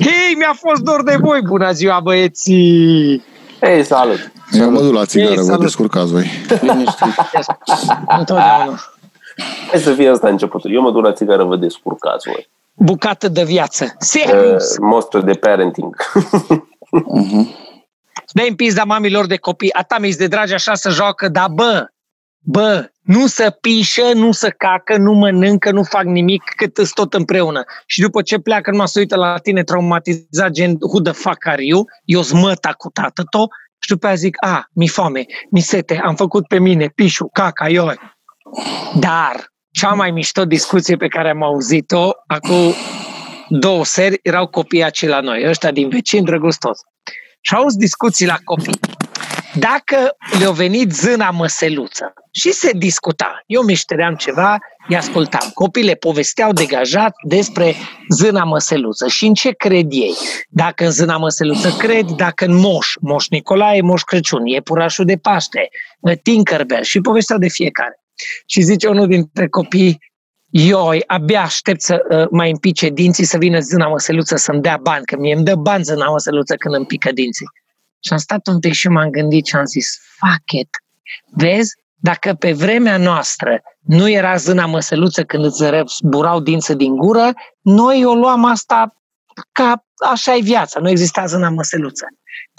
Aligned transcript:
Hei, 0.00 0.34
mi-a 0.36 0.54
fost 0.56 0.82
dor 0.82 1.02
de 1.02 1.16
voi! 1.20 1.40
Bună 1.42 1.72
ziua, 1.72 2.00
băieții! 2.00 3.24
Hei, 3.60 3.84
salut! 3.84 4.32
Eu 4.52 4.70
mă 4.70 4.80
duc 4.80 4.92
la 4.92 5.04
țigară, 5.04 5.34
vă 5.34 5.42
salut. 5.42 5.60
descurcați 5.60 6.12
voi. 6.12 6.26
Întotdeauna. 8.18 8.80
Hai 9.70 9.80
să 9.80 9.92
fie 9.92 10.08
asta 10.08 10.28
începutul. 10.28 10.74
Eu 10.74 10.80
mă 10.80 10.90
duc 10.90 11.04
la 11.04 11.12
țigară, 11.12 11.44
vă 11.44 11.56
descurcați 11.56 12.28
voi. 12.28 12.48
Bucată 12.74 13.28
de 13.28 13.44
viață. 13.44 13.84
Uh, 13.84 13.90
Serios! 13.98 14.78
mostru 14.78 15.20
de 15.20 15.32
parenting. 15.32 15.96
Dă-i 18.32 18.48
în 18.48 18.54
pizda 18.54 18.84
mamilor 18.84 19.26
de 19.26 19.36
copii. 19.36 19.72
Ata 19.72 19.96
mi 19.98 20.12
de 20.12 20.26
dragi 20.26 20.54
așa 20.54 20.74
să 20.74 20.90
joacă, 20.90 21.28
dar 21.28 21.48
bă, 21.48 21.86
bă, 22.38 22.90
nu 23.02 23.26
să 23.26 23.56
pișă, 23.60 24.12
nu 24.14 24.32
să 24.32 24.50
cacă, 24.50 24.96
nu 24.96 25.12
mănâncă, 25.12 25.70
nu 25.70 25.82
fac 25.82 26.04
nimic, 26.04 26.42
cât 26.56 26.78
îs 26.78 26.90
tot 26.90 27.14
împreună. 27.14 27.64
Și 27.86 28.00
după 28.00 28.22
ce 28.22 28.38
pleacă, 28.38 28.70
numai 28.70 28.88
să 28.88 28.98
uită 28.98 29.16
la 29.16 29.38
tine 29.38 29.62
traumatizat, 29.62 30.50
gen, 30.50 30.76
who 30.80 31.00
the 31.00 31.12
fuck 31.12 31.46
are 31.46 31.64
you? 31.64 31.84
Eu 32.04 32.22
smăta 32.22 32.72
cu 32.72 32.88
tată 32.88 33.22
tot 33.30 33.48
și 33.78 33.90
după 33.90 34.06
aia 34.06 34.14
zic, 34.14 34.36
a, 34.44 34.64
mi 34.72 34.88
foame, 34.88 35.26
mi 35.50 35.60
sete, 35.60 36.00
am 36.04 36.14
făcut 36.14 36.46
pe 36.46 36.58
mine, 36.58 36.88
pișu, 36.94 37.28
caca, 37.32 37.68
eu. 37.68 37.92
Dar 38.94 39.52
cea 39.70 39.92
mai 39.92 40.10
mișto 40.10 40.44
discuție 40.44 40.96
pe 40.96 41.08
care 41.08 41.30
am 41.30 41.42
auzit-o 41.42 42.10
acum 42.26 42.74
două 43.48 43.84
seri 43.84 44.18
erau 44.22 44.46
copiii 44.46 44.84
acei 44.84 45.08
la 45.08 45.20
noi, 45.20 45.48
ăștia 45.48 45.70
din 45.70 45.88
vecini, 45.88 46.24
drăgustos. 46.24 46.78
Și 47.40 47.54
auzi 47.54 47.78
discuții 47.78 48.26
la 48.26 48.36
copii. 48.44 48.78
Dacă 49.54 50.16
le-a 50.38 50.50
venit 50.50 50.92
zâna 50.92 51.30
măseluță 51.30 52.12
și 52.30 52.52
se 52.52 52.70
discuta, 52.76 53.42
eu 53.46 53.62
mișteream 53.62 54.14
ceva, 54.14 54.58
îi 54.88 54.96
ascultam. 54.96 55.50
Copiii 55.54 55.86
le 55.86 55.94
povesteau 55.94 56.52
degajat 56.52 57.14
despre 57.26 57.74
zâna 58.08 58.44
măseluță 58.44 59.08
și 59.08 59.26
în 59.26 59.34
ce 59.34 59.50
cred 59.50 59.86
ei. 59.90 60.14
Dacă 60.48 60.84
în 60.84 60.90
zâna 60.90 61.16
măseluță 61.16 61.70
cred, 61.78 62.04
dacă 62.04 62.44
în 62.44 62.54
moș, 62.54 62.94
moș 63.00 63.28
Nicolae, 63.28 63.80
moș 63.80 64.02
Crăciun, 64.02 64.46
iepurașul 64.46 65.04
de 65.04 65.16
Paște, 65.16 65.68
Tinkerbell 66.22 66.82
și 66.82 67.00
povesteau 67.00 67.38
de 67.38 67.48
fiecare. 67.48 68.02
Și 68.46 68.60
zice 68.60 68.88
unul 68.88 69.06
dintre 69.06 69.48
copii, 69.48 69.98
Ioi, 70.50 71.02
abia 71.06 71.42
aștept 71.42 71.80
să 71.80 72.04
uh, 72.10 72.26
mai 72.30 72.50
împice 72.50 72.88
dinții 72.88 73.24
să 73.24 73.38
vină 73.38 73.58
zâna 73.58 73.88
măseluță 73.88 74.36
să-mi 74.36 74.62
dea 74.62 74.78
bani, 74.82 75.04
că 75.04 75.16
mie 75.16 75.34
îmi 75.34 75.44
dă 75.44 75.54
bani 75.54 75.84
zâna 75.84 76.10
măseluță 76.10 76.54
când 76.54 76.74
îmi 76.74 76.86
pică 76.86 77.12
dinții. 77.12 77.46
Și 78.04 78.12
am 78.12 78.18
stat 78.18 78.46
un 78.46 78.58
pic 78.58 78.72
și 78.72 78.88
m-am 78.88 79.10
gândit 79.10 79.46
și 79.46 79.56
am 79.56 79.64
zis, 79.64 79.98
fuck 80.18 80.52
it. 80.60 80.68
Vezi, 81.30 81.74
dacă 81.94 82.34
pe 82.34 82.52
vremea 82.52 82.96
noastră 82.96 83.62
nu 83.80 84.08
era 84.08 84.36
zâna 84.36 84.66
măseluță 84.66 85.24
când 85.24 85.44
îți 85.44 85.64
zburau 86.02 86.40
dință 86.40 86.74
din 86.74 86.96
gură, 86.96 87.32
noi 87.60 88.04
o 88.04 88.14
luam 88.14 88.44
asta 88.44 88.92
ca 89.52 89.84
așa 90.10 90.34
e 90.34 90.40
viața, 90.40 90.80
nu 90.80 90.88
exista 90.88 91.26
zâna 91.26 91.48
măseluță. 91.48 92.06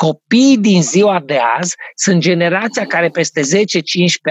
Copiii 0.05 0.57
din 0.57 0.81
ziua 0.81 1.21
de 1.25 1.39
azi 1.57 1.75
sunt 1.95 2.21
generația 2.21 2.85
care 2.85 3.09
peste 3.09 3.41
10-15 3.41 3.43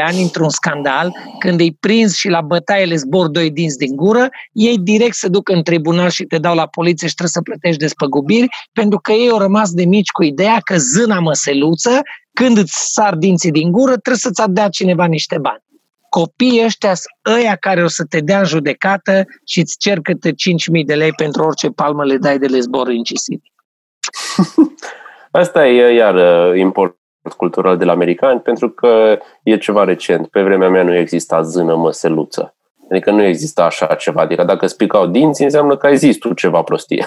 ani 0.05 0.23
într-un 0.23 0.49
scandal, 0.49 1.13
când 1.39 1.61
îi 1.61 1.77
prins 1.81 2.17
și 2.17 2.29
la 2.29 2.41
bătaie 2.41 2.85
le 2.85 2.97
zbor 2.97 3.29
doi 3.29 3.51
dinți 3.51 3.79
din 3.79 3.97
gură, 3.97 4.29
ei 4.53 4.79
direct 4.79 5.15
se 5.15 5.29
duc 5.29 5.49
în 5.49 5.63
tribunal 5.63 6.11
și 6.11 6.25
te 6.25 6.39
dau 6.39 6.55
la 6.55 6.67
poliție 6.67 7.09
și 7.09 7.15
trebuie 7.15 7.33
să 7.33 7.43
plătești 7.43 7.81
despăgubiri, 7.81 8.49
pentru 8.73 8.99
că 8.99 9.13
ei 9.13 9.31
au 9.31 9.39
rămas 9.39 9.71
de 9.71 9.85
mici 9.85 10.11
cu 10.11 10.23
ideea 10.23 10.59
că 10.65 10.77
zâna 10.77 11.21
măseluță, 11.21 12.01
când 12.33 12.57
îți 12.59 12.93
sar 12.93 13.15
dinții 13.15 13.51
din 13.51 13.73
gură, 13.73 13.93
trebuie 13.97 14.17
să-ți 14.17 14.43
dea 14.51 14.69
cineva 14.69 15.05
niște 15.05 15.39
bani. 15.39 15.63
Copiii 16.09 16.65
ăștia 16.65 16.95
sunt 16.95 17.37
ăia 17.37 17.57
care 17.57 17.85
o 17.85 17.89
să 17.89 18.05
te 18.05 18.21
dea 18.21 18.39
în 18.39 18.45
judecată 18.45 19.25
și 19.47 19.61
îți 19.61 19.79
cer 19.79 20.01
câte 20.01 20.31
5.000 20.31 20.35
de 20.87 20.95
lei 20.95 21.13
pentru 21.13 21.43
orice 21.43 21.69
palmă 21.69 22.05
le 22.05 22.17
dai 22.17 22.39
de 22.39 22.47
le 22.47 22.61
zbor 22.61 22.91
incisiv. 22.91 23.41
Asta 25.31 25.67
e 25.67 25.95
iar 25.95 26.15
uh, 26.15 26.59
import 26.59 26.97
cultural 27.37 27.77
de 27.77 27.85
la 27.85 27.93
americani, 27.93 28.41
pentru 28.41 28.71
că 28.71 29.19
e 29.43 29.57
ceva 29.57 29.85
recent. 29.85 30.29
Pe 30.29 30.43
vremea 30.43 30.69
mea 30.69 30.83
nu 30.83 30.95
exista 30.95 31.43
zână 31.43 31.75
măseluță. 31.75 32.57
Adică 32.91 33.11
nu 33.11 33.23
exista 33.23 33.65
așa 33.65 33.87
ceva. 33.87 34.21
Adică 34.21 34.45
dacă 34.45 34.65
îți 34.65 34.77
picau 34.77 35.07
dinții, 35.07 35.45
înseamnă 35.45 35.77
că 35.77 35.87
ai 35.87 35.97
zis 35.97 36.17
tu 36.17 36.33
ceva 36.33 36.63
prostie. 36.63 37.07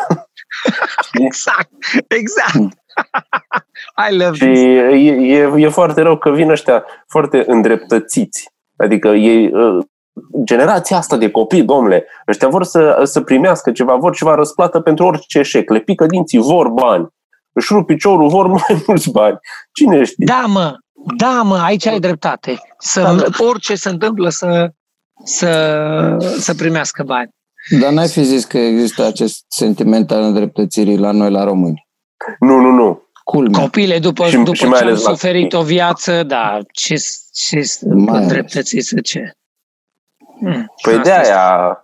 exact, 1.27 1.71
exact. 2.07 2.79
I 4.09 4.15
love 4.15 4.35
Și 4.35 4.45
this. 4.45 4.61
e, 4.61 4.95
e, 5.37 5.51
e 5.57 5.69
foarte 5.69 6.01
rău 6.01 6.17
că 6.17 6.29
vin 6.31 6.49
ăștia 6.49 6.85
foarte 7.07 7.43
îndreptățiți. 7.47 8.49
Adică 8.77 9.07
ei, 9.07 9.53
uh, 9.53 9.85
generația 10.43 10.97
asta 10.97 11.17
de 11.17 11.31
copii, 11.31 11.63
domnule, 11.63 12.05
ăștia 12.27 12.47
vor 12.47 12.63
să, 12.63 13.01
să 13.03 13.21
primească 13.21 13.71
ceva, 13.71 13.95
vor 13.95 14.15
ceva 14.15 14.35
răsplată 14.35 14.79
pentru 14.79 15.05
orice 15.05 15.39
eșec. 15.39 15.69
Le 15.69 15.79
pică 15.79 16.05
dinții, 16.05 16.39
vor 16.39 16.67
bani. 16.67 17.07
Își 17.53 17.73
rup 17.73 17.85
piciorul, 17.85 18.27
vor 18.37 18.47
mai 18.47 18.83
mulți 18.87 19.11
bani. 19.11 19.39
Cine 19.73 20.03
știe? 20.03 20.25
Da, 20.25 20.43
mă, 20.47 20.75
da, 21.17 21.41
mă, 21.41 21.57
aici 21.57 21.85
ai 21.85 21.99
dreptate. 21.99 22.59
Să, 22.79 23.31
orice 23.37 23.75
se 23.75 23.89
întâmplă 23.89 24.29
să, 24.29 24.71
să, 25.23 26.17
să 26.39 26.53
primească 26.55 27.03
bani. 27.03 27.29
Dar 27.79 27.91
n-ai 27.91 28.07
fi 28.07 28.23
zis 28.23 28.45
că 28.45 28.57
există 28.57 29.05
acest 29.05 29.45
sentiment 29.47 30.11
al 30.11 30.21
îndreptățirii 30.21 30.97
la 30.97 31.11
noi, 31.11 31.31
la 31.31 31.43
români. 31.43 31.87
Nu, 32.39 32.55
nu, 32.59 32.69
nu. 32.71 33.09
Culmea. 33.23 33.59
Copile, 33.61 33.99
după, 33.99 34.25
Și- 34.27 34.35
după 34.37 34.53
și 34.53 34.65
mai 34.65 34.77
ce 34.79 34.83
au 34.83 34.89
ales 34.89 35.03
la 35.03 35.09
suferit 35.09 35.53
o 35.53 35.61
viață, 35.63 36.23
da, 36.23 36.57
ce, 36.71 36.95
ce 37.33 37.61
Mai 37.95 38.07
ales. 38.15 38.21
îndreptățiți 38.21 39.01
ce? 39.01 39.31
Hmm, 40.39 40.73
Păi 40.81 40.93
asta 40.93 41.03
de 41.03 41.09
este. 41.19 41.31
aia 41.31 41.83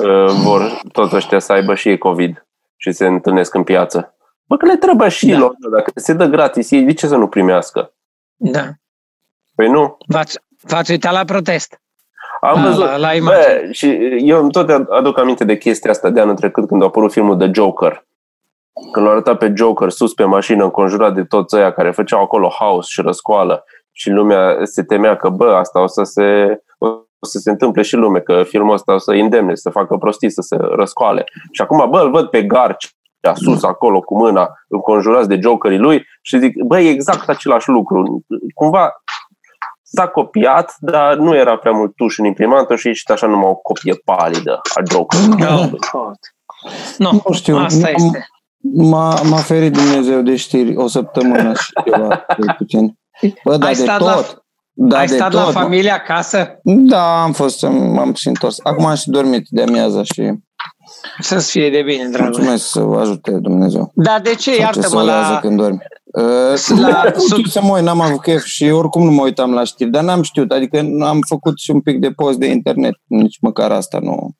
uh, 0.00 0.30
vor 0.42 0.80
toți 0.92 1.14
ăștia 1.14 1.38
să 1.38 1.52
aibă 1.52 1.74
și 1.74 1.88
ei 1.88 1.98
COVID 1.98 2.46
și 2.76 2.92
se 2.92 3.06
întâlnesc 3.06 3.54
în 3.54 3.62
piață. 3.62 4.14
Bă, 4.46 4.56
că 4.56 4.66
le 4.66 4.76
trebuie 4.76 5.08
și 5.08 5.26
Da. 5.30 5.38
lor, 5.38 5.54
dacă 5.70 5.92
se 5.94 6.12
dă 6.12 6.24
gratis, 6.26 6.70
ei 6.70 6.82
de 6.82 6.92
ce 6.92 7.06
să 7.06 7.16
nu 7.16 7.28
primească? 7.28 7.92
Da. 8.36 8.64
Păi 9.54 9.68
nu. 9.68 9.96
V-ați, 10.06 10.38
v-ați 10.62 10.90
uitat 10.90 11.12
la 11.12 11.24
protest. 11.24 11.78
Am 12.40 12.54
Da, 12.62 12.68
văzut. 12.68 12.84
la- 12.84 12.96
la 12.96 13.14
imagine. 13.14 13.62
Bă, 13.66 13.72
și 13.72 13.98
eu 14.20 14.46
tot 14.48 14.68
aduc 14.90 15.18
aminte 15.18 15.44
de 15.44 15.56
chestia 15.58 15.90
asta 15.90 16.10
de 16.10 16.20
anul 16.20 16.34
trecut 16.34 16.68
când 16.68 16.82
a 16.82 16.84
apărut 16.84 17.12
filmul 17.12 17.36
The 17.36 17.50
Joker. 17.52 18.06
Când 18.92 19.06
l-a 19.06 19.12
arătat 19.12 19.38
pe 19.38 19.52
Joker 19.56 19.90
sus 19.90 20.14
pe 20.14 20.24
mașină, 20.24 20.64
înconjurat 20.64 21.14
de 21.14 21.24
toți 21.24 21.56
ăia 21.56 21.72
care 21.72 21.90
făceau 21.90 22.20
acolo 22.22 22.52
haos 22.58 22.86
și 22.86 23.00
răscoală 23.00 23.64
și 23.92 24.10
lumea 24.10 24.56
se 24.62 24.82
temea 24.82 25.16
că, 25.16 25.28
bă, 25.28 25.54
asta 25.54 25.80
o 25.80 25.86
să 25.86 26.02
se, 26.02 26.58
o 26.78 26.86
să 27.20 27.38
se 27.38 27.50
întâmple 27.50 27.82
și 27.82 27.94
lume, 27.96 28.20
că 28.20 28.42
filmul 28.42 28.74
ăsta 28.74 28.94
o 28.94 28.98
să 28.98 29.10
îndemne, 29.10 29.54
să 29.54 29.70
facă 29.70 29.96
prostii, 29.96 30.30
să 30.30 30.40
se 30.40 30.56
răscoale. 30.60 31.24
Și 31.52 31.60
acum, 31.62 31.90
bă, 31.90 32.00
îl 32.00 32.10
văd 32.10 32.26
pe 32.26 32.42
Garci 32.42 32.94
sus 33.34 33.62
acolo 33.62 34.00
cu 34.00 34.16
mâna 34.16 34.48
înconjurați 34.68 35.28
de 35.28 35.38
jokerii 35.42 35.78
lui 35.78 36.04
și 36.22 36.38
zic, 36.38 36.62
bă, 36.62 36.80
e 36.80 36.90
exact 36.90 37.28
același 37.28 37.68
lucru. 37.68 38.24
Cumva 38.54 38.92
s-a 39.82 40.06
copiat, 40.08 40.74
dar 40.78 41.14
nu 41.16 41.34
era 41.36 41.56
prea 41.56 41.72
mult 41.72 41.96
tuș 41.96 42.18
în 42.18 42.24
imprimantă 42.24 42.76
și 42.76 42.86
ieșit 42.86 43.10
așa 43.10 43.26
numai 43.26 43.48
o 43.48 43.54
copie 43.54 43.94
palidă 44.04 44.60
a 44.74 44.82
Jokerului. 44.90 45.44
Oh, 45.46 45.68
God. 45.92 46.18
Nu, 46.98 47.22
Nu 47.26 47.34
știu, 47.34 47.56
asta 47.56 47.90
nu- 47.96 48.04
este. 48.04 48.26
M-a, 48.74 49.20
m-a 49.22 49.36
ferit 49.36 49.72
Dumnezeu 49.72 50.20
de 50.20 50.36
știri 50.36 50.76
o 50.76 50.86
săptămână 50.86 51.54
și 51.54 51.72
ceva, 51.84 52.24
cel 52.36 52.54
puțin. 52.58 52.98
Bă, 53.44 53.56
dar 53.56 53.68
Ai 53.68 53.74
de 53.74 53.80
stat 53.80 54.00
la- 54.00 54.14
tot. 54.14 54.42
Da, 54.76 54.98
Ai 54.98 55.06
de 55.06 55.14
stat 55.14 55.30
tot. 55.30 55.40
la 55.44 55.50
familie 55.60 55.90
acasă? 55.90 56.58
Da, 56.62 57.22
am 57.22 57.32
fost, 57.32 57.62
m-am 57.68 58.14
și 58.14 58.28
întors. 58.28 58.58
Acum 58.62 58.84
am 58.86 58.94
și 58.94 59.08
dormit 59.10 59.46
de 59.48 59.62
amiază 59.62 60.02
și 60.02 60.32
Să-ți 61.20 61.50
fie 61.50 61.70
de 61.70 61.82
bine, 61.82 62.08
dragul. 62.08 62.30
mulțumesc 62.30 62.66
să 62.66 62.80
vă 62.80 63.00
ajute 63.00 63.30
Dumnezeu. 63.30 63.92
Dar 63.94 64.20
de 64.20 64.34
ce? 64.34 64.36
Sau 64.36 64.52
ce 64.54 64.60
Iartă-mă 64.60 64.86
să 64.86 64.96
urează 65.02 65.32
la... 65.32 65.38
când 65.38 65.56
dormi. 65.56 65.78
Uh, 66.04 66.22
La- 66.80 66.88
la, 66.88 67.12
știu 67.30 67.44
să 67.44 67.60
mă 67.62 67.74
uit, 67.74 67.84
n-am 67.84 68.00
avut 68.00 68.20
chef 68.20 68.44
și 68.44 68.64
oricum 68.64 69.04
nu 69.04 69.10
mă 69.10 69.22
uitam 69.22 69.52
la 69.52 69.64
știri, 69.64 69.90
dar 69.90 70.02
n-am 70.02 70.22
știut, 70.22 70.52
adică 70.52 70.78
am 71.00 71.18
făcut 71.28 71.58
și 71.58 71.70
un 71.70 71.80
pic 71.80 72.00
de 72.00 72.10
post 72.10 72.38
de 72.38 72.46
internet, 72.46 72.94
nici 73.06 73.38
măcar 73.40 73.70
asta 73.70 73.98
nu. 74.02 74.30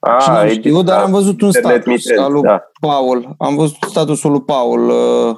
A, 0.00 0.18
și 0.18 0.28
n-am 0.28 0.46
e 0.46 0.52
știut, 0.52 0.84
dar 0.84 1.02
am 1.02 1.10
văzut 1.10 1.40
un 1.40 1.46
internet 1.46 1.82
status 1.82 2.04
mitenți, 2.04 2.22
al 2.22 2.32
lui 2.32 2.42
da. 2.42 2.62
Paul, 2.80 3.34
am 3.38 3.54
văzut 3.56 3.76
statusul 3.88 4.30
lui 4.30 4.42
Paul 4.42 4.88
uh, 4.88 5.36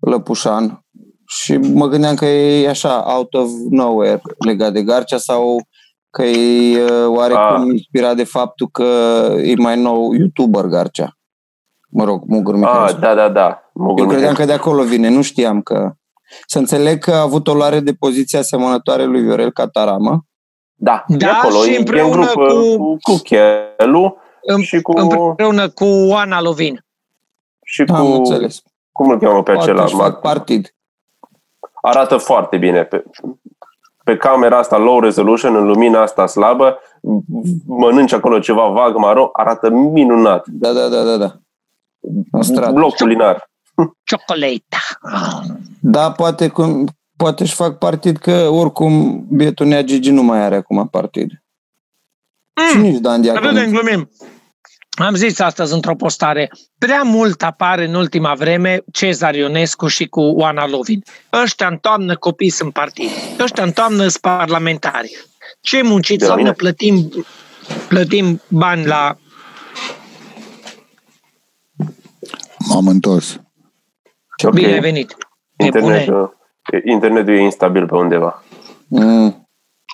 Lăpușan 0.00 0.84
și 1.26 1.56
mă 1.56 1.86
gândeam 1.86 2.14
că 2.14 2.24
e 2.24 2.68
așa, 2.68 3.04
out 3.06 3.34
of 3.34 3.50
nowhere 3.70 4.20
legat 4.46 4.72
de 4.72 4.82
Garcea 4.82 5.16
sau 5.16 5.62
că 6.14 6.22
e 6.24 6.82
uh, 6.82 7.06
oarecum 7.06 7.60
Ah. 7.62 7.66
inspirat 7.72 8.16
de 8.16 8.24
faptul 8.24 8.68
că 8.72 8.82
e 9.42 9.54
mai 9.56 9.80
nou 9.80 10.12
YouTuber 10.12 10.64
Garcea. 10.64 11.16
Mă 11.88 12.04
rog, 12.04 12.22
Mugur 12.26 12.54
A, 12.54 12.56
Mihailescu. 12.56 13.00
da, 13.00 13.14
da, 13.14 13.28
da. 13.28 13.70
Mă 13.72 13.92
Eu 13.96 14.06
credeam 14.06 14.34
că 14.34 14.44
de 14.44 14.52
acolo 14.52 14.82
vine, 14.82 15.08
nu 15.08 15.22
știam 15.22 15.62
că... 15.62 15.92
Să 16.46 16.58
înțeleg 16.58 16.98
că 16.98 17.10
a 17.12 17.20
avut 17.20 17.48
o 17.48 17.54
luare 17.54 17.80
de 17.80 17.92
poziție 17.94 18.38
asemănătoare 18.38 19.04
lui 19.04 19.20
Viorel 19.22 19.52
Cataramă. 19.52 20.24
Da, 20.74 21.04
Da, 21.08 21.26
e 21.26 21.30
acolo, 21.30 21.62
și 21.62 21.68
e- 21.70 21.72
e 21.72 21.76
în 21.76 21.78
împreună 21.78 22.14
grup 22.32 22.48
cu- 22.48 22.76
cu, 22.76 22.96
cu 23.02 23.16
Chelu 23.22 24.16
În- 24.42 24.60
și 24.62 24.80
cu, 24.82 24.92
Împreună 24.98 25.68
cu 25.68 25.84
Oana 25.84 26.40
Lovin. 26.42 26.84
și 27.64 27.84
cu 27.84 27.94
Am 27.94 28.12
înțeles. 28.12 28.62
cum 28.92 29.10
îl 29.10 29.18
cheamă 29.18 29.42
pe 29.42 29.52
Poate 29.52 29.70
acela? 29.70 29.84
își 29.84 29.94
fac 29.94 30.20
partid. 30.20 30.74
Arată 31.82 32.16
foarte 32.16 32.56
bine. 32.56 32.84
Pe, 32.84 33.04
pe 34.04 34.16
camera 34.16 34.58
asta 34.58 34.76
low 34.76 35.00
resolution, 35.00 35.56
în 35.56 35.66
lumina 35.66 36.02
asta 36.02 36.26
slabă, 36.26 36.78
mănânci 37.66 38.12
acolo 38.12 38.38
ceva 38.38 38.66
vag 38.68 38.96
maro, 38.96 39.28
arată 39.32 39.70
minunat. 39.70 40.46
Da, 40.48 40.72
da, 40.72 40.88
da, 40.88 41.02
da, 41.02 41.16
da. 41.16 41.32
în 42.30 42.42
stradă. 42.42 42.72
bloc 42.72 42.94
culinar. 42.96 43.50
Ciocolata. 44.04 44.78
Da, 45.80 46.12
poate, 46.12 46.48
cum, 46.48 46.86
poate 47.16 47.42
își 47.42 47.54
fac 47.54 47.78
partid 47.78 48.16
că 48.16 48.48
oricum 48.50 49.24
bietul 49.30 49.66
Nea 49.66 49.82
Gigi 49.82 50.10
nu 50.10 50.22
mai 50.22 50.38
are 50.40 50.56
acum 50.56 50.88
partid. 50.90 51.30
Și 52.70 52.76
Mm. 52.76 52.82
nici 52.82 52.98
Dan 52.98 53.22
Râdem, 53.22 53.52
Diaconu. 53.52 53.70
glumim. 53.70 54.10
Am 54.94 55.14
zis 55.14 55.38
astăzi 55.40 55.72
într-o 55.74 55.94
postare, 55.94 56.50
prea 56.78 57.02
mult 57.02 57.42
apare 57.42 57.84
în 57.84 57.94
ultima 57.94 58.34
vreme 58.34 58.82
Cezar 58.92 59.34
Ionescu 59.34 59.86
și 59.86 60.06
cu 60.06 60.20
Oana 60.20 60.66
Lovin. 60.68 61.02
Ăștia 61.42 61.66
în 61.68 61.76
toamnă 61.76 62.16
copii 62.16 62.50
sunt 62.50 62.72
partid. 62.72 63.08
Ăștia 63.40 63.62
în 63.64 63.72
toamnă 63.72 64.00
sunt 64.08 64.16
parlamentari. 64.22 65.24
Ce 65.60 65.82
muncit 65.82 66.18
De 66.18 66.24
la 66.24 66.30
să 66.30 66.36
mine? 66.36 66.48
ne 66.48 66.54
plătim, 66.54 67.10
plătim 67.88 68.40
bani 68.48 68.86
la... 68.86 69.16
M-am 72.68 72.86
întors. 72.86 73.40
Ok. 74.44 74.52
Bine 74.54 74.72
ai 74.72 74.80
venit. 74.80 75.16
Te 75.56 75.68
pune. 75.68 75.96
Internetul, 75.98 76.36
internetul 76.84 77.34
e 77.34 77.40
instabil 77.40 77.86
pe 77.86 77.94
undeva. 77.94 78.44
Mm. 78.88 79.48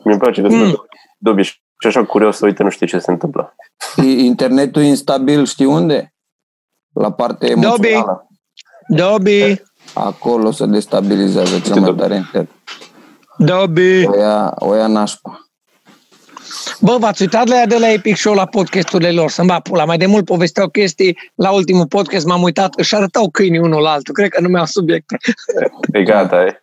Mi-e 0.04 0.16
place 0.16 0.40
că 0.42 0.48
Mm. 0.48 0.58
sunt 0.58 0.76
de 1.18 1.30
obicei 1.30 1.62
și 1.80 1.86
așa 1.86 2.04
curios 2.04 2.36
să 2.36 2.44
uite, 2.46 2.62
nu 2.62 2.70
știu 2.70 2.86
ce 2.86 2.98
se 2.98 3.10
întâmplă. 3.10 3.54
I- 3.96 4.24
Internetul 4.24 4.82
instabil, 4.82 5.44
știi 5.46 5.64
unde? 5.66 6.14
La 6.94 7.12
partea 7.12 7.48
emoțională. 7.48 8.26
Dobby, 8.88 9.62
Acolo 9.94 10.50
se 10.50 10.66
destabilizează 10.66 11.60
cel 11.60 11.74
mai 11.74 11.82
Dobby? 11.84 12.00
tare 12.00 12.14
internet. 12.14 12.50
Dobby. 13.38 14.04
O 14.06 14.18
ia, 14.18 14.54
o 14.58 14.74
ia 14.74 14.86
nașpa. 14.86 15.44
Bă, 16.80 16.96
v-ați 16.98 17.22
uitat 17.22 17.46
la 17.48 17.54
ea 17.56 17.66
de 17.66 17.78
la 17.78 17.88
Epic 17.90 18.16
Show 18.16 18.34
la 18.34 18.46
podcasturile 18.46 19.10
lor, 19.12 19.30
să-mi 19.30 19.48
bat 19.48 19.62
pula. 19.62 19.84
Mai 19.84 19.98
de 19.98 20.06
mult 20.06 20.24
povesteau 20.24 20.68
chestii, 20.68 21.18
la 21.34 21.50
ultimul 21.50 21.86
podcast 21.86 22.26
m-am 22.26 22.42
uitat, 22.42 22.74
își 22.74 22.94
arătau 22.94 23.30
câinii 23.30 23.58
unul 23.58 23.82
la 23.82 23.90
altul, 23.90 24.14
cred 24.14 24.28
că 24.28 24.40
nu 24.40 24.48
mi-au 24.48 24.64
subiecte. 24.66 25.16
E 25.92 26.02
gata, 26.02 26.42
e. 26.44 26.62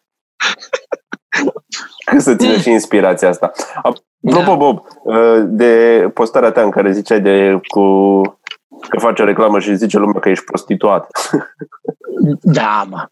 Cât 2.06 2.22
să 2.22 2.36
ține 2.36 2.60
și 2.62 2.70
inspirația 2.70 3.30
asta. 3.30 3.52
Apropo, 4.26 4.50
Da. 4.50 4.56
Bob, 4.56 4.84
uh, 5.04 5.44
de 5.46 6.10
postarea 6.14 6.52
ta 6.52 6.62
în 6.62 6.70
care 6.70 6.92
ziceai 6.92 7.22
de 7.22 7.60
cu 7.68 8.22
că 8.90 9.00
face 9.00 9.22
o 9.22 9.26
reclamă 9.26 9.60
și 9.60 9.76
zice 9.76 9.98
lumea 9.98 10.20
că 10.20 10.30
ești 10.30 10.46
prostituat. 10.46 11.08
Da, 12.42 12.86
mă. 12.90 13.06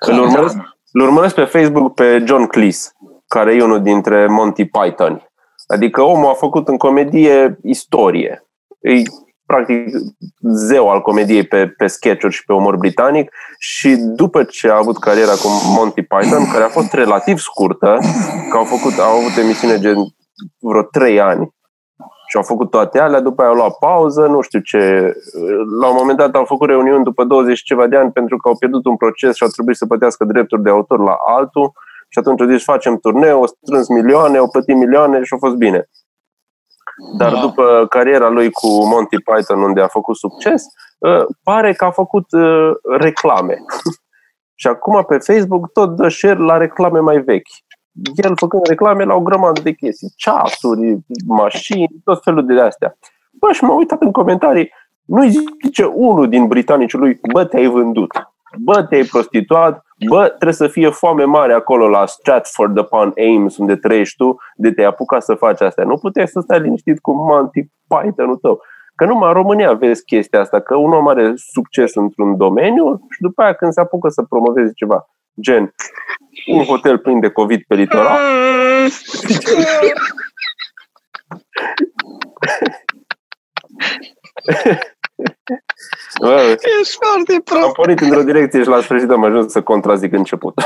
Îl 0.00 0.18
urmăresc, 0.18 0.56
îl 0.92 1.00
urmăresc 1.00 1.34
pe 1.34 1.44
Facebook 1.44 1.94
pe 1.94 2.22
John 2.26 2.44
Cleese, 2.46 2.90
care 3.26 3.54
e 3.54 3.62
unul 3.62 3.82
dintre 3.82 4.26
Monty 4.26 4.64
Python. 4.64 5.28
Adică 5.66 6.02
omul 6.02 6.28
a 6.28 6.32
făcut 6.32 6.68
în 6.68 6.76
comedie 6.76 7.58
istorie. 7.62 8.46
E 8.80 8.92
practic 9.46 9.96
zeu 10.40 10.90
al 10.90 11.00
comediei 11.00 11.46
pe, 11.46 11.66
pe 11.66 11.86
sketch-uri 11.86 12.34
și 12.34 12.44
pe 12.44 12.52
umor 12.52 12.76
britanic 12.76 13.30
și 13.58 13.96
după 13.96 14.44
ce 14.44 14.68
a 14.68 14.76
avut 14.76 14.98
cariera 14.98 15.32
cu 15.32 15.48
Monty 15.76 16.02
Python, 16.02 16.50
care 16.52 16.64
a 16.64 16.68
fost 16.68 16.92
relativ 16.92 17.38
scurtă, 17.38 17.98
că 18.50 18.56
au, 18.56 18.64
făcut, 18.64 18.98
au 18.98 19.16
avut 19.16 19.36
emisiune 19.36 19.78
gen 19.78 19.96
vreo 20.58 20.82
trei 20.82 21.20
ani 21.20 21.54
și 22.26 22.36
au 22.36 22.42
făcut 22.42 22.70
toate 22.70 22.98
alea, 22.98 23.20
după 23.20 23.42
aia 23.42 23.50
au 23.50 23.56
luat 23.56 23.78
pauză, 23.78 24.26
nu 24.26 24.40
știu 24.40 24.60
ce. 24.60 25.12
La 25.80 25.88
un 25.88 25.96
moment 25.98 26.18
dat 26.18 26.34
au 26.34 26.44
făcut 26.44 26.68
reuniuni 26.68 27.04
după 27.04 27.24
20 27.24 27.56
și 27.56 27.64
ceva 27.64 27.86
de 27.86 27.96
ani 27.96 28.12
pentru 28.12 28.36
că 28.36 28.48
au 28.48 28.56
pierdut 28.56 28.84
un 28.84 28.96
proces 28.96 29.34
și 29.34 29.42
au 29.42 29.48
trebuit 29.48 29.76
să 29.76 29.86
plătească 29.86 30.24
drepturi 30.24 30.62
de 30.62 30.70
autor 30.70 31.00
la 31.00 31.16
altul 31.26 31.72
și 32.08 32.18
atunci 32.18 32.40
au 32.40 32.46
zis 32.46 32.64
facem 32.64 32.96
turneu, 32.96 33.36
au 33.38 33.46
strâns 33.46 33.88
milioane, 33.88 34.38
au 34.38 34.50
plătit 34.50 34.76
milioane 34.76 35.22
și 35.22 35.34
a 35.34 35.36
fost 35.36 35.54
bine. 35.54 35.88
Dar 37.16 37.32
Da. 37.32 37.40
după 37.40 37.86
cariera 37.88 38.28
lui 38.28 38.50
cu 38.50 38.66
Monty 38.86 39.16
Python, 39.16 39.62
unde 39.62 39.80
a 39.80 39.86
făcut 39.86 40.16
succes, 40.16 40.64
uh, 40.98 41.24
pare 41.42 41.72
că 41.72 41.84
a 41.84 41.90
făcut 41.90 42.32
uh, 42.32 42.70
reclame. 42.98 43.56
și 44.60 44.66
acum 44.66 45.04
pe 45.08 45.18
Facebook 45.18 45.72
tot 45.72 45.96
dă 45.96 46.08
share 46.08 46.38
la 46.38 46.56
reclame 46.56 46.98
mai 46.98 47.18
vechi. 47.18 47.48
El 48.16 48.36
făcând 48.36 48.66
reclame 48.66 49.04
la 49.04 49.14
o 49.14 49.20
grămadă 49.20 49.60
de 49.60 49.72
chestii, 49.72 50.12
ceasuri, 50.16 50.98
mașini, 51.26 51.88
tot 52.04 52.22
felul 52.22 52.46
de 52.46 52.60
astea. 52.60 52.96
Bă, 53.32 53.52
și 53.52 53.64
m-am 53.64 53.76
uitat 53.76 54.02
în 54.02 54.12
comentarii, 54.12 54.70
nu-i 55.04 55.30
zice 55.62 55.84
unul 55.84 56.28
din 56.28 56.46
britanicii 56.46 56.98
lui, 56.98 57.20
bă, 57.32 57.44
te-ai 57.44 57.66
vândut, 57.66 58.10
bă, 58.58 58.82
te-ai 58.82 59.02
prostituat, 59.02 59.84
bă, 60.08 60.26
trebuie 60.26 60.52
să 60.52 60.68
fie 60.68 60.88
foame 60.88 61.24
mare 61.24 61.52
acolo 61.52 61.88
la 61.88 62.06
Stratford 62.06 62.78
upon 62.78 63.12
Ames, 63.34 63.56
unde 63.56 63.76
trăiești 63.76 64.16
tu, 64.16 64.36
de 64.56 64.72
te-ai 64.72 64.86
apucat 64.86 65.22
să 65.22 65.34
faci 65.34 65.60
astea. 65.60 65.84
Nu 65.84 65.96
puteai 65.96 66.28
să 66.28 66.40
stai 66.40 66.60
liniștit 66.60 67.00
cu 67.00 67.12
Monty 67.12 67.70
Python-ul 67.88 68.36
tău. 68.36 68.60
Că 68.94 69.04
numai 69.04 69.28
în 69.28 69.34
România 69.34 69.72
vezi 69.72 70.04
chestia 70.04 70.40
asta, 70.40 70.60
că 70.60 70.76
un 70.76 70.92
om 70.92 71.08
are 71.08 71.32
succes 71.36 71.94
într-un 71.94 72.36
domeniu 72.36 73.06
și 73.10 73.20
după 73.20 73.42
aia 73.42 73.52
când 73.52 73.72
se 73.72 73.80
apucă 73.80 74.08
să 74.08 74.22
promoveze 74.22 74.72
ceva, 74.74 75.08
gen 75.40 75.74
un 76.46 76.64
hotel 76.64 76.98
plin 76.98 77.20
de 77.20 77.28
COVID 77.28 77.62
pe 77.68 77.74
litoral, 77.74 78.18
bă, 86.20 86.56
Ești 86.80 86.96
foarte 87.00 87.32
am 87.32 87.40
prost. 87.44 87.72
pornit 87.74 88.00
într-o 88.00 88.22
direcție 88.22 88.62
și 88.62 88.68
la 88.68 88.80
sfârșit 88.80 89.10
am 89.10 89.24
ajuns 89.24 89.52
să 89.52 89.62
contrazic 89.62 90.12
început. 90.12 90.54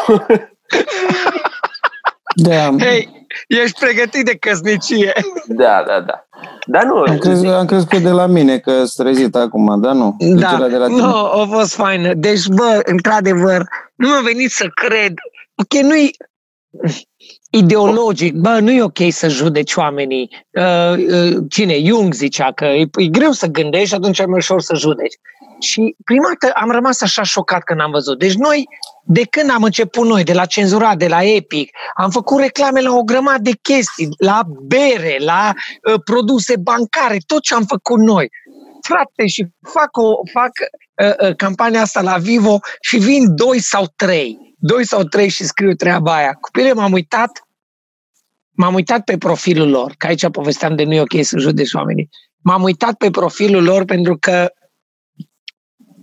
Da, 2.40 2.70
Hei, 2.78 3.26
ești 3.48 3.80
pregătit 3.80 4.24
de 4.24 4.36
căsnicie. 4.36 5.12
da, 5.46 5.84
da, 5.86 6.00
da. 6.00 6.26
Dar 6.66 6.84
nu, 6.84 6.96
am 6.96 7.18
crezut, 7.18 7.46
am 7.46 7.66
crezut 7.66 7.88
că 7.88 7.98
de 7.98 8.08
la 8.10 8.26
mine, 8.26 8.58
că 8.58 8.84
s 8.84 8.94
trezit 8.94 9.34
acum, 9.34 9.80
dar 9.80 9.94
nu. 9.94 10.16
Deci 10.18 10.40
Da, 10.40 10.52
era 10.58 10.68
de 10.68 10.76
la 10.76 10.86
tine. 10.86 11.00
nu, 11.00 11.14
a 11.14 11.46
fost 11.50 11.74
faină. 11.74 12.14
Deci, 12.14 12.46
bă, 12.46 12.80
într-adevăr, 12.84 13.62
nu 13.94 14.08
mi-a 14.08 14.20
venit 14.24 14.50
să 14.50 14.66
cred. 14.74 15.12
Ok, 15.54 15.82
nu-i 15.82 16.16
ideologic, 17.50 18.34
bă, 18.34 18.58
nu 18.60 18.70
e 18.70 18.82
ok 18.82 18.98
să 19.08 19.28
judeci 19.28 19.74
oamenii. 19.74 20.46
Uh, 20.50 20.96
uh, 20.96 21.36
cine? 21.48 21.84
Jung 21.84 22.14
zicea 22.14 22.52
că 22.52 22.64
e, 22.64 22.88
e 22.96 23.06
greu 23.06 23.30
să 23.30 23.46
gândești 23.46 23.88
și 23.88 23.94
atunci 23.94 24.18
e 24.18 24.24
mai 24.24 24.38
ușor 24.38 24.60
să 24.60 24.74
judeci. 24.74 25.14
Și 25.60 25.96
prima 26.04 26.28
dată 26.40 26.54
am 26.54 26.70
rămas 26.70 27.00
așa 27.02 27.22
șocat 27.22 27.62
când 27.62 27.80
am 27.80 27.90
văzut. 27.90 28.18
Deci 28.18 28.34
noi, 28.34 28.68
de 29.04 29.22
când 29.30 29.50
am 29.50 29.62
început 29.62 30.06
noi, 30.06 30.24
de 30.24 30.32
la 30.32 30.44
cenzurat, 30.44 30.96
de 30.96 31.08
la 31.08 31.24
Epic, 31.24 31.70
am 31.94 32.10
făcut 32.10 32.40
reclame 32.40 32.80
la 32.80 32.94
o 32.94 33.02
grămadă 33.02 33.42
de 33.42 33.58
chestii, 33.62 34.08
la 34.18 34.40
bere, 34.62 35.16
la 35.18 35.52
uh, 35.52 36.00
produse 36.04 36.56
bancare, 36.56 37.16
tot 37.26 37.42
ce 37.42 37.54
am 37.54 37.64
făcut 37.64 37.98
noi. 37.98 38.30
Frate, 38.88 39.26
și 39.26 39.46
fac, 39.72 39.96
o, 39.96 40.20
fac 40.32 40.50
uh, 41.02 41.28
uh, 41.28 41.36
campania 41.36 41.80
asta 41.80 42.00
la 42.00 42.18
Vivo 42.18 42.58
și 42.80 42.96
vin 42.96 43.34
doi 43.34 43.60
sau 43.60 43.86
trei. 43.96 44.54
Doi 44.58 44.86
sau 44.86 45.02
trei 45.02 45.28
și 45.28 45.44
scriu 45.44 45.72
treaba 45.72 46.14
aia. 46.14 46.32
Cu 46.32 46.48
bine 46.52 46.72
m-am 46.72 46.92
uitat, 46.92 47.30
m-am 48.50 48.74
uitat 48.74 49.04
pe 49.04 49.18
profilul 49.18 49.68
lor, 49.68 49.94
că 49.98 50.06
aici 50.06 50.30
povesteam 50.30 50.76
de 50.76 50.84
nu 50.84 50.94
e 50.94 51.00
ok 51.00 51.24
să 51.24 51.38
judeci 51.38 51.72
oamenii. 51.72 52.08
M-am 52.42 52.62
uitat 52.62 52.94
pe 52.94 53.10
profilul 53.10 53.62
lor 53.62 53.84
pentru 53.84 54.16
că 54.18 54.52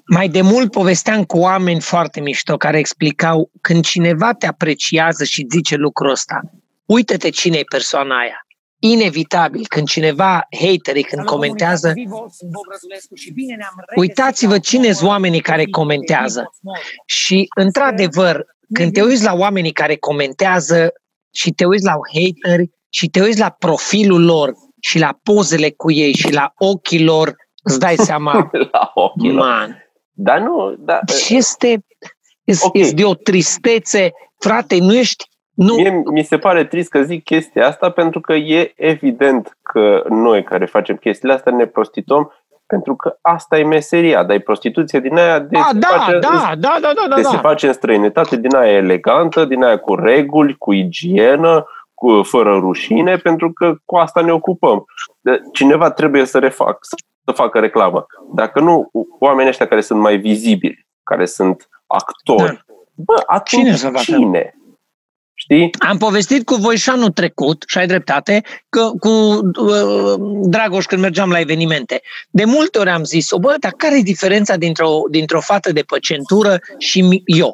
mai 0.05 0.29
de 0.29 0.41
mult 0.41 0.71
povesteam 0.71 1.23
cu 1.23 1.37
oameni 1.37 1.81
foarte 1.81 2.19
mișto 2.19 2.57
care 2.57 2.77
explicau 2.77 3.51
când 3.61 3.83
cineva 3.85 4.33
te 4.33 4.47
apreciază 4.47 5.23
și 5.23 5.47
zice 5.51 5.75
lucrul 5.75 6.09
ăsta, 6.11 6.41
uită-te 6.85 7.29
cine 7.29 7.57
e 7.57 7.63
persoana 7.63 8.19
aia. 8.19 8.44
Inevitabil, 8.91 9.65
când 9.67 9.87
cineva, 9.87 10.47
haterii, 10.61 11.03
când 11.03 11.25
comentează, 11.25 11.93
Uitați-vă 13.95 14.59
cine 14.59 14.91
sunt 14.91 15.09
oamenii 15.09 15.39
care 15.41 15.65
comentează. 15.65 16.51
Și, 17.05 17.45
într-adevăr, 17.55 18.45
când 18.73 18.93
te 18.93 19.01
uiți 19.01 19.23
la 19.23 19.33
oamenii 19.33 19.71
care 19.71 19.95
comentează 19.95 20.93
și 21.33 21.51
te 21.51 21.65
uiți 21.65 21.83
la 21.85 21.93
hateri 22.13 22.69
și 22.89 23.07
te 23.07 23.21
uiți 23.21 23.39
la 23.39 23.49
profilul 23.49 24.23
lor 24.25 24.53
și 24.81 24.99
la 24.99 25.19
pozele 25.23 25.69
cu 25.69 25.91
ei 25.91 26.13
și 26.15 26.33
la 26.33 26.53
ochii 26.57 27.03
lor, 27.03 27.35
îți 27.63 27.79
dai 27.79 27.95
seama, 28.07 28.49
la 28.71 28.91
ochii 28.93 29.31
lor. 29.31 29.45
man, 29.45 29.83
Dar 30.11 30.39
nu, 30.39 30.75
da, 30.79 30.99
și 31.25 31.35
este, 31.35 31.85
este, 32.43 32.65
Ok. 32.67 32.77
este 32.77 32.93
de 32.93 33.05
o 33.05 33.13
tristețe, 33.13 34.11
frate, 34.39 34.77
nu 34.77 34.95
ești, 34.95 35.25
nu, 35.55 35.73
Mie 35.75 36.01
mi 36.11 36.23
se 36.23 36.37
pare 36.37 36.65
trist 36.65 36.89
că 36.89 37.01
zic 37.01 37.23
chestia 37.23 37.67
asta 37.67 37.89
pentru 37.89 38.19
că 38.21 38.33
e 38.33 38.73
evident 38.75 39.57
că 39.61 40.03
noi 40.09 40.43
care 40.43 40.65
facem 40.65 40.95
chestiile 40.95 41.33
astea 41.33 41.51
ne 41.55 41.65
prostituăm 41.65 42.31
pentru 42.65 42.95
că 42.95 43.17
asta 43.21 43.57
e 43.57 43.63
meseria, 43.63 44.23
dar 44.23 44.35
e 44.35 44.39
prostituție 44.39 44.99
din 44.99 45.17
aia 45.17 45.39
de, 45.39 45.57
a, 45.57 45.67
se 45.71 45.77
da, 45.77 45.87
face, 45.87 46.19
da, 46.19 46.51
da, 46.59 46.77
da, 46.81 46.91
da, 46.95 47.07
da, 47.09 47.15
de 47.15 47.21
se 47.21 47.35
da. 47.35 47.41
face 47.41 47.67
în 47.67 47.73
străinătate, 47.73 48.35
din 48.37 48.55
aia 48.55 48.71
elegantă, 48.71 49.45
din 49.45 49.63
aia 49.63 49.77
cu 49.77 49.95
reguli, 49.95 50.55
cu 50.57 50.73
igienă, 50.73 51.65
cu, 51.93 52.21
fără 52.23 52.57
rușine, 52.57 53.15
pentru 53.17 53.51
că 53.53 53.75
cu 53.85 53.95
asta 53.95 54.21
ne 54.21 54.31
ocupăm. 54.31 54.85
De- 55.21 55.41
Cineva 55.53 55.91
trebuie 55.91 56.25
să 56.25 56.39
refac, 56.39 56.77
să 57.25 57.31
facă 57.31 57.59
reclamă. 57.59 58.05
Dacă 58.33 58.59
nu, 58.59 58.89
oamenii 59.19 59.49
ăștia 59.49 59.67
care 59.67 59.81
sunt 59.81 59.99
mai 59.99 60.17
vizibili, 60.17 60.87
care 61.03 61.25
sunt 61.25 61.69
actori, 61.87 62.63
Da. 62.65 62.75
bă, 62.93 63.23
atunci 63.25 63.61
Cine 63.61 63.75
să 63.75 63.85
facă? 63.85 63.97
cine? 63.99 64.55
Știi? 65.45 65.69
Am 65.79 65.97
povestit 65.97 66.45
cu 66.45 66.55
voi 66.55 66.77
și 66.77 66.89
anul 66.89 67.09
trecut, 67.09 67.63
și 67.67 67.77
ai 67.77 67.87
dreptate, 67.87 68.41
că 68.69 68.91
cu 68.99 69.09
uh, 69.09 70.13
Dragoș 70.43 70.85
când 70.85 71.01
mergeam 71.01 71.29
la 71.29 71.39
evenimente. 71.39 72.01
De 72.29 72.43
multe 72.45 72.77
ori 72.79 72.89
am 72.89 73.03
zis, 73.03 73.31
o 73.31 73.39
bă, 73.39 73.55
dar 73.59 73.71
care 73.71 73.97
e 73.97 74.01
diferența 74.01 74.55
dintr-o, 74.55 75.01
dintr-o 75.11 75.39
fată 75.41 75.71
de 75.71 75.81
pe 75.81 75.99
centură 75.99 76.59
și 76.77 77.01
mi- 77.01 77.23
eu? 77.25 77.53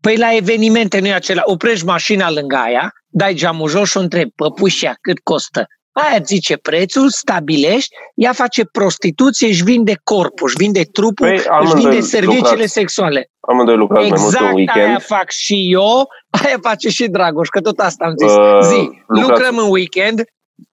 Păi 0.00 0.16
la 0.16 0.34
evenimente 0.34 1.00
nu 1.00 1.06
e 1.06 1.12
acela, 1.12 1.42
oprești 1.44 1.84
mașina 1.84 2.30
lângă 2.30 2.56
aia, 2.56 2.92
dai 3.08 3.34
geamul 3.34 3.68
jos 3.68 3.88
și 3.88 3.96
o 3.96 4.00
întrebi, 4.00 4.30
păpușia, 4.36 4.98
cât 5.00 5.18
costă? 5.18 5.66
Aia 6.02 6.16
îți 6.16 6.34
zice 6.34 6.56
prețul, 6.56 7.08
stabilești, 7.10 7.94
ea 8.14 8.32
face 8.32 8.64
prostituție, 8.64 9.48
își 9.48 9.62
vinde 9.64 10.00
corpul, 10.04 10.46
își 10.46 10.56
vinde 10.56 10.82
trupul, 10.82 11.26
Păi, 11.26 11.36
își 11.36 11.48
amândoi 11.48 11.80
vinde 11.80 12.00
serviciile 12.00 12.48
lucrați. 12.50 12.72
sexuale. 12.72 13.30
Amândoi 13.40 13.76
lucrați 13.76 14.08
mai 14.08 14.18
mult 14.20 14.32
Exact 14.34 14.50
în 14.52 14.58
aia 14.58 14.72
weekend. 14.76 15.02
fac 15.02 15.30
și 15.30 15.72
eu, 15.72 16.08
aia 16.44 16.58
face 16.62 16.88
și 16.88 17.06
Dragoș, 17.08 17.48
că 17.48 17.60
tot 17.60 17.78
asta 17.78 18.04
am 18.04 18.12
zis. 18.16 18.32
Uh, 18.32 18.58
Zi, 18.62 18.74
lucrați 19.06 19.30
lucrăm 19.30 19.58
în 19.58 19.70
weekend, 19.70 20.22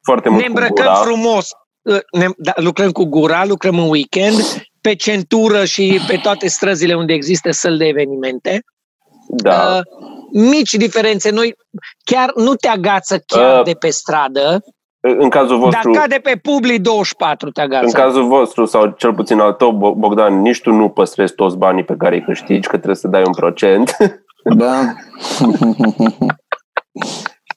Foarte 0.03 0.29
mult 0.29 0.41
ne 0.41 0.47
cu 0.47 0.53
îmbrăcăm 0.57 0.85
gura. 0.85 0.95
frumos, 0.95 1.49
uh, 1.81 1.99
ne, 2.11 2.27
da, 2.37 2.53
lucrăm 2.55 2.91
cu 2.91 3.03
gura, 3.05 3.45
lucrăm 3.45 3.79
în 3.79 3.89
weekend, 3.89 4.35
pe 4.81 4.95
centură 4.95 5.65
și 5.65 5.99
pe 6.07 6.17
toate 6.23 6.47
străzile 6.47 6.93
unde 6.95 7.13
există 7.13 7.51
săli 7.51 7.77
de 7.77 7.85
evenimente. 7.85 8.61
Da. 9.27 9.75
Uh, 9.77 9.81
mici 10.49 10.73
diferențe, 10.73 11.29
noi 11.29 11.53
chiar 12.03 12.31
nu 12.35 12.55
te 12.55 12.67
agață 12.67 13.23
chiar 13.25 13.57
Uh, 13.59 13.63
de 13.65 13.73
pe 13.73 13.89
stradă, 13.89 14.63
În 15.07 15.29
cazul 15.29 15.57
vostru, 15.57 15.91
dar 15.91 16.01
ca 16.01 16.07
de 16.07 16.19
pe 16.23 16.39
Publi 16.41 16.79
24 16.79 17.49
te 17.51 17.61
agață. 17.61 17.85
în 17.85 17.91
cazul 17.91 18.27
vostru 18.27 18.65
sau 18.65 18.93
cel 18.97 19.13
puțin 19.13 19.39
al 19.39 19.53
tău, 19.53 19.71
Bo- 19.71 19.97
Bogdan, 19.97 20.41
nici 20.41 20.61
tu 20.61 20.71
nu 20.71 20.89
păstrezi 20.89 21.33
toți 21.35 21.57
banii 21.57 21.83
pe 21.83 21.95
care 21.97 22.15
îi 22.15 22.21
câștigi, 22.23 22.67
că 22.67 22.75
trebuie 22.75 22.95
să 22.95 23.07
dai 23.07 23.23
un 23.25 23.33
procent. 23.33 23.95
Da. 24.57 24.79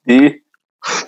Știi? 0.00 0.44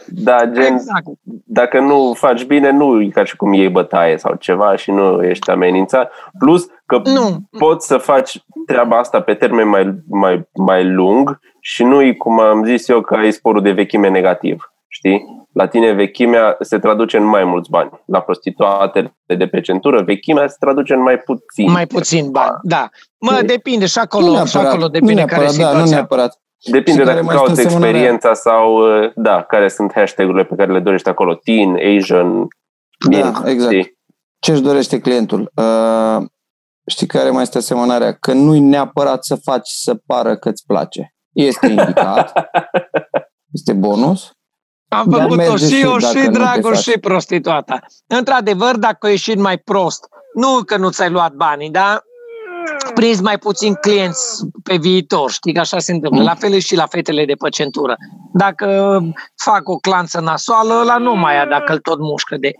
Da, 0.06 0.44
gen, 0.46 0.72
Exact. 0.72 1.04
dacă 1.44 1.80
nu 1.80 2.12
faci 2.14 2.44
bine, 2.44 2.70
nu 2.70 3.00
e 3.02 3.08
ca 3.08 3.24
și 3.24 3.36
cum 3.36 3.52
iei 3.52 3.68
bătaie 3.68 4.16
sau 4.18 4.34
ceva 4.34 4.76
și 4.76 4.90
nu 4.90 5.22
ești 5.24 5.50
amenințat. 5.50 6.12
Plus 6.38 6.66
că 6.86 7.00
Nu. 7.04 7.38
poți 7.58 7.86
să 7.86 7.96
faci 7.96 8.42
treaba 8.66 8.98
asta 8.98 9.20
pe 9.20 9.34
termen 9.34 9.68
mai, 9.68 9.94
mai, 10.08 10.48
mai 10.54 10.84
lung 10.92 11.38
și 11.60 11.84
nu 11.84 12.02
e 12.02 12.12
cum 12.12 12.40
am 12.40 12.64
zis 12.64 12.88
eu 12.88 13.00
că 13.00 13.14
ai 13.14 13.32
sporul 13.32 13.62
de 13.62 13.70
vechime 13.72 14.08
negativ. 14.08 14.72
Știi? 14.90 15.24
La 15.52 15.66
tine 15.68 15.92
vechimea 15.92 16.56
se 16.60 16.78
traduce 16.78 17.16
în 17.16 17.24
mai 17.24 17.44
mulți 17.44 17.70
bani. 17.70 17.90
La 18.06 18.20
prostituatele 18.20 19.16
de 19.38 19.46
pe 19.46 19.60
centură, 19.60 20.02
vechimea 20.02 20.48
se 20.48 20.56
traduce 20.58 20.94
în 20.94 21.00
mai 21.02 21.16
puțin. 21.18 21.70
Mai 21.70 21.86
puțin 21.86 22.30
bani, 22.30 22.56
da. 22.62 22.88
Mă, 23.18 23.32
Știi? 23.34 23.46
depinde 23.46 23.86
și 23.86 23.92
Nu 23.96 24.02
acolo, 24.04 24.26
și 24.26 24.32
neapărat, 24.32 24.66
acolo 24.66 24.82
nu 24.82 24.88
depinde 24.88 25.24
care 25.24 25.42
e 25.42 25.44
neapărat, 25.44 25.56
da, 25.58 25.64
nu 25.66 25.70
situația. 25.86 25.96
neapărat. 25.96 26.40
Depinde 26.70 26.90
Și 27.00 27.06
care 27.06 27.12
dacă 27.12 27.24
mai 27.24 27.34
cauți 27.34 27.50
este 27.52 27.66
asemănarea? 27.66 27.90
experiența 27.94 28.34
sau, 28.34 28.76
uh, 29.02 29.10
da, 29.14 29.42
care 29.42 29.68
sunt 29.68 29.92
hashtag-urile 29.94 30.44
pe 30.44 30.54
care 30.54 30.72
le 30.72 30.80
dorești 30.80 31.08
acolo. 31.08 31.34
Teen, 31.34 31.76
Asian, 31.96 32.46
Da, 33.10 33.16
mint, 33.16 33.46
exact. 33.46 33.72
știi? 33.72 33.96
Ce 34.38 34.52
își 34.52 34.62
dorește 34.62 35.00
clientul? 35.00 35.52
Uh, 35.56 36.26
știi 36.86 37.06
care 37.06 37.30
mai 37.30 37.42
este 37.42 37.58
asemănarea? 37.58 38.12
Că 38.12 38.32
nu-i 38.32 38.60
neapărat 38.60 39.24
să 39.24 39.34
faci 39.36 39.68
să 39.68 39.94
pară 40.06 40.36
că 40.36 40.48
îți 40.48 40.64
place. 40.66 41.14
Este 41.32 41.66
indicat, 41.78 42.32
este 43.52 43.72
bonus. 43.72 44.30
Am 44.88 45.08
Dar 45.08 45.20
făcut-o 45.20 45.36
merge 45.36 45.66
și 45.66 45.74
și 45.74 45.80
eu, 45.80 45.96
dacă 45.98 46.18
și 46.18 46.24
nu 46.24 46.32
te 46.32 46.38
Dragoș, 46.38 46.74
faci. 46.74 46.82
și 46.82 46.98
prostituata. 46.98 47.80
Într-adevăr, 48.06 48.76
dacă 48.76 49.06
ai 49.06 49.12
ieșit 49.12 49.38
mai 49.38 49.58
prost, 49.58 50.08
nu 50.34 50.62
că 50.66 50.76
nu 50.76 50.90
ți-ai 50.90 51.10
luat 51.10 51.32
banii, 51.32 51.70
dar 51.70 52.06
prins 52.94 53.20
mai 53.20 53.38
puțin 53.38 53.74
clienți 53.74 54.46
pe 54.62 54.76
viitor, 54.76 55.30
știi 55.30 55.52
că 55.52 55.60
așa 55.60 55.78
se 55.78 55.92
întâmplă. 55.92 56.22
La 56.22 56.34
fel 56.34 56.52
e 56.52 56.58
și 56.58 56.74
la 56.74 56.86
fetele 56.86 57.24
de 57.24 57.32
pe 57.32 57.48
centură. 57.48 57.96
Dacă 58.32 58.98
fac 59.36 59.68
o 59.68 59.76
clanță 59.76 60.20
nasoală, 60.20 60.82
la 60.82 60.96
nu 60.96 61.14
mai 61.14 61.34
ia 61.34 61.46
dacă 61.46 61.72
îl 61.72 61.78
tot 61.78 61.98
mușcă 61.98 62.36
de... 62.36 62.52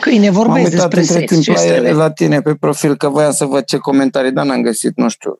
Câine, 0.00 0.30
M-am 0.30 0.34
vorbesc 0.34 0.72
uitat 0.72 0.90
despre 0.90 1.00
între 1.00 1.18
sex, 1.18 1.32
timp 1.32 1.42
ce 1.42 1.52
trebuie? 1.52 1.92
la, 1.92 1.98
la 1.98 2.10
tine 2.10 2.40
pe 2.40 2.54
profil, 2.54 2.96
că 2.96 3.08
voiam 3.08 3.32
să 3.32 3.44
văd 3.44 3.64
ce 3.64 3.76
comentarii, 3.76 4.32
dar 4.32 4.44
n-am 4.44 4.62
găsit, 4.62 4.96
nu 4.96 5.08
știu. 5.08 5.38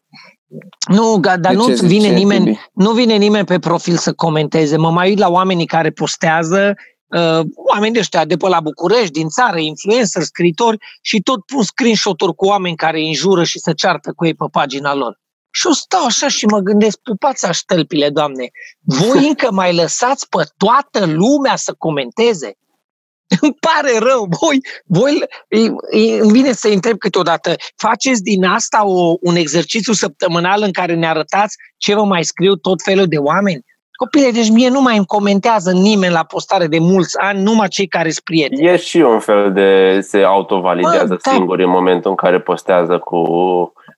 Nu, 0.88 1.16
ga- 1.20 1.36
dar 1.40 1.52
De 1.52 1.58
nu 1.58 1.66
ce 1.66 1.86
vine 1.86 2.00
zice 2.00 2.12
nimeni, 2.14 2.44
Tibi? 2.44 2.58
nu 2.72 2.90
vine 2.90 3.16
nimeni 3.16 3.44
pe 3.44 3.58
profil 3.58 3.96
să 3.96 4.12
comenteze. 4.12 4.76
Mă 4.76 4.90
mai 4.90 5.08
uit 5.08 5.18
la 5.18 5.28
oamenii 5.28 5.66
care 5.66 5.90
postează, 5.90 6.74
uh, 7.06 7.40
oameni 7.72 7.92
de 7.92 7.98
ăștia 7.98 8.24
de 8.24 8.36
pe 8.36 8.48
la 8.48 8.60
București, 8.60 9.10
din 9.10 9.28
țară, 9.28 9.58
influencer, 9.58 10.22
scritori 10.22 10.78
și 11.02 11.20
tot 11.20 11.44
pun 11.44 11.62
screenshot-uri 11.62 12.34
cu 12.34 12.46
oameni 12.46 12.76
care 12.76 12.98
îi 12.98 13.06
înjură 13.08 13.44
și 13.44 13.58
se 13.58 13.72
ceartă 13.72 14.12
cu 14.16 14.26
ei 14.26 14.34
pe 14.34 14.44
pagina 14.50 14.94
lor. 14.94 15.20
Și 15.50 15.66
eu 15.66 15.72
stau 15.72 16.04
așa 16.04 16.28
și 16.28 16.46
mă 16.46 16.58
gândesc, 16.58 16.98
pupați 16.98 17.46
aștălpile, 17.46 18.10
doamne, 18.10 18.50
voi 18.80 19.26
încă 19.28 19.52
mai 19.52 19.74
lăsați 19.74 20.28
pe 20.28 20.44
toată 20.56 21.06
lumea 21.06 21.56
să 21.56 21.74
comenteze? 21.78 22.52
Îmi 23.40 23.56
pare 23.60 23.98
rău, 23.98 24.26
voi, 24.40 24.60
voi 24.86 25.22
îi- 25.48 25.74
îi- 25.90 26.18
îmi 26.18 26.32
vine 26.32 26.52
să 26.52 26.68
întreb 26.68 26.98
câteodată, 26.98 27.54
faceți 27.76 28.22
din 28.22 28.44
asta 28.44 28.86
o, 28.86 29.14
un 29.20 29.36
exercițiu 29.36 29.92
săptămânal 29.92 30.62
în 30.62 30.72
care 30.72 30.94
ne 30.94 31.08
arătați 31.08 31.56
ce 31.76 31.94
vă 31.94 32.04
mai 32.04 32.24
scriu 32.24 32.54
tot 32.54 32.82
felul 32.82 33.06
de 33.06 33.16
oameni? 33.16 33.64
Copile, 33.96 34.30
deci 34.30 34.50
mie 34.50 34.68
nu 34.68 34.80
mai 34.80 34.96
îmi 34.96 35.06
comentează 35.06 35.72
nimeni 35.72 36.12
la 36.12 36.24
postare 36.24 36.66
de 36.66 36.78
mulți 36.78 37.18
ani, 37.18 37.42
numai 37.42 37.68
cei 37.68 37.86
care 37.86 38.10
sunt 38.10 38.24
prieteni. 38.24 38.68
E 38.68 38.76
și 38.76 38.96
un 38.96 39.18
fel 39.18 39.52
de 39.52 40.00
se 40.00 40.18
autovalidează 40.22 41.06
Bă, 41.14 41.18
da. 41.22 41.30
singuri 41.30 41.64
în 41.64 41.70
momentul 41.70 42.10
în 42.10 42.16
care 42.16 42.40
postează 42.40 42.98
cu 42.98 43.22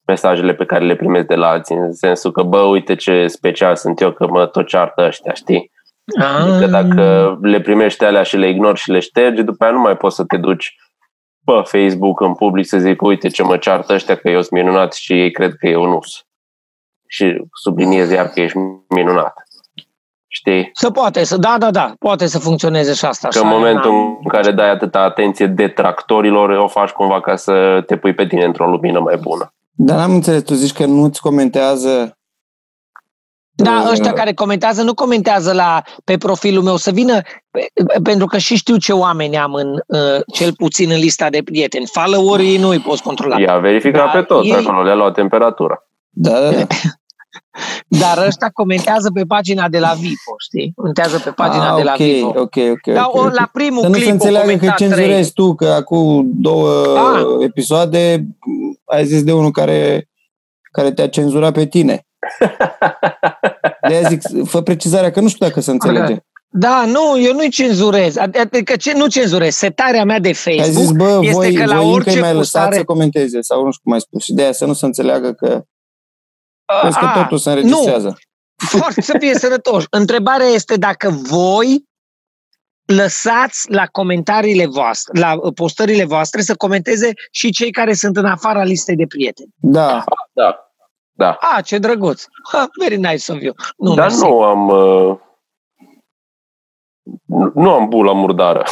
mesajele 0.06 0.54
pe 0.54 0.64
care 0.64 0.84
le 0.84 0.96
primesc 0.96 1.26
de 1.26 1.34
la 1.34 1.49
alții, 1.49 1.75
în 1.76 1.92
sensul 1.92 2.32
că, 2.32 2.42
bă, 2.42 2.58
uite 2.58 2.94
ce 2.94 3.26
special 3.26 3.76
sunt 3.76 4.00
eu, 4.00 4.12
că 4.12 4.26
mă 4.26 4.46
tot 4.46 4.66
ceartă 4.66 5.04
ăștia, 5.06 5.32
știi? 5.32 5.70
Adică 6.19 6.64
Ah. 6.64 6.71
dacă 6.71 7.38
le 7.43 7.61
primești 7.61 8.05
alea 8.05 8.23
și 8.23 8.37
le 8.37 8.49
ignori 8.49 8.79
și 8.79 8.90
le 8.90 8.99
ștergi, 8.99 9.43
după 9.43 9.64
aia 9.64 9.73
nu 9.73 9.81
mai 9.81 9.97
poți 9.97 10.17
să 10.17 10.25
te 10.25 10.37
duci 10.37 10.76
pe 11.45 11.52
Facebook 11.64 12.21
în 12.21 12.35
public 12.35 12.67
să 12.67 12.79
zic, 12.79 13.02
uite 13.02 13.29
ce 13.29 13.43
mă 13.43 13.57
ceartă 13.57 13.93
ăștia 13.93 14.14
că 14.17 14.29
eu 14.31 14.43
sunt 14.43 14.61
minunat 14.61 14.93
și 14.93 15.12
ei 15.21 15.31
cred 15.31 15.55
că 15.55 15.67
eu 15.69 15.85
nu 15.85 15.99
sunt. 16.02 16.25
Și 17.09 17.43
subliniez 17.62 18.11
iar 18.11 18.26
că 18.26 18.40
ești 18.40 18.57
minunat. 18.88 19.35
Știi? 20.33 20.71
Să 20.73 20.90
poate, 20.90 21.25
să, 21.25 21.37
da, 21.37 21.57
da, 21.59 21.71
da, 21.71 21.93
poate 21.99 22.26
să 22.26 22.38
funcționeze 22.38 22.93
și 22.95 23.05
asta. 23.05 23.29
Că 23.29 23.38
în 23.38 23.47
așa, 23.47 23.55
momentul 23.57 23.90
n-am- 23.90 24.19
în 24.23 24.29
care 24.29 24.50
dai 24.50 24.71
atâta 24.71 25.00
atenție 25.00 25.47
detractorilor, 25.47 26.50
o 26.50 26.69
faci 26.69 26.90
cumva 26.90 27.21
ca 27.21 27.37
să 27.37 27.83
te 27.87 27.97
pui 27.97 28.14
pe 28.14 28.26
tine 28.26 28.45
într-o 28.45 28.67
lumină 28.71 29.00
mai 29.00 29.17
bună. 29.17 29.52
Dar 29.71 29.97
n-am 29.97 30.11
înțeles, 30.14 30.43
tu 30.43 30.55
zici 30.55 30.73
că 30.73 30.85
nu-ți 30.85 31.21
comentează 31.21 32.19
Da, 33.62 33.83
Uh, 33.85 33.90
ăștia 33.90 34.12
care 34.12 34.33
comentează, 34.33 34.83
nu 34.83 34.95
comentează 34.95 35.52
la, 35.52 35.83
pe 36.05 36.17
profilul 36.17 36.62
meu, 36.62 36.76
să 36.76 36.90
vină, 36.90 37.21
pe, 37.50 37.67
pentru 38.02 38.26
că 38.26 38.38
și 38.38 38.57
știu 38.57 38.76
ce 38.76 38.93
oameni 38.93 39.38
am 39.38 39.55
în, 39.55 39.69
uh, 39.87 40.21
cel 40.33 40.52
puțin 40.55 40.90
în 40.90 40.99
lista 40.99 41.31
de 41.31 41.43
prieteni. 41.45 41.87
Followerii 41.93 42.59
nu 42.59 42.69
îi 42.69 42.79
poți 42.81 43.02
controla. 43.02 43.40
Ia 43.40 43.59
verifica 43.59 43.99
Da, 43.99 44.05
pe 44.19 44.23
toți 44.23 44.49
ei- 44.49 44.55
acolo, 44.55 44.83
le-a 44.83 44.95
luat 44.95 45.14
temperatura. 45.14 45.87
Da, 46.11 46.40
da, 46.40 46.50
da. 46.59 46.67
Dar 47.88 48.26
ăștia 48.26 48.50
comentează 48.52 49.11
pe 49.14 49.23
pagina 49.25 49.69
de 49.69 49.79
la 49.79 49.93
Vipo, 50.00 50.35
știi? 50.38 50.73
Comentează 50.76 51.19
pe 51.25 51.31
pagina 51.31 51.71
ah, 51.71 51.76
de 51.76 51.83
la 51.83 51.90
ok, 51.93 51.99
Vipo. 51.99 52.29
ok, 52.29 52.57
ok. 52.71 52.95
Dar 52.95 53.05
ok, 53.07 53.14
o, 53.14 53.25
ok. 53.25 53.35
la 53.35 53.49
primul 53.52 53.81
Să 53.81 53.87
nu 53.87 53.93
clip 53.93 54.05
se 54.05 54.11
o 54.11 54.12
înțeleagă 54.12 54.47
că 54.50 54.52
comentat 54.57 54.76
trei. 54.76 54.88
cenzurezi 54.88 55.33
tu, 55.33 55.55
că 55.55 55.67
acum 55.69 56.31
două 56.35 56.71
Ah. 56.99 57.23
episoade 57.45 58.26
ai 58.85 59.05
zis 59.05 59.23
de 59.23 59.33
unul 59.33 59.50
care, 59.50 60.09
care 60.73 60.93
te-a 60.93 61.09
cenzurat 61.09 61.52
pe 61.52 61.67
tine. 61.67 62.07
de 63.88 64.02
zic, 64.08 64.46
fă 64.48 64.62
precizarea, 64.62 65.10
că 65.10 65.20
nu 65.20 65.28
știu 65.28 65.46
dacă 65.46 65.60
se 65.60 65.70
înțelege. 65.70 66.16
Da, 66.52 66.84
nu, 66.86 67.20
eu 67.20 67.32
nu-i 67.32 67.50
cenzurez. 67.50 68.16
Adică 68.16 68.76
ce, 68.76 68.92
nu 68.92 69.06
cenzurez. 69.06 69.54
Setarea 69.54 70.04
mea 70.04 70.18
de 70.18 70.28
Ai 70.28 70.34
Facebook 70.34 70.84
zis, 70.84 70.90
bă, 70.90 71.18
este 71.20 71.32
voi, 71.32 71.54
că 71.54 71.64
la 71.64 71.74
voi 71.74 71.84
încă 71.84 71.94
orice 71.94 72.20
mai 72.20 72.34
lăsat 72.34 72.36
postare- 72.36 72.76
să 72.76 72.84
comenteze, 72.84 73.40
sau 73.40 73.64
nu 73.64 73.70
știu 73.70 73.82
cum 73.84 73.92
ai 73.92 74.00
spus. 74.00 74.22
Și 74.22 74.32
de 74.32 74.42
aia 74.42 74.52
să 74.52 74.66
nu 74.66 74.72
se 74.72 74.86
înțeleagă 74.86 75.32
că, 75.32 75.64
crezi 76.80 76.98
că 76.98 77.04
A, 77.04 77.22
totul 77.22 77.38
se 77.38 77.50
înregistrează. 77.50 78.18
Foarte 78.56 79.00
să 79.00 79.16
fie 79.18 79.34
sănătoși. 79.44 79.86
Întrebarea 79.90 80.46
este 80.46 80.76
dacă 80.76 81.10
voi 81.10 81.88
lăsați 82.84 83.70
la 83.70 83.86
comentariile 83.86 84.66
voastre, 84.66 85.20
la 85.20 85.38
postările 85.54 86.04
voastre 86.04 86.42
să 86.42 86.54
comenteze 86.54 87.12
și 87.30 87.50
cei 87.50 87.70
care 87.70 87.94
sunt 87.94 88.16
în 88.16 88.24
afara 88.24 88.62
listei 88.62 88.96
de 88.96 89.06
prieteni. 89.06 89.50
Da, 89.56 90.04
Da. 90.32 90.69
Da. 91.20 91.36
Ah, 91.40 91.64
ce 91.64 91.78
drăguț! 91.78 92.24
Ha, 92.52 92.68
very 92.78 92.96
nice 92.96 93.32
of 93.32 93.40
you. 93.40 93.54
Nu, 93.76 93.94
Dar 93.94 94.08
mersi. 94.08 94.20
nu 94.24 94.42
am... 94.42 94.68
Uh, 94.68 95.18
nu- 97.24 97.52
nu 97.54 97.70
am 97.72 97.88
bula 97.88 98.12
murdară. 98.12 98.64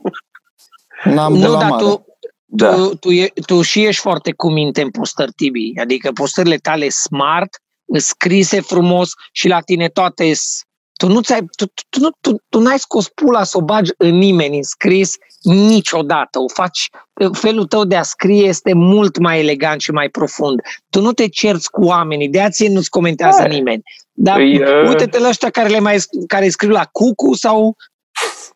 n-am 1.04 1.32
de 1.38 1.46
nu 1.46 1.52
la 1.52 1.58
dar 1.58 1.68
mare. 1.70 1.84
tu, 1.84 2.04
Da. 2.44 2.74
tu, 2.74 2.96
tu, 2.96 3.10
e, 3.10 3.32
tu 3.46 3.62
și 3.62 3.84
ești 3.84 4.00
foarte 4.00 4.32
cu 4.32 4.50
minte 4.50 4.82
în 4.82 4.90
postări, 4.90 5.32
Tibi. 5.32 5.72
Adică 5.80 6.12
postările 6.12 6.56
tale 6.56 6.88
smart, 6.88 7.56
scrise 7.96 8.60
frumos 8.60 9.10
și 9.32 9.48
la 9.48 9.60
tine 9.60 9.88
toate 9.88 10.32
s- 10.32 10.62
tu 10.92 11.06
nu 11.06 11.20
ți-ai, 11.20 11.40
tu, 11.56 11.66
tu, 11.66 11.82
tu, 11.88 12.00
nu- 12.00 12.10
tu, 12.20 12.36
tu 12.48 12.60
n-ai 12.60 12.78
scos 12.78 13.08
pula 13.08 13.44
să 13.44 13.58
o 13.58 13.62
bagi 13.62 13.90
în 13.96 14.14
nimeni 14.14 14.56
în 14.56 14.62
scris 14.62 15.16
niciodată. 15.42 16.38
O 16.38 16.48
faci, 16.48 16.90
felul 17.32 17.66
tău 17.66 17.84
de 17.84 17.96
a 17.96 18.02
scrie 18.02 18.46
este 18.46 18.72
mult 18.74 19.18
mai 19.18 19.38
elegant 19.40 19.80
și 19.80 19.90
mai 19.90 20.08
profund. 20.08 20.60
Tu 20.90 21.00
nu 21.00 21.12
te 21.12 21.28
cerți 21.28 21.70
cu 21.70 21.84
oamenii, 21.84 22.28
de 22.28 22.38
aia 22.38 22.50
ție 22.50 22.68
nu-ți 22.68 22.90
comentează 22.90 23.42
Da. 23.42 23.48
nimeni. 23.48 23.82
Dar 24.12 24.34
Păi, 24.36 24.62
uh, 24.62 24.88
uite-te 24.88 25.18
la 25.18 25.28
ăștia 25.28 25.50
care, 25.50 25.68
le 25.68 25.78
mai, 25.78 25.96
care 26.26 26.48
scriu 26.48 26.70
la 26.70 26.84
cucu 26.92 27.34
sau... 27.34 27.76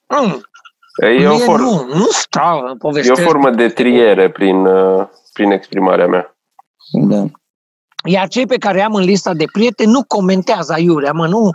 Mm, 0.09 0.41
E 1.03 1.27
o, 1.29 1.35
mie 1.35 1.45
for- 1.45 1.59
nu, 1.59 1.87
nu 1.95 2.07
stau, 2.11 2.59
e 2.67 2.71
o 2.71 2.75
povestesc. 2.75 3.21
formă 3.23 3.51
de 3.51 3.69
triere 3.69 4.31
prin, 4.31 4.67
uh, 4.67 5.07
prin 5.33 5.51
exprimarea 5.51 6.07
mea. 6.07 6.37
Da. 6.93 7.25
Iar 8.09 8.29
cei 8.29 8.47
pe 8.47 8.57
care 8.57 8.79
i-am 8.79 8.95
în 8.95 9.05
lista 9.05 9.35
de 9.35 9.45
prieteni 9.53 9.91
nu 9.91 10.05
comentează 10.05 10.73
aiurea, 10.73 11.13
mă, 11.13 11.27
nu, 11.27 11.51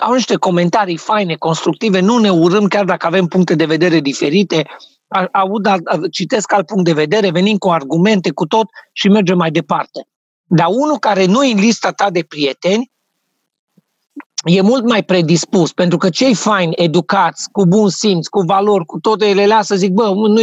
au 0.00 0.12
niște 0.12 0.36
comentarii 0.36 0.96
faine, 0.96 1.34
constructive, 1.34 2.00
nu 2.00 2.18
ne 2.18 2.30
urâm 2.30 2.66
chiar 2.66 2.84
dacă 2.84 3.06
avem 3.06 3.26
puncte 3.26 3.54
de 3.54 3.64
vedere 3.64 4.00
diferite, 4.00 4.66
A- 5.08 5.28
aud, 5.32 5.66
alt- 5.66 5.86
a- 5.86 6.00
citesc 6.10 6.52
alt 6.52 6.66
punct 6.66 6.84
de 6.84 6.92
vedere, 6.92 7.30
venim 7.30 7.56
cu 7.56 7.70
argumente, 7.70 8.30
cu 8.30 8.46
tot 8.46 8.66
și 8.92 9.08
mergem 9.08 9.36
mai 9.36 9.50
departe. 9.50 10.06
Dar 10.44 10.66
unul 10.70 10.98
care 10.98 11.24
nu 11.24 11.44
e 11.44 11.52
în 11.52 11.58
lista 11.58 11.90
ta 11.90 12.10
de 12.10 12.24
prieteni, 12.28 12.90
e 14.44 14.60
mult 14.60 14.88
mai 14.88 15.02
predispus, 15.02 15.72
pentru 15.72 15.98
că 15.98 16.10
cei 16.10 16.34
faini, 16.34 16.74
educați, 16.76 17.50
cu 17.50 17.66
bun 17.66 17.88
simț, 17.88 18.26
cu 18.26 18.40
valori, 18.40 18.84
cu 18.84 18.98
toate 18.98 19.28
ele 19.28 19.46
lasă, 19.46 19.74
zic, 19.74 19.90
bă, 19.90 20.08
nu 20.14 20.40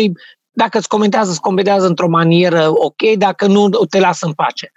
dacă 0.52 0.78
îți 0.78 0.88
comentează, 0.88 1.30
îți 1.30 1.42
comentează 1.42 1.88
într-o 1.88 2.08
manieră 2.08 2.70
ok, 2.70 3.18
dacă 3.18 3.48
nu, 3.48 3.70
te 3.70 4.00
lasă 4.00 4.26
în 4.26 4.34
pace. 4.34 4.72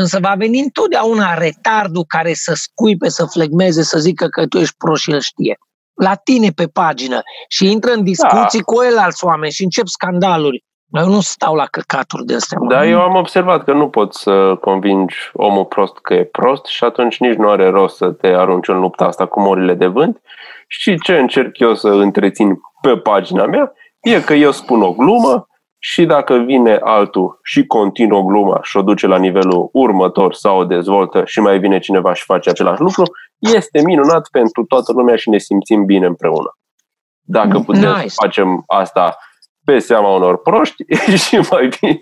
Însă 0.00 0.18
va 0.20 0.34
veni 0.36 0.60
întotdeauna 0.60 1.34
retardul 1.34 2.04
care 2.06 2.32
să 2.32 2.52
scuipe, 2.54 3.08
să 3.08 3.24
flegmeze, 3.24 3.82
să 3.82 3.98
zică 3.98 4.26
că 4.26 4.46
tu 4.46 4.58
ești 4.58 4.76
prost 4.76 5.02
și 5.02 5.10
el 5.10 5.20
știe. 5.20 5.58
La 5.94 6.14
tine 6.14 6.50
pe 6.50 6.66
pagină 6.66 7.20
și 7.48 7.70
intră 7.70 7.92
în 7.92 8.04
discuții 8.04 8.58
da. 8.58 8.64
cu 8.64 8.82
el 8.82 8.98
alți 8.98 9.24
oameni 9.24 9.52
și 9.52 9.62
încep 9.62 9.86
scandaluri. 9.86 10.64
Eu 10.88 11.08
nu 11.08 11.20
stau 11.20 11.54
la 11.54 11.64
căcaturi 11.64 12.24
de 12.24 12.34
astea. 12.34 12.58
mă. 12.60 12.74
Dar 12.74 12.84
eu 12.84 13.00
am 13.00 13.14
observat 13.14 13.64
că 13.64 13.72
nu 13.72 13.88
poți 13.88 14.22
să 14.22 14.56
convingi 14.60 15.16
omul 15.32 15.64
prost 15.64 15.98
că 15.98 16.14
e 16.14 16.24
prost 16.24 16.64
și 16.64 16.84
atunci 16.84 17.18
nici 17.18 17.36
nu 17.36 17.48
are 17.48 17.68
rost 17.68 17.96
să 17.96 18.10
te 18.10 18.26
arunci 18.26 18.68
în 18.68 18.80
lupta 18.80 19.04
asta 19.04 19.26
cu 19.26 19.40
morile 19.40 19.74
de 19.74 19.86
vânt. 19.86 20.20
Și 20.66 21.00
ce 21.00 21.18
încerc 21.18 21.58
eu 21.58 21.74
să 21.74 21.88
întrețin 21.88 22.60
pe 22.80 22.96
pagina 22.96 23.46
mea 23.46 23.72
e 24.00 24.20
că 24.20 24.34
eu 24.34 24.50
spun 24.50 24.82
o 24.82 24.92
glumă 24.92 25.46
și 25.78 26.04
dacă 26.04 26.34
vine 26.36 26.78
altul 26.82 27.38
și 27.42 27.66
continuă 27.66 28.22
gluma 28.22 28.58
și 28.62 28.76
o 28.76 28.82
duce 28.82 29.06
la 29.06 29.18
nivelul 29.18 29.68
următor 29.72 30.34
sau 30.34 30.58
o 30.58 30.64
dezvoltă 30.64 31.22
și 31.24 31.40
mai 31.40 31.58
vine 31.58 31.78
cineva 31.78 32.14
și 32.14 32.24
face 32.24 32.50
același 32.50 32.80
lucru, 32.80 33.02
este 33.38 33.82
minunat 33.84 34.28
pentru 34.30 34.64
toată 34.64 34.92
lumea 34.92 35.16
și 35.16 35.28
ne 35.28 35.38
simțim 35.38 35.84
bine 35.84 36.06
împreună. 36.06 36.58
Dacă 37.20 37.58
putem 37.58 37.90
Nice. 37.94 38.08
să 38.08 38.14
facem 38.22 38.62
asta 38.66 39.16
pe 39.64 39.78
seama 39.78 40.08
unor 40.14 40.38
proști, 40.42 40.84
e 40.86 41.16
și 41.26 41.36
mai 41.50 41.68
bine. 41.80 41.98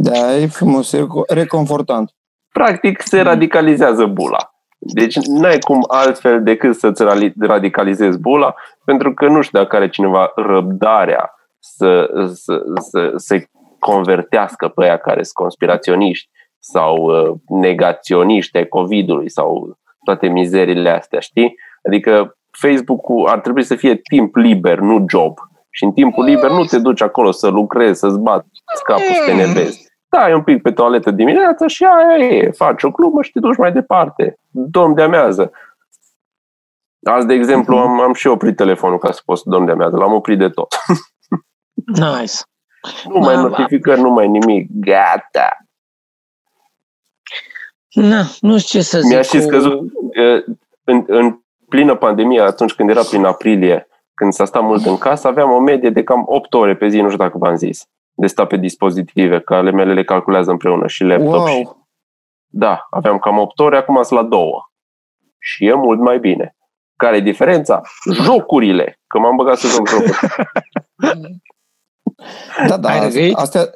Da, 0.00 0.36
e 0.36 0.46
frumos, 0.46 0.92
e 0.92 0.98
reco- 0.98 1.26
reconfortant. 1.34 2.10
practic 2.52 3.00
se 3.02 3.20
radicalizează 3.20 4.06
bula. 4.06 4.38
Deci 4.78 5.16
n-ai 5.16 5.58
cum 5.58 5.84
altfel 5.88 6.42
decât 6.42 6.76
să-ți 6.76 7.04
rali- 7.04 7.32
radicalizezi 7.40 8.18
bula, 8.18 8.54
pentru 8.84 9.14
că 9.14 9.26
nu 9.26 9.40
știu 9.40 9.58
dacă 9.58 9.76
are 9.76 9.88
cineva 9.88 10.32
răbdarea 10.36 11.34
să, 11.60 12.10
să, 12.32 12.62
să, 12.90 13.12
să 13.16 13.42
convertească 13.78 14.68
pe 14.68 14.84
aia 14.84 14.96
care 14.96 15.22
sunt 15.22 15.34
conspiraționiști 15.34 16.30
sau 16.58 16.96
uh, 16.96 17.36
negaționiști 17.48 18.56
ai 18.56 18.68
COVID-ului 18.68 19.30
sau 19.30 19.78
toate 20.04 20.28
mizerile 20.28 20.90
astea, 20.90 21.20
știi? 21.20 21.54
Adică 21.86 22.36
Facebook-ul 22.60 23.26
ar 23.26 23.40
trebui 23.40 23.62
să 23.62 23.74
fie 23.74 23.96
timp 23.96 24.34
liber, 24.36 24.78
nu 24.78 25.04
job. 25.08 25.38
Și 25.70 25.84
în 25.84 25.92
timpul 25.92 26.24
liber 26.24 26.50
nu 26.50 26.64
te 26.64 26.78
duci 26.78 27.02
acolo 27.02 27.30
să 27.30 27.48
lucrezi, 27.48 27.98
să-ți 27.98 28.18
bați 28.18 28.48
capul, 28.84 29.14
să 29.14 29.22
te 29.24 29.30
enervezi 29.30 29.90
stai 30.12 30.34
un 30.34 30.42
pic 30.42 30.62
pe 30.62 30.72
toaletă 30.72 31.10
dimineața 31.10 31.66
și 31.66 31.84
aia 31.84 32.26
e, 32.26 32.50
faci 32.50 32.82
o 32.82 32.90
glumă 32.90 33.22
și 33.22 33.30
te 33.30 33.38
duci 33.40 33.56
mai 33.56 33.72
departe. 33.72 34.38
Domn 34.48 34.94
de 34.94 35.02
amează. 35.02 35.52
Azi, 37.02 37.26
de 37.26 37.34
exemplu, 37.34 37.76
am, 37.76 38.00
am 38.00 38.12
și 38.12 38.26
oprit 38.26 38.56
telefonul 38.56 38.98
ca 38.98 39.12
să 39.12 39.20
post 39.24 39.44
domn 39.44 39.66
de 39.66 39.72
amează. 39.72 39.96
L-am 39.96 40.12
oprit 40.12 40.38
de 40.38 40.48
tot. 40.48 40.74
Nice. 41.86 42.32
Nu 43.08 43.18
mai 43.18 43.34
Ma- 43.34 43.38
notificări, 43.38 44.00
nu 44.00 44.10
mai 44.10 44.28
nimic. 44.28 44.66
Gata. 44.70 45.56
Na, 47.90 48.22
nu 48.40 48.58
știu 48.58 48.78
ce 48.78 48.84
să 48.84 49.00
zic. 49.00 49.10
Mi-a 49.10 49.22
și 49.22 49.36
cu- 49.36 49.42
scăzut 49.42 49.80
uh, 49.80 50.44
în, 50.84 51.04
în 51.06 51.38
plină 51.68 51.94
pandemie, 51.96 52.40
atunci 52.40 52.72
când 52.72 52.88
era 52.90 53.02
prin 53.02 53.24
aprilie, 53.24 53.88
când 54.14 54.32
s-a 54.32 54.44
stat 54.44 54.62
mult 54.62 54.84
în 54.86 54.98
casă, 54.98 55.28
aveam 55.28 55.50
o 55.50 55.58
medie 55.60 55.90
de 55.90 56.02
cam 56.02 56.22
8 56.26 56.54
ore 56.54 56.76
pe 56.76 56.88
zi, 56.88 57.00
nu 57.00 57.06
știu 57.10 57.18
dacă 57.24 57.38
v-am 57.38 57.54
zis, 57.56 57.84
de 58.12 58.26
stat 58.26 58.46
pe 58.46 58.56
dispozitive, 58.56 59.40
că 59.40 59.54
ale 59.54 59.70
mele 59.70 59.92
le 59.92 60.04
calculează 60.04 60.50
împreună 60.50 60.86
și 60.86 61.04
laptop 61.04 61.46
și 61.48 61.54
Wow! 61.54 61.86
Da, 62.46 62.86
aveam 62.90 63.18
cam 63.18 63.38
8 63.38 63.58
ore, 63.58 63.76
acum 63.76 64.02
sunt 64.02 64.20
la 64.20 64.26
2. 64.26 64.50
Și 65.38 65.66
e 65.66 65.74
mult 65.74 66.00
mai 66.00 66.18
bine. 66.18 66.56
Care 66.96 67.16
e 67.16 67.20
diferența? 67.20 67.80
Jocurile. 68.24 68.98
Că 69.06 69.18
m-am 69.18 69.36
băgat 69.36 69.58
să 69.58 69.66
joc 69.66 69.88
jocuri. 69.88 70.18
Da, 72.66 72.76
da, 72.76 72.88
Ai 72.88 73.00
răgăit? 73.00 73.34
astea 73.34 73.70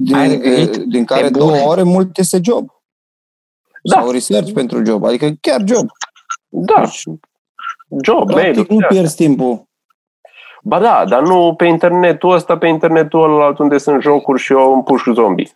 din, 0.00 0.14
Ai 0.14 0.28
răgăit? 0.28 0.76
din 0.76 1.04
care 1.04 1.22
Pe 1.22 1.28
două 1.30 1.50
bune? 1.50 1.62
ore 1.62 1.82
mult 1.82 2.18
este 2.18 2.38
job. 2.42 2.68
Da. 3.82 4.00
Sau 4.00 4.10
research 4.10 4.52
pentru 4.52 4.84
job, 4.84 5.04
adică 5.04 5.30
chiar 5.40 5.60
job. 5.66 5.86
Da. 6.48 6.82
Job, 8.02 8.30
mail 8.30 8.52
Practic 8.52 8.70
nu 8.70 8.86
pierzi 8.88 9.16
timpul. 9.16 9.68
Ba 10.62 10.78
da, 10.80 11.04
dar 11.08 11.22
nu 11.22 11.54
pe 11.56 11.64
internetul 11.66 12.32
ăsta, 12.34 12.58
pe 12.58 12.66
internetul 12.66 13.34
ălalt 13.34 13.58
unde 13.58 13.78
sunt 13.78 14.02
jocuri 14.02 14.40
și 14.40 14.52
eu 14.52 14.72
împuș 14.74 15.02
zombie. 15.14 15.50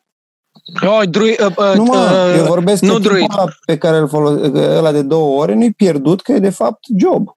Oi, 0.99 1.07
drui, 1.07 1.31
uh, 1.31 1.47
uh, 1.57 1.73
Nu 1.77 1.83
mă, 1.85 1.95
uh, 2.31 2.37
eu 2.39 2.45
vorbesc 2.45 2.83
nu 2.83 2.89
că 2.93 2.95
timpul 2.99 3.11
druid. 3.17 3.31
ăla 3.33 3.45
pe 3.67 3.79
care 3.79 3.97
îl 3.97 4.09
folos- 4.09 4.41
ăla 4.77 4.93
de 4.93 5.03
două 5.03 5.41
ore 5.43 5.55
nu-i 5.55 5.73
pierdut, 5.73 6.21
că 6.23 6.33
e 6.33 6.39
de 6.39 6.51
fapt 6.51 6.79
job. 6.99 7.29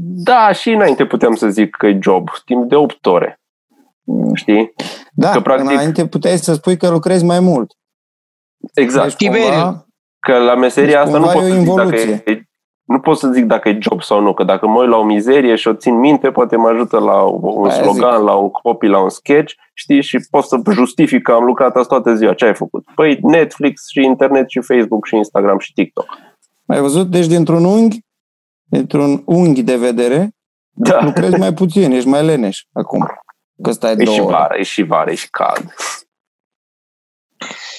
Da, 0.00 0.52
și 0.52 0.70
înainte 0.70 1.06
puteam 1.06 1.34
să 1.34 1.48
zic 1.48 1.70
că 1.76 1.86
e 1.86 1.98
job, 2.02 2.28
timp 2.44 2.68
de 2.68 2.74
8 2.74 3.06
ore. 3.06 3.40
Știi? 4.34 4.72
Da, 5.12 5.30
Că, 5.30 5.36
că 5.36 5.42
practic- 5.42 5.70
înainte 5.70 6.06
puteai 6.06 6.36
să 6.38 6.54
spui 6.54 6.76
că 6.76 6.88
lucrezi 6.88 7.24
mai 7.24 7.40
mult. 7.40 7.72
Exact. 8.74 9.04
Deci, 9.06 9.16
Tiberiu. 9.16 9.42
cumva, 9.48 9.86
Că 10.20 10.38
la 10.38 10.54
meseria 10.54 10.88
Deci 10.90 11.06
asta 11.06 11.18
nu 11.18 11.24
cumva 11.24 11.38
pot, 11.40 11.42
e 11.42 11.46
o 11.46 11.54
să 11.54 11.58
zic 11.60 11.66
dacă 11.74 11.82
involuție. 11.96 12.22
e, 12.32 12.42
nu 12.84 13.00
pot 13.00 13.18
să 13.18 13.30
zic 13.32 13.44
dacă 13.44 13.68
e 13.68 13.78
job 13.80 14.02
sau 14.02 14.20
nu, 14.20 14.34
că 14.34 14.44
dacă 14.44 14.66
mă 14.66 14.80
uit 14.80 14.88
la 14.90 14.96
o 14.96 15.04
mizerie 15.04 15.54
și 15.54 15.68
o 15.68 15.74
țin 15.74 15.98
minte, 15.98 16.30
poate 16.30 16.56
mă 16.56 16.68
ajută 16.68 16.98
la 16.98 17.22
un 17.22 17.68
Aia 17.68 17.82
slogan, 17.82 18.22
la 18.22 18.34
un 18.34 18.50
copy, 18.50 18.86
la 18.86 19.02
un 19.02 19.08
sketch, 19.08 19.52
știi, 19.74 20.02
și 20.02 20.18
pot 20.30 20.44
să 20.44 20.60
justific 20.70 21.22
că 21.22 21.32
am 21.32 21.44
lucrat 21.44 21.76
asta 21.76 21.94
toată 22.00 22.14
ziua. 22.16 22.34
Ce 22.34 22.44
ai 22.44 22.54
făcut? 22.54 22.84
Păi 22.94 23.18
Netflix 23.22 23.88
și 23.88 24.00
internet 24.04 24.48
și 24.50 24.60
Facebook 24.60 25.06
și 25.06 25.16
Instagram 25.16 25.58
și 25.58 25.72
TikTok. 25.72 26.06
ai 26.66 26.80
văzut? 26.80 27.06
Deci 27.10 27.26
dintr-un 27.26 27.64
unghi, 27.64 27.98
dintr-un 28.64 29.22
unghi 29.24 29.62
de 29.62 29.76
vedere, 29.76 30.30
Da. 30.70 31.04
lucrezi 31.04 31.38
mai 31.38 31.52
puțin, 31.54 31.92
ești 31.92 32.08
mai 32.08 32.24
leneș 32.24 32.62
acum. 32.72 33.06
Că 33.62 33.70
stai 33.70 33.92
E 33.98 33.98
și 33.98 34.04
două 34.04 34.20
ore. 34.20 34.36
vară, 34.36 34.54
e 34.58 34.62
și 34.62 34.82
vară, 34.82 35.10
e 35.10 35.14
și 35.14 35.30
cald. 35.30 35.74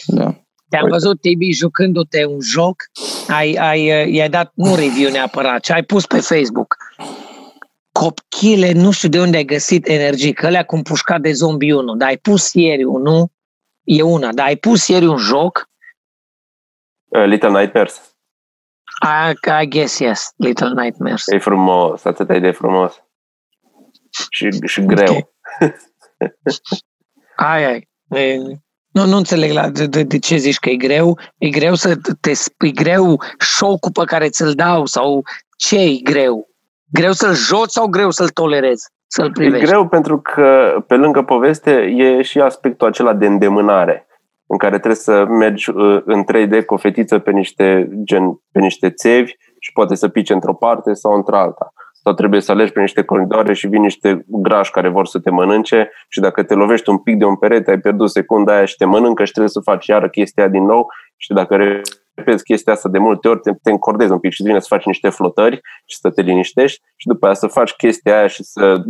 Da. 0.08 0.24
Te-am 0.70 0.84
Uite. 0.84 0.96
văzut, 0.96 1.22
Tibi, 1.22 1.52
jucându-te 1.52 2.26
un 2.26 2.40
joc, 2.42 2.76
ai, 3.28 3.54
ai, 3.54 4.02
uh, 4.04 4.14
i-ai 4.14 4.30
dat, 4.30 4.52
nu 4.56 4.76
review 4.76 5.12
neapărat, 5.12 5.60
ci 5.60 5.70
ai 5.70 5.84
pus 5.84 6.06
pe 6.06 6.20
Facebook. 6.20 6.76
Copchile, 7.92 8.72
nu 8.72 8.92
știu 8.92 9.10
de 9.10 9.20
unde 9.20 9.38
ai 9.38 9.44
găsit 9.46 9.88
energie, 9.88 10.34
că 10.34 10.46
alea 10.46 10.64
cu 10.66 10.76
împușcat 10.76 11.22
de 11.22 11.32
zombie 11.32 11.74
1, 11.76 11.96
dar 11.96 12.08
ai 12.08 12.18
pus 12.18 12.54
ieri 12.54 12.84
unul, 12.84 13.28
e 13.84 14.02
una, 14.02 14.34
dar 14.34 14.46
ai 14.46 14.56
pus 14.56 14.88
ieri 14.88 15.06
un 15.06 15.18
joc, 15.18 15.68
Uh, 17.12 17.24
Little 17.26 17.50
Nightmares. 17.60 18.16
I, 19.04 19.34
I 19.64 19.68
guess 19.68 20.00
yes, 20.00 20.34
Little 20.36 20.74
Nightmares. 20.74 21.28
E 21.28 21.38
frumos, 21.40 22.04
atât 22.06 22.30
e 22.30 22.40
de 22.40 22.52
frumos. 22.52 23.04
Și, 24.30 24.50
și 24.66 24.82
greu. 24.86 25.16
Ok. 25.18 25.28
Ai, 27.36 27.66
ai. 27.66 27.88
E, 28.10 28.38
nu, 28.92 29.06
nu 29.06 29.18
înțeleg 29.18 29.52
la, 29.52 29.70
de, 29.70 29.86
de, 29.86 30.04
de, 30.04 30.20
ce 30.20 30.36
zici 30.36 30.60
că 30.60 30.70
e 30.70 30.76
greu. 30.76 31.20
E 31.38 31.50
greu 31.50 31.74
să 31.74 31.96
te 32.22 32.32
e 32.66 32.72
greu 32.72 33.22
show-ul 33.38 33.92
pe 33.94 34.04
care 34.06 34.30
ți-l 34.30 34.54
dau 34.54 34.86
sau 34.86 35.22
ce 35.58 35.80
e 35.80 36.00
greu? 36.04 36.48
Greu 36.92 37.12
să-l 37.12 37.34
joci 37.34 37.70
sau 37.70 37.88
greu 37.88 38.10
să-l 38.10 38.30
tolerezi? 38.30 38.88
Să-l 39.08 39.26
E 39.26 39.32
privești? 39.32 39.66
greu 39.66 39.88
pentru 39.88 40.20
că 40.20 40.84
pe 40.88 40.96
lângă 40.96 41.22
poveste 41.22 41.72
e 41.72 42.22
și 42.22 42.40
aspectul 42.40 42.88
acela 42.88 43.14
de 43.14 43.26
îndemânare 43.26 44.08
în 44.48 44.58
care 44.58 44.78
trebuie 44.78 44.96
să 44.96 45.26
mergi 45.26 45.70
uh, 45.70 46.02
în 46.06 46.24
3D 46.24 46.66
cu 46.66 46.74
o 46.74 46.78
fetiță 46.78 47.20
pe 47.20 47.32
niște, 47.32 47.90
gen, 48.04 48.42
pe 48.52 48.60
niște 48.60 48.90
țevi 48.90 49.34
și 49.60 49.72
poate 49.74 49.96
să 49.96 50.08
pice 50.08 50.34
într-o 50.34 50.54
parte 50.54 50.94
sau 50.94 51.14
într-alta. 51.14 51.74
Sau 52.10 52.18
trebuie 52.18 52.42
să 52.42 52.52
alegi 52.52 52.72
pe 52.72 52.80
niște 52.80 53.04
coridoare 53.04 53.54
și 53.54 53.68
vin 53.68 53.82
niște 53.82 54.26
grași 54.28 54.72
care 54.72 54.90
vor 54.90 55.06
să 55.06 55.20
te 55.20 55.30
mănânce 55.30 55.92
și 56.08 56.20
dacă 56.20 56.44
te 56.44 56.54
lovești 56.54 56.90
un 56.90 56.98
pic 56.98 57.18
de 57.18 57.26
un 57.26 57.36
perete, 57.36 57.72
ai 57.72 57.80
pierdut 57.80 58.10
secunda 58.10 58.56
aia 58.56 58.66
și 58.66 58.76
te 58.76 58.86
mănâncă 58.86 59.26
și 59.26 59.32
trebuie 59.32 59.52
să 59.52 59.60
faci 59.60 59.88
iară 59.88 60.10
chestia 60.10 60.44
aia 60.44 60.52
din 60.52 60.64
nou 60.64 60.88
și 61.18 61.34
dacă 61.34 61.82
repezi 62.14 62.44
chestia 62.44 62.74
asta 62.74 62.90
de 62.90 62.98
multe 62.98 63.28
ori, 63.28 63.40
te, 63.40 63.52
te 63.64 63.70
încordezi 63.70 64.12
un 64.12 64.20
pic 64.20 64.32
și 64.32 64.42
îți 64.42 64.50
vine 64.50 64.62
să 64.62 64.68
faci 64.70 64.86
niște 64.86 65.10
flotări 65.10 65.60
și 65.86 65.98
să 65.98 66.10
te 66.10 66.22
liniștești 66.22 66.82
și 66.96 67.08
după 67.08 67.26
aia 67.26 67.36
să 67.36 67.48
faci 67.48 67.72
chestia 67.72 68.18
aia 68.18 68.28
și 68.28 68.44
să, 68.44 68.82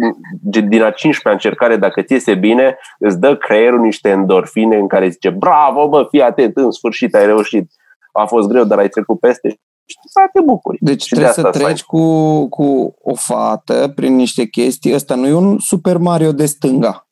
din 0.42 0.84
a 0.84 0.92
15-a 0.92 1.32
încercare, 1.32 1.78
dacă 1.78 2.02
ți 2.02 2.14
iese 2.14 2.36
bine, 2.36 2.78
îți 3.00 3.20
dă 3.20 3.38
creierul 3.38 3.80
niște 3.80 4.10
endorfine 4.10 4.78
în 4.78 4.88
care 4.88 5.10
zice, 5.10 5.30
bravo, 5.30 5.88
bă, 5.88 6.08
fii 6.10 6.22
atent, 6.22 6.58
în 6.58 6.72
sfârșit 6.72 7.16
ai 7.16 7.26
reușit. 7.26 7.72
a 8.12 8.26
fost 8.26 8.48
greu, 8.48 8.64
dar 8.64 8.78
ai 8.78 8.90
trecut 8.90 9.20
peste 9.20 9.60
și 9.90 9.98
să 10.10 10.20
te 10.34 10.42
bucuri. 10.42 10.78
Deci 10.82 11.02
Și 11.04 11.10
de 11.10 11.16
trebuie 11.16 11.34
să 11.34 11.48
asta 11.48 11.60
treci 11.60 11.84
cu, 11.84 12.48
cu 12.50 12.96
o 13.02 13.16
fată 13.16 13.92
prin 13.96 14.16
niște 14.16 14.46
chestii. 14.46 14.94
Ăsta 14.94 15.16
nu 15.16 15.28
e 15.28 15.34
un 15.34 15.60
Super 15.60 15.98
Mario 15.98 16.32
de 16.32 16.46
stânga. 16.46 17.08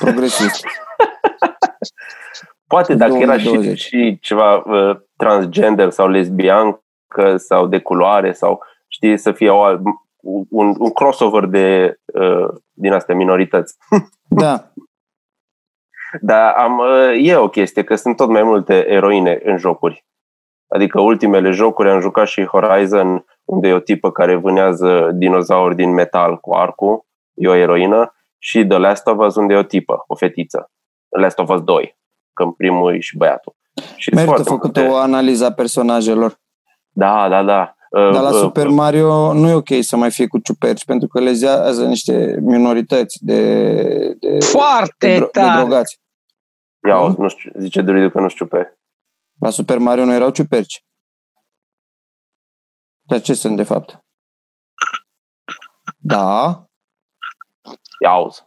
Progresist. 0.00 0.64
Poate 2.66 2.94
dacă 2.94 3.16
era 3.16 3.38
și, 3.38 3.44
2020. 3.44 3.80
și 3.80 4.18
ceva 4.20 4.56
uh, 4.56 4.96
transgender 5.16 5.90
sau 5.90 6.08
lesbiancă 6.08 7.36
sau 7.36 7.66
de 7.66 7.80
culoare 7.80 8.32
sau 8.32 8.62
știi 8.88 9.18
să 9.18 9.32
fie 9.32 9.50
o, 9.50 9.62
al- 9.62 9.82
un, 10.48 10.74
un 10.78 10.92
crossover 10.92 11.44
de 11.44 11.98
uh, 12.04 12.48
din 12.72 12.92
astea 12.92 13.14
minorități. 13.14 13.76
Da. 14.30 14.72
Dar 16.20 16.52
am, 16.52 16.78
uh, 16.78 17.26
e 17.26 17.36
o 17.36 17.48
chestie 17.48 17.84
că 17.84 17.94
sunt 17.94 18.16
tot 18.16 18.28
mai 18.28 18.42
multe 18.42 18.88
eroine 18.88 19.40
în 19.44 19.58
jocuri. 19.58 20.06
Adică 20.68 21.00
ultimele 21.00 21.50
jocuri 21.50 21.90
am 21.90 22.00
jucat 22.00 22.26
și 22.26 22.44
Horizon, 22.44 23.24
unde 23.44 23.68
e 23.68 23.72
o 23.72 23.78
tipă 23.78 24.10
care 24.12 24.34
vânează 24.34 25.10
dinozauri 25.14 25.74
din 25.76 25.92
metal 25.92 26.36
cu 26.36 26.54
arcul, 26.54 27.04
e 27.34 27.48
o 27.48 27.54
eroină, 27.54 28.12
și 28.38 28.66
The 28.66 28.78
Last 28.78 29.06
of 29.06 29.18
Us, 29.26 29.34
unde 29.34 29.54
e 29.54 29.58
o 29.58 29.62
tipă, 29.62 30.04
o 30.06 30.14
fetiță. 30.14 30.70
The 31.08 31.20
Last 31.20 31.38
of 31.38 31.48
Us 31.50 31.60
2, 31.62 31.98
că 32.32 32.42
în 32.42 32.52
primul 32.52 32.94
e 32.94 32.98
și 33.00 33.16
băiatul. 33.16 33.54
Și 33.96 34.02
sunt 34.10 34.14
Merită 34.14 34.30
foarte 34.34 34.50
făcută 34.50 34.80
multe- 34.80 34.94
o 34.94 34.98
analiză 34.98 35.44
a 35.46 35.52
personajelor. 35.52 36.38
Da, 36.88 37.28
da, 37.28 37.42
da. 37.42 37.72
Uh, 37.90 38.12
Dar 38.12 38.22
la 38.22 38.28
uh, 38.28 38.34
Super 38.34 38.66
Mario 38.68 39.32
nu 39.32 39.48
e 39.48 39.52
ok 39.54 39.68
să 39.80 39.96
mai 39.96 40.10
fie 40.10 40.26
cu 40.26 40.38
ciuperci, 40.38 40.84
pentru 40.84 41.08
că 41.08 41.20
lezează 41.20 41.84
niște 41.86 42.38
minorități 42.40 43.18
de, 43.24 43.52
de, 44.20 44.38
Foarte 44.40 45.06
de, 45.06 45.14
dro- 45.16 45.18
de 45.18 45.40
tare. 45.40 45.60
drogați. 45.60 46.00
Ia, 46.88 46.94
auzi, 46.94 47.20
nu 47.20 47.28
știu, 47.28 47.50
zice 47.58 47.80
Doridu 47.80 48.10
că 48.10 48.20
nu 48.20 48.28
știu 48.28 48.46
pe. 48.46 48.77
La 49.38 49.50
Super 49.50 49.78
Mario 49.78 50.04
nu 50.04 50.12
erau 50.12 50.30
ciuperci. 50.30 50.84
Dar 53.00 53.20
ce 53.20 53.34
sunt, 53.34 53.56
de 53.56 53.62
fapt? 53.62 53.98
Da, 55.96 56.62
Ia, 58.02 58.10
auzi. 58.10 58.42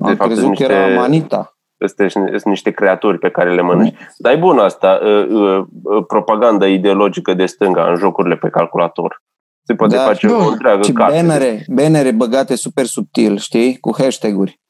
am 0.00 0.16
crezut 0.16 0.56
că 0.56 0.62
era 0.62 1.00
Manita. 1.00 1.54
Sunt, 1.86 2.10
sunt 2.28 2.44
niște 2.44 2.70
creaturi 2.70 3.18
pe 3.18 3.30
care 3.30 3.54
le 3.54 3.60
mănânci. 3.60 3.96
Dar 4.16 4.32
e 4.32 4.36
bun 4.36 4.58
asta, 4.58 5.00
uh, 5.02 5.26
uh, 5.28 5.66
uh, 5.82 6.04
propaganda 6.06 6.66
ideologică 6.68 7.34
de 7.34 7.46
stânga 7.46 7.90
în 7.90 7.96
jocurile 7.96 8.36
pe 8.36 8.50
calculator. 8.50 9.22
Se 9.62 9.74
poate 9.74 9.96
Da, 9.96 10.04
face 10.04 10.26
nu, 10.26 10.38
o 10.46 10.48
întreagă 10.50 10.82
Și 10.82 10.92
carte. 10.92 11.14
bannere, 11.14 11.64
bannere 11.68 12.10
băgate 12.12 12.54
super 12.54 12.86
subtil, 12.86 13.38
știi? 13.38 13.78
Cu 13.78 13.94
hashtag-uri. 13.98 14.60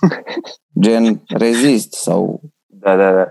Gen 0.82 1.22
rezist 1.26 1.92
sau 1.92 2.40
Da, 2.66 2.96
da, 2.96 3.12
da. 3.12 3.30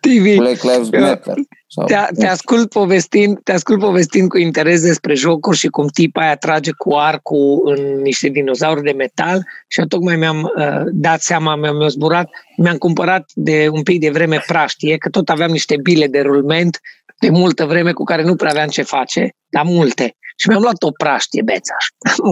TV, 0.00 0.36
Black 0.36 0.62
Lives 0.62 0.88
Matter. 0.90 1.34
Sau, 1.66 1.84
te, 1.84 1.94
te, 2.18 2.26
ascult 2.26 2.68
povestind, 2.68 3.38
te 3.42 3.52
ascult 3.52 3.80
povestind 3.80 4.28
cu 4.28 4.38
interes 4.38 4.82
despre 4.82 5.14
jocuri 5.14 5.56
și 5.56 5.68
cum 5.68 5.86
tipa 5.86 6.20
aia 6.20 6.36
trage 6.36 6.70
cu 6.70 6.94
arcul 6.94 7.62
în 7.64 8.00
niște 8.02 8.28
dinozauri 8.28 8.82
de 8.82 8.92
metal 8.92 9.46
și 9.68 9.80
eu 9.80 9.86
tocmai 9.86 10.16
mi-am 10.16 10.52
uh, 10.56 10.82
dat 10.92 11.20
seama, 11.20 11.56
mi-am, 11.56 11.76
mi-am 11.76 11.88
zburat, 11.88 12.28
mi-am 12.56 12.76
cumpărat 12.76 13.30
de 13.34 13.68
un 13.72 13.82
pic 13.82 14.00
de 14.00 14.10
vreme 14.10 14.42
praștie, 14.46 14.96
că 14.96 15.08
tot 15.08 15.28
aveam 15.28 15.50
niște 15.50 15.76
bile 15.82 16.06
de 16.06 16.20
rulment 16.20 16.80
de 17.20 17.30
multă 17.30 17.64
vreme 17.64 17.92
cu 17.92 18.04
care 18.04 18.22
nu 18.22 18.36
prea 18.36 18.50
aveam 18.50 18.68
ce 18.68 18.82
face, 18.82 19.30
dar 19.48 19.64
multe. 19.64 20.16
Și 20.36 20.48
mi-am 20.48 20.62
luat 20.62 20.82
o 20.82 20.90
praștie, 20.90 21.42
bețaș. 21.42 21.84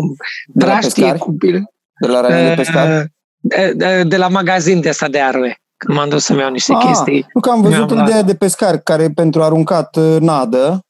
De 0.47 0.65
la 0.65 0.71
praștie 0.71 1.03
pescari? 1.03 1.19
cu 1.19 1.31
bile. 1.31 1.65
de 2.01 2.07
la 2.07 2.21
Raion 2.21 2.49
de 2.49 2.55
pescar? 2.55 3.01
Uh, 3.01 3.07
De, 3.41 3.73
de, 3.77 4.03
de 4.03 4.17
la 4.17 4.29
magazin 4.29 4.81
de 4.81 4.89
asta 4.89 5.09
de 5.09 5.21
arme. 5.21 5.57
Când 5.79 5.99
m-am 5.99 6.09
dus 6.09 6.25
să-mi 6.25 6.41
iau 6.41 6.51
niște 6.51 6.73
Ah, 6.73 6.85
chestii. 6.87 7.27
Nu 7.33 7.41
că 7.41 7.51
am 7.51 7.61
văzut 7.63 7.77
Mi-am 7.77 7.89
un 7.91 7.97
luat. 7.97 8.15
de 8.15 8.23
de 8.23 8.35
pescar 8.35 8.79
care 8.79 9.09
pentru 9.15 9.43
aruncat 9.43 9.97
uh, 9.97 10.17
nadă, 10.21 10.81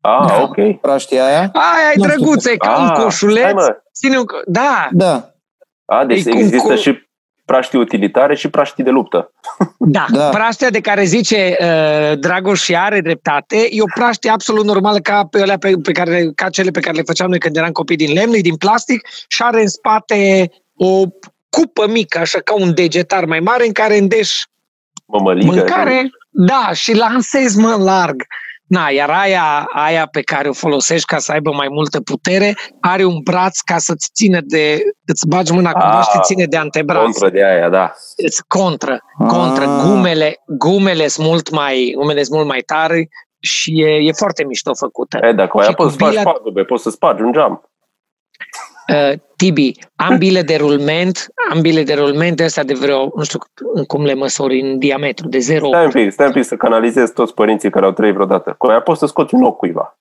Ah, 0.00 0.24
Da. 0.26 0.42
ok. 0.42 0.80
praștia 0.80 1.24
aia. 1.24 1.38
Aia 1.38 1.90
e 1.94 1.96
Nu 1.96 2.04
știu. 2.08 2.16
drăguță, 2.16 2.50
e 2.50 2.56
ca 2.56 2.78
un 2.80 2.86
Ah, 2.86 3.02
coșuleț. 3.02 3.42
hai, 3.42 3.52
mă. 3.52 3.76
Ține 3.94 4.18
un, 4.18 4.24
co- 4.24 4.44
da, 4.46 4.88
Da, 4.90 5.30
A, 5.84 6.04
deci 6.04 6.24
E 6.24 6.30
cum- 6.30 6.38
există 6.38 6.66
cum- 6.66 6.76
și 6.76 7.10
praștii 7.44 7.78
utilitare 7.78 8.34
și 8.34 8.48
praștii 8.50 8.84
de 8.84 8.90
luptă. 8.90 9.32
da, 9.78 10.06
Da. 10.12 10.18
da. 10.18 10.28
Praștea 10.28 10.70
de 10.70 10.80
care 10.80 11.04
zice 11.04 11.56
uh, 11.60 12.18
Dragoș 12.18 12.62
și 12.62 12.76
are 12.76 13.00
dreptate, 13.00 13.56
e 13.70 13.82
o 13.82 13.86
praștie 13.94 14.30
absolut 14.30 14.64
normală 14.64 14.98
ca, 14.98 15.26
pe 15.30 15.40
alea 15.40 15.58
pe, 15.58 15.72
pe 15.82 15.92
care, 15.92 16.30
ca 16.34 16.48
cele 16.48 16.70
pe 16.70 16.80
care 16.80 16.96
le 16.96 17.02
făceam 17.02 17.28
noi 17.28 17.38
când 17.38 17.56
eram 17.56 17.70
copii 17.72 17.96
din 17.96 18.12
lemn, 18.12 18.32
e 18.34 18.38
din 18.38 18.56
plastic 18.56 19.06
și 19.28 19.42
are 19.42 19.60
în 19.60 19.68
spate 19.68 20.50
o 20.76 21.02
cupă 21.60 21.86
mică, 21.86 22.18
așa 22.18 22.38
ca 22.40 22.54
un 22.54 22.74
degetar 22.74 23.24
mai 23.24 23.40
mare, 23.40 23.66
în 23.66 23.72
care 23.72 23.96
îndeși 23.98 24.44
Mămăligă. 25.06 25.54
mâncare, 25.54 26.10
da, 26.30 26.70
și 26.72 26.94
lansezi, 26.96 27.58
mă, 27.58 27.76
larg. 27.78 28.22
Na, 28.66 28.88
iar 28.88 29.10
aia, 29.10 29.68
aia 29.74 30.06
pe 30.06 30.22
care 30.22 30.48
o 30.48 30.52
folosești 30.52 31.06
ca 31.06 31.18
să 31.18 31.32
aibă 31.32 31.52
mai 31.52 31.66
multă 31.70 32.00
putere, 32.00 32.54
are 32.80 33.04
un 33.04 33.18
braț 33.24 33.58
ca 33.60 33.78
să-ți 33.78 34.10
țină 34.14 34.38
de, 34.42 34.82
îți 35.06 35.26
bagi 35.28 35.52
mâna 35.52 35.72
cumva 35.72 35.98
Ah, 35.98 36.04
și 36.04 36.10
te 36.12 36.18
ține 36.22 36.44
de 36.44 36.56
antebraț. 36.56 37.02
Contră 37.02 37.30
de 37.30 37.44
aia, 37.44 37.68
da. 37.68 37.92
Îți 38.16 38.42
contră, 38.46 38.98
contră. 39.28 39.64
Ah. 39.66 39.82
Gumele, 39.84 40.36
gumele 40.46 41.06
sunt 41.08 41.26
mult 41.26 41.50
mai, 41.50 41.94
gumele 41.96 42.22
sunt 42.22 42.36
mult 42.36 42.48
mai 42.48 42.60
tare 42.60 43.08
și 43.40 43.82
e, 43.82 43.88
e 43.88 44.12
foarte 44.12 44.44
mișto 44.44 44.74
făcută. 44.74 45.18
E, 45.22 45.32
dacă 45.32 45.58
aia 45.58 45.68
Și 45.68 45.74
cu 45.74 45.82
poți 45.82 45.96
să 45.96 46.04
faci 46.04 46.12
bila- 46.14 46.22
pagube, 46.22 46.62
poți 46.64 46.82
să 46.82 46.90
spargi 46.90 47.22
un 47.22 47.32
geam. 47.32 47.70
Uh, 48.88 49.12
Tibi, 49.36 49.72
am 49.96 50.18
bile 50.18 50.42
de 50.42 50.56
rulment, 50.56 51.26
am 51.50 51.60
bile 51.60 51.82
de 51.82 51.94
rulment 51.94 52.36
de 52.36 52.44
astea 52.44 52.64
de 52.64 52.74
vreo, 52.74 53.12
nu 53.14 53.22
știu 53.22 53.38
cum 53.86 54.04
le 54.04 54.14
măsori 54.14 54.60
în 54.60 54.78
diametru, 54.78 55.28
de 55.28 55.38
0,8. 55.38 55.42
Stai 55.42 55.84
un 55.84 55.90
pic, 55.90 56.12
stai 56.12 56.26
un 56.26 56.32
pic 56.32 56.44
să 56.44 56.56
canalizezi 56.56 57.12
toți 57.12 57.34
părinții 57.34 57.70
care 57.70 57.84
au 57.84 57.92
trăit 57.92 58.14
vreodată. 58.14 58.54
Cu 58.58 58.66
aia 58.66 58.80
poți 58.80 58.98
să 58.98 59.06
scoți 59.06 59.34
un 59.34 59.42
ochi 59.42 59.56
cuiva. 59.56 59.98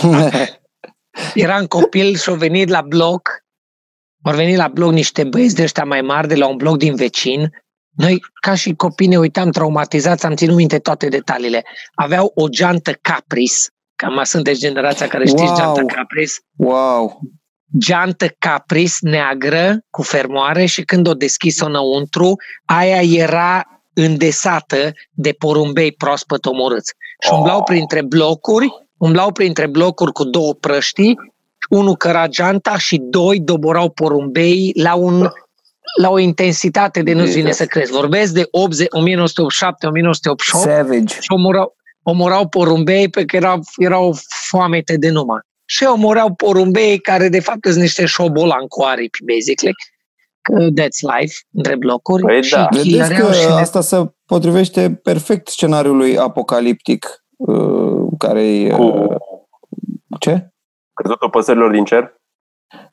Eram 1.34 1.66
copil 1.66 2.14
și 2.14 2.28
au 2.28 2.34
venit 2.34 2.68
la 2.68 2.82
bloc, 2.82 3.30
au 4.22 4.34
venit 4.34 4.56
la 4.56 4.68
bloc 4.68 4.92
niște 4.92 5.24
băieți 5.24 5.54
de 5.54 5.62
ăștia 5.62 5.84
mai 5.84 6.00
mari 6.00 6.28
de 6.28 6.34
la 6.34 6.46
un 6.46 6.56
bloc 6.56 6.76
din 6.76 6.94
vecin. 6.94 7.50
Noi, 7.96 8.20
ca 8.40 8.54
și 8.54 8.74
copii, 8.74 9.06
ne 9.06 9.18
uitam 9.18 9.50
traumatizați, 9.50 10.26
am 10.26 10.34
ținut 10.34 10.56
minte 10.56 10.78
toate 10.78 11.08
detaliile. 11.08 11.64
Aveau 11.94 12.32
o 12.34 12.48
geantă 12.48 12.92
Capris, 12.92 13.68
cam 13.96 14.20
sunteți 14.24 14.60
generația 14.60 15.08
care 15.08 15.26
știți 15.26 15.42
Wow. 15.42 15.54
geanta 15.56 15.82
Capris, 15.94 16.38
wow. 16.56 17.20
geantă 17.78 18.26
Capris 18.38 18.98
neagră 19.00 19.78
cu 19.90 20.02
fermoare 20.02 20.64
și 20.64 20.82
când 20.82 21.06
o 21.08 21.14
deschis 21.14 21.60
înăuntru, 21.60 22.36
aia 22.64 23.00
era 23.02 23.64
îndesată 23.94 24.90
de 25.12 25.32
porumbei 25.38 25.92
proaspăt 25.92 26.44
omorâți. 26.46 26.92
Și 27.22 27.28
Oh. 27.32 27.36
umblau 27.38 27.62
printre 27.62 28.02
blocuri, 28.02 28.68
umblau 28.96 29.32
printre 29.32 29.66
blocuri 29.66 30.12
cu 30.12 30.24
două 30.24 30.54
prăștii, 30.54 31.16
unul 31.70 31.96
căra 31.96 32.26
geanta 32.26 32.78
și 32.78 32.98
doi 33.02 33.40
doborau 33.40 33.90
porumbei 33.90 34.72
la 34.82 34.94
un 34.94 35.28
la 36.00 36.10
o 36.10 36.18
intensitate 36.18 37.02
de 37.02 37.12
nu-ți 37.12 37.30
vine 37.32 37.40
Jesus. 37.42 37.56
să 37.56 37.66
crezi. 37.66 37.92
Vorbesc 37.92 38.32
de 38.32 38.46
80, 38.50 38.86
1987, 38.90 39.86
1988 39.86 40.66
Savage. 40.66 41.14
și 41.20 41.26
omorau, 41.32 41.76
omorau 42.08 42.48
porumbei 42.48 43.08
pe 43.08 43.24
că 43.24 43.36
erau, 43.36 43.60
erau 43.76 44.14
foamete 44.48 44.96
de 44.96 45.10
numai. 45.10 45.40
Și 45.64 45.84
omorau 45.84 46.34
porumbei 46.34 46.98
care 46.98 47.28
de 47.28 47.40
fapt 47.40 47.58
sunt 47.66 47.76
niște 47.80 48.04
șobolan 48.06 48.66
cu 48.68 48.82
aripi, 48.82 49.18
basically. 49.24 49.74
Că 50.40 50.66
that's 50.70 51.18
life, 51.18 51.34
între 51.52 51.76
blocuri. 51.76 52.22
Păi 52.22 52.42
și 52.42 52.52
da. 52.54 52.66
Vedeți 52.70 52.88
killereau 52.88 53.26
că 53.26 53.32
și 53.32 53.46
le- 53.46 53.52
asta 53.52 53.80
se 53.80 54.10
potrivește 54.26 55.00
perfect 55.02 55.48
scenariului 55.48 56.18
apocaliptic 56.18 57.24
uh, 57.36 58.06
care 58.18 58.42
e... 58.46 58.68
Cu 58.70 58.82
Uh, 58.82 59.16
ce? 60.20 60.48
căzutul 61.02 61.30
păsărilor 61.30 61.70
din 61.70 61.84
cer. 61.84 62.14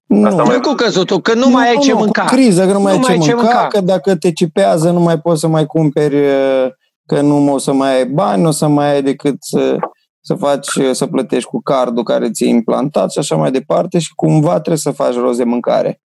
Nu, 0.05 0.27
Asta 0.27 0.43
mai- 0.43 0.55
Nu 0.55 0.61
cu 0.61 0.73
căzutul, 0.75 1.19
că 1.21 1.33
nu, 1.33 1.49
mai 1.49 1.69
ai 1.69 1.77
ce 1.77 1.91
nu, 1.91 1.97
mânca. 1.97 2.21
Cu 2.23 2.33
criză, 2.35 2.65
că 2.65 2.71
nu 2.71 2.79
mai 2.79 2.97
Nu 2.97 3.03
ai 3.03 3.03
ce 3.03 3.07
mai 3.07 3.17
ai 3.17 3.25
ce 3.27 3.33
mânca, 3.33 3.51
mânca. 3.59 3.67
că 3.67 3.81
dacă 3.81 4.15
te 4.15 4.31
cipează 4.31 4.91
nu 4.91 4.99
mai 4.99 5.19
poți 5.19 5.39
să 5.39 5.47
mai 5.47 5.65
cumperi, 5.65 6.15
uh, 6.15 6.67
că 7.05 7.21
nu 7.21 7.53
o 7.53 7.57
să 7.57 7.73
mai 7.73 7.95
ai 7.95 8.05
bani, 8.05 8.41
nu 8.41 8.47
o 8.47 8.51
să 8.51 8.67
mai 8.67 8.93
ai 8.93 9.03
decât 9.03 9.35
să, 9.39 9.77
să 10.19 10.35
faci, 10.35 10.67
să 10.91 11.07
plătești 11.07 11.49
cu 11.49 11.61
cardul 11.61 12.03
care 12.03 12.31
ți-e 12.31 12.47
implantat 12.47 13.11
și 13.11 13.19
așa 13.19 13.35
mai 13.35 13.51
departe 13.51 13.99
și 13.99 14.13
cumva 14.15 14.51
trebuie 14.51 14.77
să 14.77 14.91
faci 14.91 15.13
rost 15.13 15.37
de 15.37 15.43
mâncare. 15.43 16.01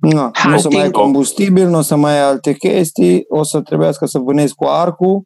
Nu, 0.00 0.30
nu 0.48 0.54
o 0.54 0.56
să 0.56 0.68
mai 0.68 0.76
ai 0.76 0.82
Hunting. 0.82 0.92
combustibil, 0.92 1.68
nu 1.68 1.78
o 1.78 1.80
să 1.80 1.96
mai 1.96 2.12
ai 2.12 2.22
alte 2.22 2.52
chestii, 2.52 3.24
o 3.28 3.42
să 3.42 3.60
trebuiască 3.60 4.06
să 4.06 4.18
vânezi 4.18 4.54
cu 4.54 4.64
arcul, 4.64 5.22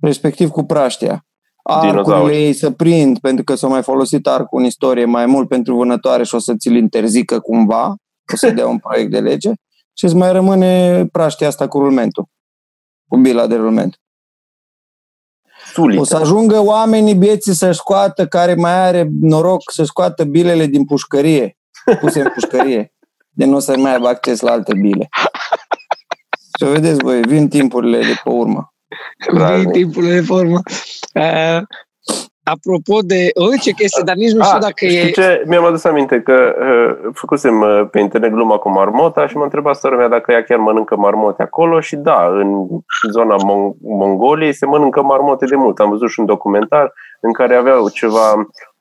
respectiv 0.00 0.48
cu 0.48 0.64
praștia. 0.64 1.22
Arcurile 1.62 2.02
Dinozauri. 2.02 2.34
ei 2.34 2.52
să 2.52 2.70
prind, 2.70 3.18
pentru 3.18 3.44
că 3.44 3.54
s-a 3.54 3.66
mai 3.66 3.82
folosit 3.82 4.26
arcul 4.26 4.58
în 4.58 4.64
istorie 4.64 5.04
mai 5.04 5.26
mult 5.26 5.48
pentru 5.48 5.76
vânătoare 5.76 6.24
și 6.24 6.34
o 6.34 6.38
să 6.38 6.54
ți-l 6.54 6.76
interzică 6.76 7.40
cumva, 7.40 7.88
o 8.32 8.36
să 8.36 8.50
dea 8.50 8.66
un 8.66 8.78
proiect 8.78 9.10
de 9.10 9.20
lege 9.20 9.52
și 9.92 10.04
îți 10.04 10.16
mai 10.16 10.32
rămâne 10.32 11.04
praștia 11.06 11.46
asta 11.46 11.68
cu 11.68 11.78
rulmentul, 11.78 12.28
cu 13.08 13.16
bila 13.16 13.46
de 13.46 13.54
rulment. 13.54 14.00
Suliță. 15.72 16.00
O 16.00 16.04
să 16.04 16.16
ajungă 16.16 16.60
oamenii 16.60 17.14
vieții 17.14 17.54
să-și 17.54 17.78
scoată, 17.78 18.26
care 18.26 18.54
mai 18.54 18.86
are 18.86 19.08
noroc, 19.20 19.70
să 19.72 19.84
scoată 19.84 20.24
bilele 20.24 20.66
din 20.66 20.84
pușcărie, 20.84 21.58
puse 22.00 22.20
în 22.20 22.30
pușcărie, 22.34 22.94
de 23.28 23.44
nu 23.44 23.56
o 23.56 23.58
să 23.58 23.76
mai 23.76 23.92
aibă 23.92 24.08
acces 24.08 24.40
la 24.40 24.50
alte 24.50 24.74
bile. 24.80 25.08
Și 26.58 26.64
o 26.64 26.70
vedeți, 26.70 27.02
voi, 27.02 27.20
vin 27.20 27.48
timpurile 27.48 27.98
de 27.98 28.20
pe 28.24 28.30
urmă. 28.30 28.72
Vii 29.28 29.38
Praznic. 29.38 29.72
timpul 29.72 30.02
de 30.02 30.20
formă. 30.20 30.60
Uh, 31.14 31.62
apropo 32.50 32.98
de... 33.04 33.30
O, 33.34 33.46
ce 33.62 33.70
chestie, 33.72 34.02
dar 34.04 34.14
nici 34.14 34.30
nu 34.32 34.42
știu 34.42 34.56
Ah, 34.56 34.60
dacă 34.62 34.86
știi 34.86 34.98
e... 34.98 35.10
ce? 35.10 35.42
Mi-am 35.46 35.64
adus 35.64 35.84
aminte 35.84 36.20
că 36.20 36.54
uh, 36.60 37.10
făcusem 37.14 37.60
uh, 37.60 37.88
pe 37.90 38.00
internet 38.00 38.30
gluma 38.30 38.56
cu 38.56 38.68
marmota 38.70 39.26
și 39.26 39.36
m-a 39.36 39.42
întrebat 39.44 39.76
sora 39.76 39.96
mea 39.96 40.08
dacă 40.08 40.32
ea 40.32 40.44
chiar 40.44 40.58
mănâncă 40.58 40.96
marmote 40.96 41.42
acolo 41.42 41.80
și 41.80 41.96
da, 41.96 42.26
în 42.26 42.66
zona 43.10 43.34
Mon- 43.36 43.76
Mongoliei 43.82 44.52
se 44.54 44.66
mănâncă 44.66 45.02
marmote 45.02 45.44
de 45.46 45.56
mult. 45.56 45.78
Am 45.78 45.90
văzut 45.90 46.10
și 46.10 46.20
un 46.20 46.26
documentar 46.26 46.92
în 47.20 47.32
care 47.32 47.54
aveau 47.56 47.88
ceva 47.88 48.32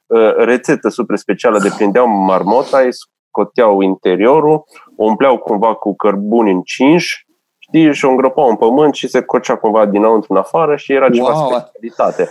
uh, 0.06 0.34
rețetă 0.36 0.90
super 0.90 1.18
specială 1.18 1.60
de 1.60 1.70
prindeau 1.76 2.08
marmota, 2.08 2.78
îi 2.80 2.90
scoteau 2.94 3.82
interiorul, 3.82 4.64
o 4.96 5.06
umpleau 5.06 5.38
cumva 5.38 5.74
cu 5.74 5.96
cărbuni 5.96 6.52
încinși, 6.52 7.26
știi, 7.58 7.94
și 7.94 8.06
o 8.06 8.10
îngropau 8.10 8.50
în 8.50 8.56
pământ 8.56 8.94
și 8.94 9.08
se 9.08 9.22
cocea 9.22 9.56
cumva 9.56 9.86
dinăuntru 9.86 10.34
în 10.34 10.40
afară 10.40 10.76
și 10.76 10.94
era 10.94 11.10
ceva 11.10 11.28
Wow. 11.34 11.46
specialitate. 11.50 12.30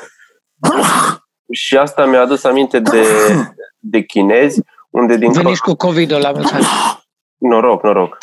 Și 1.51 1.77
asta 1.77 2.05
mi-a 2.07 2.21
adus 2.21 2.45
aminte 2.45 2.79
de, 2.79 3.03
de 3.93 4.01
chinezi, 4.01 4.63
unde 4.91 5.17
din 5.17 5.27
cauza... 5.27 5.41
Veniți 5.41 5.63
cu 5.63 5.75
COVID-ul 5.75 6.21
la 6.21 6.31
mulți 6.31 6.55
ani. 6.55 6.65
Noroc, 7.37 7.83
noroc. 7.83 8.19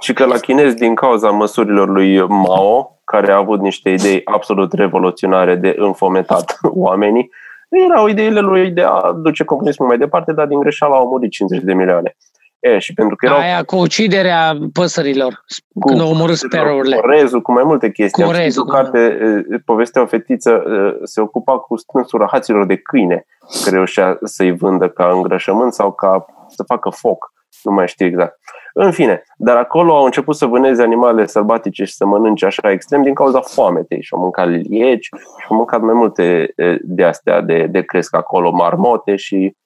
Și 0.00 0.12
că 0.12 0.24
la 0.24 0.38
chinezi, 0.38 0.76
din 0.76 0.94
cauza 0.94 1.30
măsurilor 1.30 1.88
lui 1.88 2.26
Mao, 2.26 3.00
care 3.04 3.32
a 3.32 3.36
avut 3.36 3.60
niște 3.60 3.90
idei 3.90 4.20
absolut 4.24 4.72
revoluționare 4.72 5.54
de 5.54 5.74
înfometat 5.78 6.58
oamenii, 6.86 7.30
erau 7.68 8.06
ideile 8.06 8.40
lui 8.40 8.70
de 8.70 8.82
a 8.82 9.12
duce 9.12 9.44
comunismul 9.44 9.88
mai 9.88 9.98
departe, 9.98 10.32
dar 10.32 10.46
din 10.46 10.60
greșeală 10.60 10.94
au 10.94 11.08
murit 11.08 11.30
50 11.30 11.64
de 11.64 11.74
milioane. 11.74 12.16
E, 12.60 12.78
și 12.78 12.94
pentru 12.94 13.16
că 13.16 13.26
erau 13.26 13.38
Aia 13.38 13.62
cu 13.62 13.76
uciderea 13.76 14.58
păsărilor. 14.72 15.44
cu, 15.80 15.88
Când 15.88 16.00
au 16.00 16.10
omorât 16.10 16.36
sparrow-urile. 16.36 16.96
cu 16.96 17.06
orezul, 17.06 17.40
cu 17.40 17.52
mai 17.52 17.64
multe 17.64 17.90
chestii. 17.90 18.22
Cu 18.22 18.28
Am 18.28 18.34
citit 18.34 18.56
o 18.56 18.60
orezul, 18.60 18.64
carte, 18.66 19.18
e, 19.50 19.58
povestea 19.64 20.02
o 20.02 20.06
fetiță, 20.06 20.50
e, 20.50 21.04
se 21.04 21.20
ocupa 21.20 21.58
cu 21.58 21.76
strânsul 21.76 22.18
rahaților 22.18 22.66
de 22.66 22.76
câine, 22.76 23.24
care 23.64 23.76
reușea 23.76 24.18
să-i 24.22 24.52
vândă 24.56 24.88
ca 24.88 25.10
îngrășământ 25.10 25.72
sau 25.72 25.92
ca 25.92 26.24
să 26.48 26.62
facă 26.66 26.88
foc. 26.88 27.32
Nu 27.62 27.72
mai 27.72 27.88
știu 27.88 28.06
exact. 28.06 28.38
În 28.72 28.90
fine, 28.92 29.22
dar 29.36 29.56
acolo 29.56 29.96
au 29.96 30.04
început 30.04 30.36
să 30.36 30.46
vâneze 30.46 30.82
animale 30.82 31.26
sălbatice 31.26 31.84
și 31.84 31.94
să 31.94 32.06
mănânce 32.06 32.46
așa 32.46 32.70
extrem 32.70 33.02
din 33.02 33.14
cauza 33.14 33.40
foametei 33.40 34.02
și 34.02 34.14
au 34.14 34.20
mâncat 34.20 34.48
lieci 34.48 35.04
și 35.38 35.46
au 35.48 35.56
mâncat 35.56 35.80
mai 35.80 35.94
multe 35.94 36.52
e, 36.56 36.78
de 36.82 37.04
astea 37.04 37.40
de, 37.40 37.66
de 37.70 37.82
cresc 37.82 38.16
acolo, 38.16 38.50
marmote 38.50 39.16
și 39.16 39.56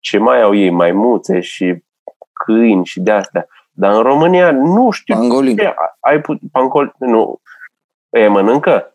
ce 0.00 0.18
mai 0.18 0.42
au 0.42 0.54
ei, 0.54 0.70
maimuțe 0.70 1.40
și 1.40 1.84
câini 2.44 2.84
și 2.84 3.00
de 3.00 3.10
astea. 3.10 3.46
Dar 3.72 3.92
în 3.92 4.02
România 4.02 4.50
nu 4.52 4.90
știu 4.90 5.14
Pangolin. 5.14 5.56
ce, 5.56 5.74
ai 6.00 6.20
put, 6.20 6.38
pancol, 6.52 6.94
nu, 6.98 7.40
e 8.10 8.28
mănâncă? 8.28 8.90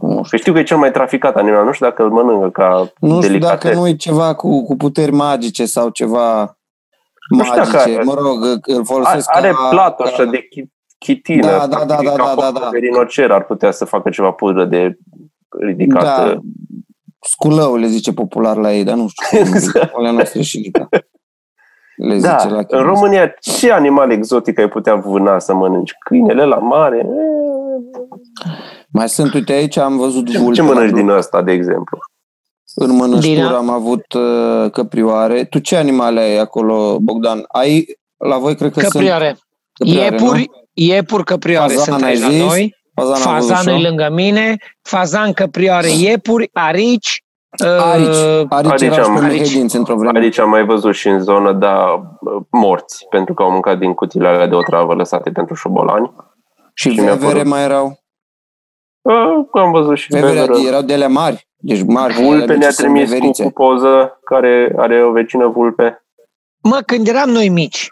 Nu 0.00 0.22
Că 0.30 0.36
știu 0.36 0.52
că 0.52 0.58
e 0.58 0.62
cel 0.62 0.76
mai 0.76 0.90
traficat 0.90 1.36
animal, 1.36 1.64
nu 1.64 1.72
știu 1.72 1.86
dacă 1.86 2.02
îl 2.02 2.10
mănâncă 2.10 2.50
ca 2.50 2.90
Nu 3.00 3.08
știu 3.08 3.20
delicatețe. 3.20 3.68
dacă 3.68 3.80
nu 3.80 3.88
e 3.88 3.94
ceva 3.96 4.34
cu, 4.34 4.64
cu 4.64 4.76
puteri 4.76 5.12
magice 5.12 5.64
sau 5.66 5.88
ceva 5.88 6.56
Nu 7.28 7.42
știu 7.44 7.56
magice. 7.58 7.76
dacă- 7.94 8.04
Mă 8.04 8.14
rog, 8.14 8.42
îl 8.42 8.74
Are, 8.74 8.82
folosesc 8.84 9.28
are 9.36 9.48
ca, 9.50 9.68
plat 9.70 9.96
ca- 9.96 10.04
așa 10.04 10.24
de 10.24 10.38
chi- 10.38 10.74
chitină. 10.98 11.46
Da, 11.46 11.66
da, 11.66 11.66
da, 11.66 11.84
practic, 11.84 12.08
da, 12.08 12.14
ca 12.14 12.22
da, 12.24 12.30
focul 12.42 12.60
da. 12.60 12.68
de 12.70 12.78
rinocer 12.78 13.30
ar 13.30 13.44
putea 13.44 13.70
să 13.70 13.84
facă 13.84 14.10
ceva 14.10 14.30
pudră 14.30 14.64
de 14.64 14.98
ridicată. 15.60 16.32
Da, 16.34 16.40
sculău 17.20 17.76
le 17.76 17.86
zice 17.86 18.12
popular 18.12 18.56
la 18.56 18.72
ei, 18.72 18.84
dar 18.84 18.94
nu 18.96 19.08
știu. 19.08 19.38
Exact. 19.54 19.94
Alea 19.94 20.10
noastre 20.10 20.42
și 20.42 20.58
lica. 20.58 20.88
Le 21.96 22.18
Da, 22.18 22.36
zice 22.38 22.52
la 22.52 22.58
în 22.58 22.64
chinez. 22.64 22.84
România 22.84 23.34
ce 23.40 23.72
animal 23.72 24.10
exotic 24.10 24.58
ai 24.58 24.68
putea 24.68 24.94
vâna 24.94 25.38
să 25.38 25.54
mănânci? 25.54 25.92
Câinele 26.04 26.44
la 26.44 26.56
mare? 26.56 27.06
Mai 28.88 29.08
sunt, 29.08 29.34
uite, 29.34 29.52
aici 29.52 29.76
am 29.76 29.96
văzut 29.96 30.30
Ce, 30.30 30.38
vulpe. 30.38 30.54
ce 30.54 30.62
la 30.62 30.66
mănânci 30.68 30.90
drum. 30.90 31.00
din 31.00 31.08
ăsta, 31.08 31.42
de 31.42 31.52
exemplu? 31.52 31.98
În 32.74 32.90
mănăștură 32.96 33.34
Din 33.34 33.42
a- 33.44 33.56
am 33.56 33.70
avut 33.70 34.12
uh, 34.12 34.70
căprioare. 34.70 35.44
Tu 35.44 35.58
ce 35.58 35.76
animale 35.76 36.20
ai 36.20 36.36
acolo, 36.38 36.98
Bogdan? 37.00 37.44
Ai, 37.48 37.84
la 38.16 38.38
voi 38.38 38.54
cred 38.56 38.72
că 38.72 38.80
Căprioare. 38.80 39.26
sunt 39.26 39.38
căprioare, 39.90 40.14
Iepuri, 40.14 40.50
iepuri 40.72 41.24
căprioare 41.24 41.72
Fazan, 41.74 41.84
sunt 41.94 42.02
ai 42.04 42.10
aici 42.10 42.20
la 42.20 42.28
zis? 42.28 42.40
noi. 42.42 42.74
nu? 42.94 43.02
Fazan 43.04 43.28
am 43.32 43.34
văzut 43.38 43.50
Fazan 43.54 43.74
e 43.74 43.76
și 43.78 43.84
eu. 43.84 43.88
lângă 43.88 44.08
mine. 44.14 44.56
Fazan, 44.82 45.32
căprioare, 45.32 45.88
iepuri, 46.08 46.50
arici. 46.52 47.24
Arici. 47.78 48.06
uh, 48.06 48.46
Arici 48.48 48.70
Arici 48.70 48.82
erau 48.82 49.04
și 49.04 49.10
am- 49.10 49.18
pe 49.18 49.24
Arici. 49.24 49.38
mehedinți 49.40 49.76
într-o 49.76 49.96
vreme. 49.96 50.18
Aici 50.18 50.38
am 50.38 50.48
mai 50.48 50.64
văzut 50.64 50.94
și 50.94 51.08
în 51.08 51.20
zonă, 51.20 51.52
dar 51.52 52.02
morți, 52.50 53.06
pentru 53.10 53.34
că 53.34 53.42
au 53.42 53.50
mâncat 53.50 53.78
din 53.78 53.94
cutiile 53.94 54.28
alea 54.28 54.46
de 54.46 54.54
otravă 54.54 54.94
lăsate 54.94 55.30
pentru 55.30 55.54
șobolani. 55.54 56.12
Și 56.74 56.90
și 56.90 57.00
mi-a 57.00 57.12
vevere 57.14 57.32
părut- 57.32 57.48
mai 57.50 57.62
erau. 57.62 57.98
Uh, 59.02 59.14
am 59.62 59.70
văzut 59.70 59.96
și 59.96 60.06
Vevere 60.10 60.32
beveră. 60.32 60.58
erau 60.66 60.82
de 60.82 60.92
alea 60.94 61.08
mari. 61.08 61.48
Deci 61.56 61.82
mari. 61.82 62.14
Vulpe 62.14 62.42
alea 62.42 62.56
ne-a 62.56 62.68
ce 62.68 62.74
sunt 62.74 62.86
trimis 62.86 63.08
cu, 63.08 63.14
veverițe. 63.14 63.42
cu 63.44 63.50
poză, 63.50 64.18
care 64.24 64.74
are 64.76 65.04
o 65.04 65.10
vecină 65.10 65.46
vulpe. 65.48 66.04
Mă, 66.62 66.80
când 66.86 67.08
eram 67.08 67.30
noi 67.30 67.48
mici, 67.48 67.88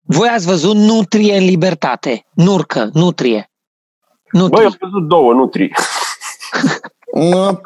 voi 0.00 0.28
ați 0.28 0.46
văzut 0.46 0.74
nutrie 0.76 1.36
în 1.36 1.44
libertate. 1.44 2.26
Nurcă, 2.34 2.90
nutrie. 2.92 3.50
Băi, 4.32 4.40
Nutrie. 4.42 4.64
am 4.66 4.76
văzut 4.80 5.08
două, 5.08 5.32
nu 5.32 5.46
trei. 5.46 5.72
Nu, 7.12 7.60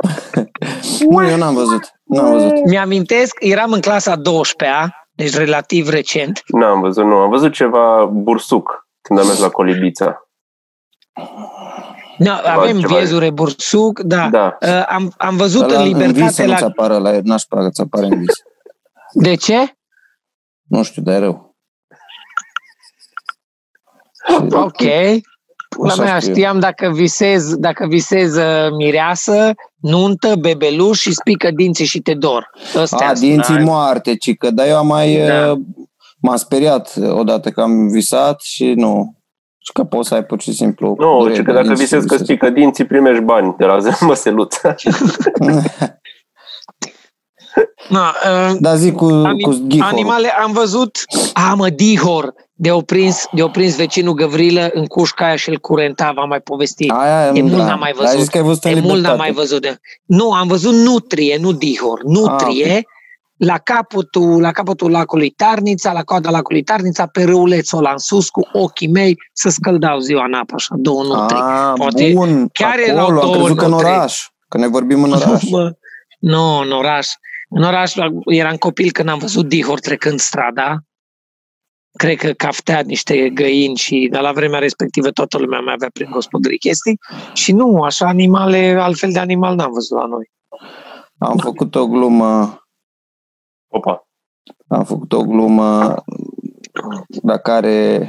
nu, 1.08 1.28
eu 1.28 1.36
n-am 1.36 1.54
văzut. 1.54 1.92
N-am 2.04 2.30
văzut. 2.30 2.66
Mi-amintesc, 2.66 3.36
eram 3.40 3.72
în 3.72 3.80
clasa 3.80 4.16
12-a, 4.16 5.08
deci 5.10 5.34
relativ 5.34 5.88
recent. 5.88 6.42
N-am 6.46 6.80
văzut, 6.80 7.04
nu. 7.04 7.16
Am 7.16 7.30
văzut 7.30 7.52
ceva 7.52 8.04
bursuc 8.04 8.88
când 9.00 9.18
am 9.18 9.26
mers 9.26 9.38
la 9.38 9.48
Colibița. 9.48 10.28
No, 12.18 12.32
avem 12.44 12.80
ceva- 12.80 12.94
viezure 12.94 13.30
bursuc, 13.30 14.00
da. 14.00 14.28
Da. 14.28 14.56
Uh, 14.60 14.84
am, 14.88 15.12
am 15.16 15.36
văzut 15.36 15.62
Ăla 15.62 15.80
în 15.80 15.86
în 15.86 15.92
vis 15.92 15.96
libertate 16.06 16.32
să 16.32 16.44
nu-ți 16.46 16.60
la... 16.60 16.66
apară 16.66 16.98
la 16.98 17.20
n-aș 17.22 17.44
că 17.44 17.68
ți 17.72 17.80
apare 17.80 18.06
în 18.06 18.18
vis. 18.18 18.42
De 19.12 19.34
ce? 19.34 19.76
Nu 20.62 20.82
știu, 20.82 21.02
dar 21.02 21.14
e 21.14 21.18
rău. 21.18 21.56
Ok. 24.52 24.82
La 25.82 25.92
Așa 25.92 26.02
mea 26.02 26.18
știu 26.18 26.28
eu. 26.28 26.34
știam 26.34 26.58
dacă 26.58 26.90
visez, 26.94 27.54
dacă 27.56 27.86
visez 27.88 28.36
uh, 28.36 28.70
mireasă, 28.76 29.50
nuntă, 29.80 30.34
bebeluș 30.40 30.98
și 31.00 31.12
spică 31.12 31.50
dinții 31.50 31.84
și 31.84 32.00
te 32.00 32.14
dor. 32.14 32.50
Ăstea 32.76 33.08
A, 33.08 33.14
sunt. 33.14 33.28
dinții 33.28 33.58
moarte, 33.58 34.16
cică, 34.16 34.50
dar 34.50 34.66
eu 34.66 34.76
am 34.76 34.86
mai... 34.86 35.26
Da. 35.26 35.50
uh, 35.50 35.58
M-am 36.20 36.36
speriat 36.36 36.94
odată 37.10 37.50
că 37.50 37.60
am 37.60 37.88
visat 37.88 38.40
și 38.40 38.72
nu. 38.76 39.14
Și 39.58 39.72
că 39.72 39.84
poți 39.84 40.08
să 40.08 40.14
ai 40.14 40.24
pur 40.24 40.40
și 40.40 40.52
simplu... 40.52 40.94
Nu, 40.98 41.18
dureri 41.18 41.34
ci 41.40 41.44
că 41.44 41.50
de 41.50 41.52
dacă 41.52 41.66
dinți 41.66 41.82
visezi 41.82 42.02
și 42.02 42.08
că 42.08 42.14
visezi. 42.14 42.30
spică 42.30 42.50
dinții, 42.50 42.84
primești 42.86 43.22
bani 43.22 43.54
de 43.58 43.64
la 43.64 43.78
măseluță. 44.00 44.74
No, 47.88 47.98
uh, 48.00 48.56
Dar 48.60 48.76
zic 48.76 48.94
cu, 48.94 49.04
Ani- 49.04 49.40
cu 49.42 49.50
ghihorul. 49.66 49.92
animale 49.94 50.28
am 50.28 50.52
văzut, 50.52 50.98
a 51.32 51.54
mă, 51.54 51.68
dihor, 51.68 52.34
de 52.54 52.70
o 52.70 52.80
prins, 52.80 53.24
de 53.32 53.42
o 53.42 53.48
prins 53.48 53.76
vecinul 53.76 54.14
Găvrilă 54.14 54.70
în 54.72 54.84
cușca 54.86 55.24
aia 55.24 55.36
și 55.36 55.48
îl 55.48 55.58
curenta, 55.58 56.12
v-am 56.14 56.28
mai 56.28 56.40
povestit. 56.40 56.90
Aia, 56.90 57.32
De 57.32 57.40
mult 57.42 57.56
da. 57.56 57.64
n-am 57.64 57.78
mai 57.78 57.92
Dar 57.92 58.00
ai 58.00 58.06
văzut. 58.06 58.20
zis 58.20 58.28
că 58.28 58.36
ai 58.38 58.42
văzut 58.44 58.64
în 58.64 58.74
De 58.74 58.80
mult 58.80 58.84
n-am 58.86 58.94
libertate. 58.96 59.22
mai 59.22 59.32
văzut. 59.32 59.60
De... 59.62 59.78
Nu, 60.04 60.32
am 60.32 60.46
văzut 60.46 60.74
nutrie, 60.74 61.36
nu 61.40 61.52
dihor. 61.52 62.00
Nutrie, 62.02 62.72
Ah, 62.76 62.82
la, 63.36 63.58
capătul, 63.58 64.40
la 64.40 64.50
capătul 64.50 64.90
lacului 64.90 65.30
Tarnița, 65.30 65.92
la 65.92 66.02
coada 66.02 66.30
lacului 66.30 66.62
Tarnița, 66.62 67.06
pe 67.06 67.24
râulețul 67.24 67.78
ăla 67.78 67.90
în 67.90 67.98
sus, 67.98 68.28
cu 68.28 68.48
ochii 68.52 68.88
mei, 68.88 69.16
să 69.32 69.48
scăldau 69.48 69.98
ziua 69.98 70.24
în 70.24 70.32
apă, 70.34 70.52
așa, 70.56 70.74
două 70.78 71.02
nutrii. 71.02 71.40
Ah, 71.40 71.72
Poate 71.76 72.10
bun. 72.14 72.48
chiar 72.52 72.70
Acolo, 72.70 72.86
erau 72.92 73.06
am 73.06 73.14
două 73.14 73.34
crezut 73.36 73.56
că 73.56 73.64
în 73.64 73.70
nutrii. 73.70 73.90
oraș. 73.90 74.28
Că 74.48 74.58
ne 74.58 74.66
vorbim 74.66 75.02
în 75.02 75.12
oraș. 75.22 75.42
Bă, 75.50 75.72
nu, 76.18 76.58
în 76.58 76.70
oraș. 76.70 77.06
În 77.56 77.62
oraș 77.62 77.94
eram 78.24 78.56
copil 78.56 78.90
când 78.92 79.08
am 79.08 79.18
văzut 79.18 79.48
dihor 79.48 79.80
trecând 79.80 80.18
strada. 80.18 80.78
Cred 81.98 82.16
că 82.16 82.32
caftea 82.32 82.80
niște 82.80 83.30
găini 83.30 83.76
și 83.76 84.08
de 84.10 84.18
la 84.18 84.32
vremea 84.32 84.58
respectivă 84.58 85.10
toată 85.10 85.38
lumea 85.38 85.60
mai 85.60 85.72
avea 85.72 85.88
prin 85.92 86.10
gospodării 86.10 86.58
chestii. 86.58 86.98
Și 87.32 87.52
nu, 87.52 87.82
așa 87.82 88.06
animale, 88.06 88.76
altfel 88.80 89.12
de 89.12 89.18
animal 89.18 89.54
n-am 89.54 89.72
văzut 89.72 89.98
la 89.98 90.06
noi. 90.06 90.30
Am 91.18 91.36
făcut 91.36 91.74
o 91.74 91.86
glumă 91.86 92.58
Opa. 93.68 94.08
am 94.68 94.84
făcut 94.84 95.12
o 95.12 95.22
glumă 95.22 95.94
la 97.22 97.38
care 97.38 98.08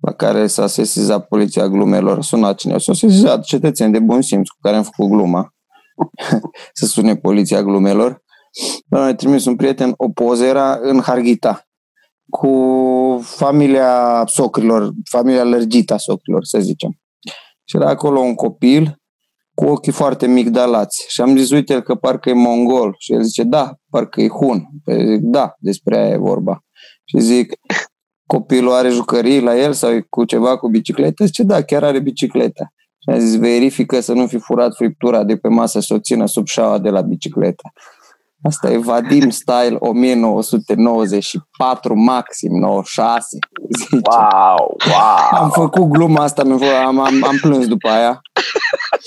la 0.00 0.12
care 0.12 0.46
s-a 0.46 0.66
sesizat 0.66 1.28
poliția 1.28 1.68
glumelor, 1.68 2.18
a 2.18 2.20
sunat 2.20 2.56
cineva, 2.56 2.78
s-a 2.78 2.92
sesizat 2.92 3.44
cetățeni 3.44 3.92
de 3.92 3.98
bun 3.98 4.22
simț 4.22 4.48
cu 4.48 4.58
care 4.60 4.76
am 4.76 4.82
făcut 4.82 5.08
gluma, 5.08 5.54
să 6.78 6.86
sune 6.86 7.16
poliția 7.16 7.62
glumelor. 7.62 8.23
Mi-a 8.90 9.14
trimis 9.14 9.44
un 9.44 9.56
prieten, 9.56 9.94
o 9.96 10.08
poză 10.08 10.44
era 10.44 10.78
în 10.82 11.00
Harghita, 11.00 11.62
cu 12.30 13.20
familia 13.22 14.22
socrilor, 14.26 14.90
familia 15.10 15.44
lărgită 15.44 15.94
a 15.94 15.96
socrilor, 15.96 16.44
să 16.44 16.58
zicem. 16.58 16.90
Și 17.64 17.76
era 17.76 17.88
acolo 17.88 18.20
un 18.20 18.34
copil 18.34 18.98
cu 19.54 19.64
ochii 19.64 19.92
foarte 19.92 20.26
migdalați. 20.26 21.04
Și 21.08 21.20
am 21.20 21.36
zis, 21.36 21.50
uite 21.50 21.80
că 21.80 21.94
parcă 21.94 22.28
e 22.28 22.32
mongol. 22.32 22.94
Și 22.98 23.12
el 23.12 23.22
zice, 23.22 23.42
da, 23.42 23.74
parcă 23.90 24.20
e 24.20 24.28
hun. 24.28 24.66
Păi 24.84 25.06
zic, 25.06 25.20
da, 25.20 25.54
despre 25.58 25.96
aia 25.96 26.08
e 26.08 26.16
vorba. 26.16 26.64
Și 27.04 27.18
zic, 27.18 27.52
copilul 28.26 28.72
are 28.72 28.88
jucării 28.88 29.40
la 29.40 29.58
el 29.58 29.72
sau 29.72 29.90
e 29.90 30.06
cu 30.08 30.24
ceva 30.24 30.56
cu 30.56 30.68
bicicletă? 30.68 31.24
Zice, 31.24 31.42
da, 31.42 31.62
chiar 31.62 31.84
are 31.84 32.00
bicicletă. 32.00 32.72
Și 32.98 33.10
a 33.10 33.18
zis, 33.18 33.36
verifică 33.36 34.00
să 34.00 34.12
nu 34.12 34.26
fi 34.26 34.38
furat 34.38 34.74
friptura 34.74 35.24
de 35.24 35.36
pe 35.36 35.48
masă 35.48 35.80
și 35.80 35.92
o 35.92 35.98
țină 35.98 36.26
sub 36.26 36.46
șaua 36.46 36.78
de 36.78 36.88
la 36.88 37.00
bicicletă. 37.00 37.62
Asta 38.48 38.70
e 38.70 38.78
Vadim 38.78 39.30
Style 39.30 39.76
1994, 39.80 41.94
maxim 41.94 42.58
96. 42.58 43.26
Zice. 43.78 43.98
Wow, 44.10 44.76
Am 45.30 45.40
wow! 45.40 45.50
făcut 45.50 45.88
gluma 45.88 46.22
asta, 46.22 46.42
mi-a 46.42 46.56
fost- 46.56 46.70
am, 46.70 46.98
am, 47.00 47.24
am 47.26 47.36
plâns 47.40 47.66
după 47.66 47.88
aia. 47.88 48.20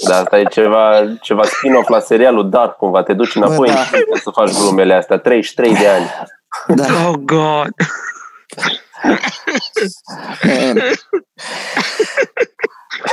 Dar 0.08 0.21
asta 0.21 0.39
e 0.39 0.43
ceva, 0.43 1.15
ceva 1.21 1.43
spin-off 1.43 1.88
la 1.89 2.00
serialul 2.00 2.50
Dark, 2.50 2.76
cumva. 2.78 3.04
Te 3.04 3.13
duci 3.13 3.36
înapoi 3.36 3.67
Bă, 3.67 3.73
da. 3.73 3.80
în 3.80 3.86
timp 3.91 4.04
ca 4.13 4.19
să 4.23 4.30
faci 4.34 4.52
glumele 4.52 4.93
astea. 4.93 5.17
33 5.17 5.73
de 5.76 5.88
ani. 5.88 6.06
Da. 6.76 6.86
Oh, 7.08 7.13
God. 7.15 7.67
Man. 10.43 10.82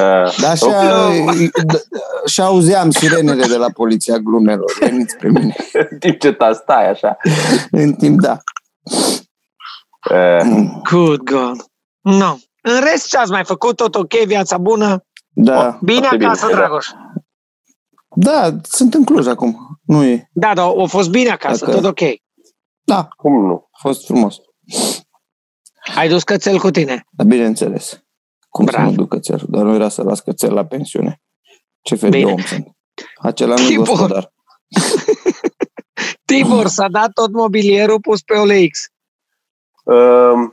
Uh, 0.00 0.36
Da, 0.40 0.50
așa, 0.50 1.10
și 2.26 2.40
auzeam 2.40 2.90
sirenele 2.90 3.46
de 3.46 3.56
la 3.56 3.70
poliția 3.70 4.18
glumelor. 4.18 4.72
Veniți 4.80 5.12
spre 5.12 5.28
mine. 5.28 5.56
în 5.90 5.98
timp 5.98 6.18
ce 6.20 6.32
ta 6.32 6.52
stai 6.52 6.90
așa. 6.90 7.16
În 7.70 7.94
timp, 7.94 8.20
da. 8.20 8.36
Uh, 10.10 10.70
Good 10.90 11.18
God. 11.22 11.56
No. 12.00 12.34
În 12.62 12.80
rest, 12.80 13.08
ce 13.08 13.16
ați 13.18 13.30
mai 13.30 13.44
făcut? 13.44 13.76
Tot 13.76 13.94
ok? 13.94 14.12
Viața 14.24 14.58
bună? 14.58 15.04
Da, 15.28 15.78
Bine 15.82 15.98
Foarte 15.98 16.16
bine, 16.16 16.28
acasă, 16.30 16.46
da. 16.46 16.56
Dragoș? 16.56 16.86
da, 18.16 18.50
sunt 18.62 18.94
în 18.94 19.04
Cluj 19.04 19.26
acum. 19.26 19.78
Nu 19.82 20.04
e. 20.04 20.28
Da, 20.32 20.54
da, 20.54 20.62
a 20.62 20.84
fost 20.86 21.10
bine 21.10 21.30
acasă, 21.30 21.64
Dacă- 21.64 21.80
tot 21.80 21.84
ok. 21.90 22.00
Da, 22.84 23.08
cum 23.16 23.46
nu? 23.46 23.68
a 23.72 23.78
fost 23.80 24.04
frumos. 24.06 24.36
Ai 25.96 26.08
dus 26.08 26.22
cățel 26.22 26.58
cu 26.58 26.70
tine. 26.70 27.04
Dar 27.10 27.26
bineînțeles. 27.26 28.00
Cum 28.56 28.64
Bravo. 28.64 28.84
să 28.84 28.90
nu 28.90 28.96
duc 28.96 29.08
cățel? 29.08 29.40
Dar 29.48 29.62
nu 29.62 29.74
era 29.74 29.88
să 29.88 30.02
las 30.02 30.20
cățel 30.20 30.52
la 30.54 30.64
pensiune. 30.64 31.20
Ce 31.82 31.94
fel 31.94 32.10
de 32.10 32.16
Bine. 32.16 32.30
om 32.30 32.38
sunt? 32.38 32.68
Acela 33.16 33.54
nu 33.54 33.62
e 33.62 33.66
Tibor. 33.66 33.86
gospodar. 33.86 34.32
Tibor, 36.28 36.66
s-a 36.66 36.88
dat 36.88 37.12
tot 37.12 37.32
mobilierul 37.32 38.00
pus 38.00 38.22
pe 38.22 38.34
OLX. 38.34 38.78
Uh, 39.84 40.50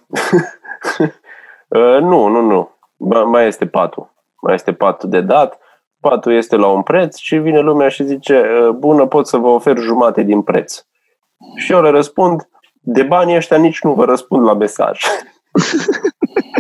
uh, 1.68 2.00
nu, 2.02 2.28
nu, 2.28 2.42
nu. 2.42 2.78
Ba- 2.98 3.24
Mai 3.24 3.48
este 3.48 3.68
patul. 3.68 4.14
Mai 4.42 4.54
este 4.54 4.74
patul 4.74 5.10
de 5.10 5.22
dat. 5.22 5.60
Patul 6.00 6.34
este 6.34 6.56
la 6.56 6.68
un 6.68 6.82
preț 6.82 7.18
și 7.18 7.36
vine 7.38 7.60
lumea 7.60 7.90
și 7.90 8.04
zice, 8.06 8.42
uh, 8.62 8.70
bună, 8.70 9.08
pot 9.08 9.28
să 9.28 9.38
vă 9.38 9.48
ofer 9.48 9.78
jumate 9.78 10.22
din 10.22 10.42
preț. 10.42 10.82
Și 11.56 11.72
eu 11.72 11.82
le 11.82 11.90
răspund, 11.90 12.50
de 12.80 13.04
banii 13.04 13.36
ăștia 13.36 13.58
nici 13.58 13.82
nu 13.82 13.94
vă 13.94 14.06
răspund 14.06 14.46
la 14.46 14.54
mesaj. 14.54 15.00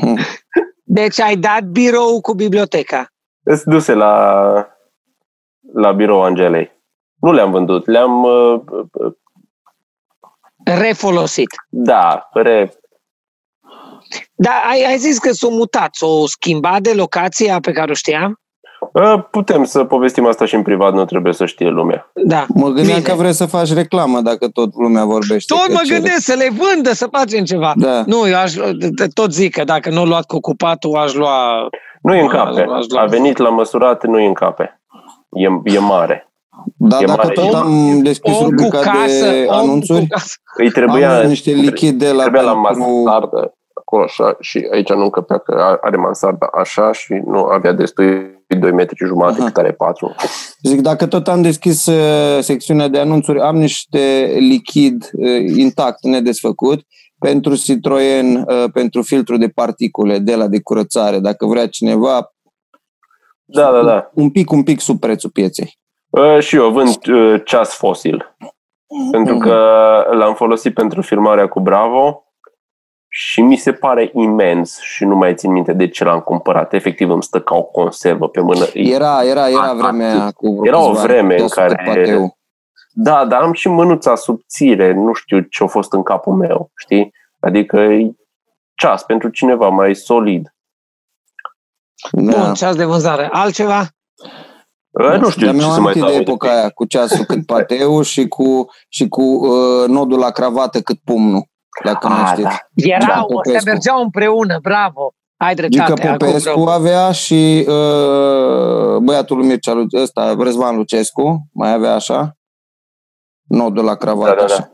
Deci 0.84 1.20
ai 1.20 1.36
dat 1.38 1.64
birou 1.64 2.22
cu 2.22 2.34
biblioteca. 2.34 3.08
Îți 3.44 3.70
duse 3.70 3.94
la, 3.94 4.68
la 5.74 5.92
birou 5.92 6.24
Angelei. 6.24 6.72
Nu 7.22 7.32
le-am 7.32 7.52
vândut, 7.52 7.88
le-am, 7.88 8.24
uh, 8.24 8.62
uh, 8.92 9.14
Refolosit. 10.66 11.50
da, 11.70 12.30
re, 12.34 12.74
Dar 14.36 14.62
ai, 14.66 14.84
ai 14.86 14.98
zis 14.98 15.18
că 15.20 15.32
s-o 15.32 15.50
mutat, 15.50 15.96
s-o 15.96 16.28
schimbat 16.28 16.82
de 16.82 16.94
locația 16.94 17.60
pe 17.60 17.72
care 17.72 17.92
o 17.92 17.94
știam? 17.94 18.40
Uh, 18.94 19.24
putem 19.32 19.64
să 19.64 19.84
povestim 19.84 20.26
asta 20.28 20.46
și 20.46 20.56
în 20.56 20.62
privat, 20.62 20.94
nu 20.94 21.06
trebuie 21.06 21.34
să 21.34 21.46
știe 21.46 21.68
lumea. 21.70 22.12
Da. 22.14 22.46
Mă 22.54 22.66
gândeam 22.66 22.86
Bine. 22.86 23.00
că 23.02 23.14
vrei 23.16 23.34
să 23.34 23.46
faci 23.46 23.74
reclamă 23.74 24.22
dacă 24.22 24.48
tot 24.48 24.74
lumea 24.76 25.06
vorbește. 25.06 25.54
Tot 25.56 25.66
că 25.66 25.72
mă 25.72 25.80
cere. 25.84 25.96
gândesc 26.00 26.20
să 26.24 26.34
le 26.34 26.50
vândă, 26.58 26.92
să 26.94 27.08
facem 27.12 27.44
ceva. 27.44 27.72
Da. 27.76 28.04
Nu, 28.06 28.28
eu 28.28 28.36
aș, 28.38 28.54
tot 29.14 29.32
zic 29.34 29.54
că 29.54 29.64
dacă 29.64 29.90
nu 29.90 30.02
o 30.02 30.06
luat 30.06 30.26
cu 30.26 30.36
ocupatul, 30.36 30.96
aș 30.96 31.14
lua... 31.14 31.68
Nu-i 32.02 32.20
în 32.20 32.26
Ah, 32.26 32.32
cape. 32.32 32.62
aș 32.62 32.86
lua. 32.88 33.02
A 33.02 33.06
venit 33.06 33.38
la 33.38 33.50
măsurat, 33.50 34.06
nu-i 34.06 34.26
în 34.26 34.34
cape. 34.34 34.82
E, 35.32 35.48
e 35.76 35.80
mare. 35.80 36.28
Da, 36.78 36.98
E 37.02 37.06
dacă 37.06 37.22
mare 37.22 37.34
tot 37.34 37.44
și- 37.44 37.56
am 37.56 38.00
deschis 38.04 38.34
Om 38.38 38.44
cu 38.44 38.50
rubrica 38.50 38.80
casă, 38.80 39.30
de 39.30 39.46
om 39.48 39.56
anunțuri, 39.56 40.00
cu 40.00 40.06
casă. 40.10 40.36
Îi 40.58 40.70
trebuia, 40.72 41.20
am 41.20 41.28
niște 41.28 41.52
lichid 41.52 42.00
de 42.00 42.12
la 42.12 42.22
trebuia 42.22 42.42
la 42.42 42.52
pentru... 42.62 42.82
mansardă 42.84 43.54
acolo 43.74 44.04
așa 44.04 44.36
și 44.40 44.68
aici 44.72 44.90
nu 44.94 45.04
încăpea 45.04 45.38
că 45.38 45.78
are 45.82 45.98
mansarda 45.98 46.50
așa 46.54 46.92
și 46.92 47.14
nu 47.26 47.44
avea 47.44 47.72
destui 47.72 48.43
2 48.60 48.72
metri 48.72 48.96
și 48.96 49.06
jumate, 49.06 49.38
Aha. 49.38 49.46
cât 49.46 49.58
are 49.58 49.72
4. 49.72 50.16
Zic, 50.64 50.82
dacă 50.82 51.08
tot 51.08 51.28
am 51.28 51.42
deschis 51.42 51.86
uh, 51.86 52.40
secțiunea 52.42 52.88
de 52.88 53.00
anunțuri, 53.00 53.40
am 53.40 53.56
niște 53.56 54.36
lichid 54.40 55.10
uh, 55.14 55.58
intact, 55.58 56.04
nedesfăcut, 56.04 56.82
pentru 57.20 57.56
Citroen, 57.56 58.36
uh, 58.36 58.72
pentru 58.74 59.02
filtru 59.02 59.38
de 59.38 59.48
particule 59.48 60.20
de 60.20 60.36
la 60.36 60.48
de 60.48 60.62
curățare. 60.62 61.20
Dacă 61.20 61.46
vrea 61.46 61.68
cineva, 61.68 62.34
Da, 63.46 63.72
da, 63.72 63.84
da. 63.84 64.12
un 64.14 64.30
pic, 64.30 64.52
un 64.52 64.64
pic 64.64 64.80
sub 64.80 65.00
prețul 65.00 65.30
pieței. 65.30 65.78
Uh, 66.10 66.40
și 66.40 66.56
eu 66.56 66.72
vând 66.72 67.08
uh, 67.08 67.42
ceas 67.46 67.76
fosil. 67.76 68.36
Pentru 69.12 69.38
că 69.38 69.56
l-am 70.12 70.36
folosit 70.36 70.74
pentru 70.74 71.02
filmarea 71.02 71.48
cu 71.48 71.60
Bravo 71.60 72.23
și 73.16 73.42
mi 73.42 73.56
se 73.58 73.74
pare 73.74 74.10
imens 74.14 74.80
și 74.82 75.06
nu 75.06 75.16
mai 75.16 75.36
țin 75.36 75.52
minte 75.52 75.74
de 75.74 75.88
ce 75.88 76.04
l-am 76.04 76.20
cumpărat. 76.20 76.74
Efectiv 76.74 77.10
îmi 77.10 77.24
stă 77.24 77.42
ca 77.42 77.56
o 77.56 77.64
conservă 77.64 78.28
pe 78.28 78.40
mână. 78.42 78.66
Era, 78.74 79.24
era, 79.24 79.50
era 79.50 79.62
Atât. 79.62 79.82
vremea 79.82 80.12
aia 80.22 80.32
cu 80.32 80.50
vreo 80.50 80.66
Era 80.66 80.78
o 80.80 80.88
câțiva 80.88 81.00
ani, 81.02 81.08
vreme 81.12 81.32
în 81.34 81.38
deasupra 81.38 81.66
care- 81.66 81.84
pateu. 81.86 82.38
Da, 82.94 83.26
dar 83.26 83.42
am 83.42 83.54
și 83.54 83.68
mânuța 83.68 84.16
subțire, 84.16 84.94
nu 84.94 85.14
știu 85.14 85.40
ce 85.40 85.64
a 85.64 85.68
fost 85.68 85.94
în 85.94 86.04
capul 86.04 86.34
meu, 86.34 86.72
știi? 86.76 87.14
Adică 87.40 87.78
e 87.80 88.12
ceas 88.76 89.04
pentru 89.04 89.30
cineva 89.30 89.70
mai 89.70 89.96
solid. 89.96 90.56
Da. 92.12 92.22
Bun, 92.46 92.54
ceas 92.54 92.76
de 92.76 92.86
vânzare. 92.86 93.30
Altceva? 93.32 93.88
Da. 94.90 95.18
Nu 95.18 95.30
știu 95.30 95.46
Dar 95.46 95.56
ce 95.56 95.60
mi-am 95.62 95.74
să 95.74 95.80
mai 95.82 95.92
amintit 95.92 96.02
dau. 96.02 96.12
de 96.12 96.16
epoca 96.18 96.50
aia 96.52 96.70
cu 96.70 96.86
ceasul 96.86 97.26
cât 97.26 97.46
pateu 97.46 98.02
și 98.02 98.28
cu, 98.28 98.66
și 98.90 99.08
cu 99.08 99.22
uh, 99.22 99.88
nodul 99.88 100.20
la 100.20 100.30
cravată 100.32 100.82
cât 100.82 101.00
pumnul. 101.04 101.52
Dacă 101.84 102.08
nu 102.08 102.14
Ah, 102.14 102.28
știți. 102.32 102.42
da. 102.42 102.58
Erau, 102.76 103.08
Da, 103.08 103.14
astea 103.14 103.24
Popescu. 103.36 103.70
mergeau 103.70 104.02
împreună, 104.02 104.60
bravo. 104.62 105.14
Ai 105.38 105.56
Gică 105.56 105.68
dreptate. 105.68 106.08
acum 106.08 106.18
Popescu 106.28 106.60
vreo- 106.60 106.70
avea 106.74 107.12
și 107.12 107.66
uh, 107.68 108.98
băiatul 109.02 109.38
lui 109.38 109.48
Mircea, 109.48 109.74
lui- 109.74 109.88
ăsta, 109.94 110.36
Răzvan 110.40 110.76
Lucescu, 110.76 111.48
mai 111.54 111.74
avea 111.74 111.94
așa, 111.94 112.38
nodul 113.44 113.84
la 113.84 113.96
cravată. 113.96 114.36
Da, 114.36 114.42
da, 114.42 114.48
da. 114.48 114.54
așa. 114.54 114.68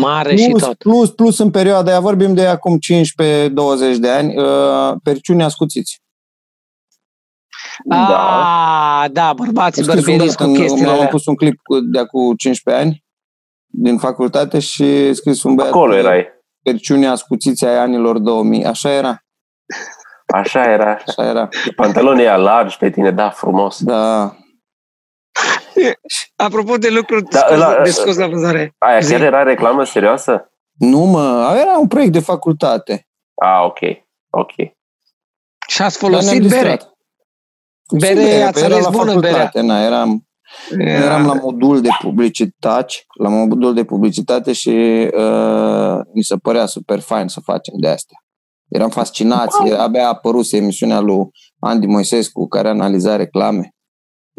Mare 0.00 0.36
și 0.36 0.48
Plus, 0.48 0.62
tot. 0.62 0.74
plus, 0.76 1.10
plus 1.10 1.38
în 1.38 1.50
perioada 1.50 1.90
aia, 1.90 2.00
vorbim 2.00 2.34
de 2.34 2.46
acum 2.46 2.78
15-20 2.78 3.98
de 3.98 4.10
ani, 4.10 4.36
uh, 4.36 4.94
perciuni 5.02 5.42
ascuțiți. 5.42 5.98
Da. 7.84 8.06
Ah, 9.02 9.10
da, 9.12 9.32
bărbații 9.32 9.82
Am 9.82 9.88
scris 9.88 10.04
un 10.06 10.10
bărberiți 10.10 10.36
dat 10.36 10.46
cu 10.46 10.52
în- 10.52 10.58
chestiile 10.60 10.88
Am 10.88 10.94
alea. 10.94 11.08
pus 11.08 11.26
un 11.26 11.34
clip 11.34 11.60
cu, 11.62 11.80
de 11.80 11.98
acum 11.98 12.34
15 12.36 12.84
ani 12.84 13.04
din 13.72 13.98
facultate 13.98 14.58
și 14.58 15.14
scris 15.14 15.42
un 15.42 15.54
băiat 15.54 15.70
Acolo 15.72 15.92
cu 15.92 15.98
erai. 15.98 16.26
perciuni 16.62 17.06
ascuțiți 17.06 17.64
ai 17.64 17.76
anilor 17.78 18.18
2000. 18.18 18.64
Așa 18.64 18.90
era, 18.92 19.22
Așa 20.26 20.62
era. 20.64 20.90
așa 21.06 21.24
era. 21.28 21.48
Pantalonii 21.76 22.22
ăia 22.22 22.36
largi 22.36 22.76
pe 22.76 22.90
tine, 22.90 23.10
da, 23.10 23.30
frumos. 23.30 23.82
Da. 23.82 24.34
Apropo 26.36 26.76
de 26.76 26.88
lucruri 26.90 27.22
Da, 27.24 27.38
scos- 27.38 27.50
ăla- 27.58 27.82
de 27.82 27.90
scos 27.90 28.16
la 28.16 28.26
vânzare. 28.26 28.74
Aia 28.78 29.00
Zi. 29.00 29.10
chiar 29.12 29.20
era 29.20 29.42
reclamă 29.42 29.84
serioasă? 29.84 30.50
Nu 30.78 30.98
mă, 30.98 31.54
era 31.60 31.78
un 31.78 31.86
proiect 31.88 32.12
de 32.12 32.20
facultate. 32.20 33.06
Ah, 33.34 33.64
ok. 33.64 33.78
Ok. 34.30 34.50
Și 35.68 35.82
ați 35.82 36.00
Dar 36.00 36.10
ne-am 36.10 36.22
folosit 36.22 36.48
bere. 36.48 36.68
distrat. 36.70 36.92
Bere, 37.98 38.36
Și 38.36 38.42
ați 38.42 38.64
era 38.64 38.74
ales 38.74 38.84
la 38.84 38.90
bună 38.90 39.14
berea. 39.14 39.30
facultate, 39.36 39.60
na, 39.66 39.82
eram, 39.84 40.28
eram 40.78 41.26
la 41.26 41.34
modul 41.42 41.80
de 41.80 41.88
publicitate, 42.02 42.94
la 43.18 43.28
modul 43.28 43.74
de 43.74 43.84
publicitate 43.84 44.52
și 44.52 45.08
uh, 45.16 46.00
mi 46.12 46.22
se 46.22 46.36
părea 46.36 46.66
super 46.66 47.00
fain 47.00 47.28
să 47.28 47.40
facem 47.40 47.74
de 47.80 47.88
astea. 47.88 48.18
Eram 48.68 48.88
fascinați, 48.88 49.72
abia 49.72 50.04
a 50.04 50.08
apărut 50.08 50.44
emisiunea 50.52 51.00
lui 51.00 51.28
Andy 51.58 51.86
Moisescu 51.86 52.48
care 52.48 52.68
analiza 52.68 53.16
reclame. 53.16 53.74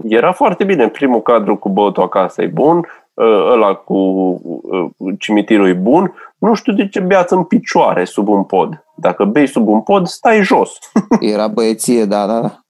Era 0.04 0.32
foarte 0.32 0.64
bine. 0.64 0.90
Primul 0.90 1.22
cadru 1.22 1.58
cu 1.58 1.70
băutul 1.70 2.04
acasă 2.04 2.42
e 2.42 2.48
bun, 2.48 2.78
uh, 2.78 3.50
ăla 3.52 3.74
cu 3.74 3.94
uh, 3.94 5.16
cimitirul 5.20 5.68
e 5.68 5.74
bun. 5.74 6.14
Nu 6.38 6.54
știu 6.54 6.74
de 6.74 6.88
ce 6.88 7.00
beați 7.00 7.34
în 7.34 7.44
picioare 7.44 8.06
sub 8.06 8.28
un 8.28 8.44
pod. 8.44 8.84
Dacă 8.96 9.24
bei 9.24 9.48
sub 9.48 9.68
un 9.68 9.82
pod, 9.82 10.08
stai 10.08 10.42
jos. 10.42 10.78
Era 11.34 11.48
băieție, 11.48 12.06
da, 12.06 12.26
da, 12.26 12.40
da. 12.40 12.61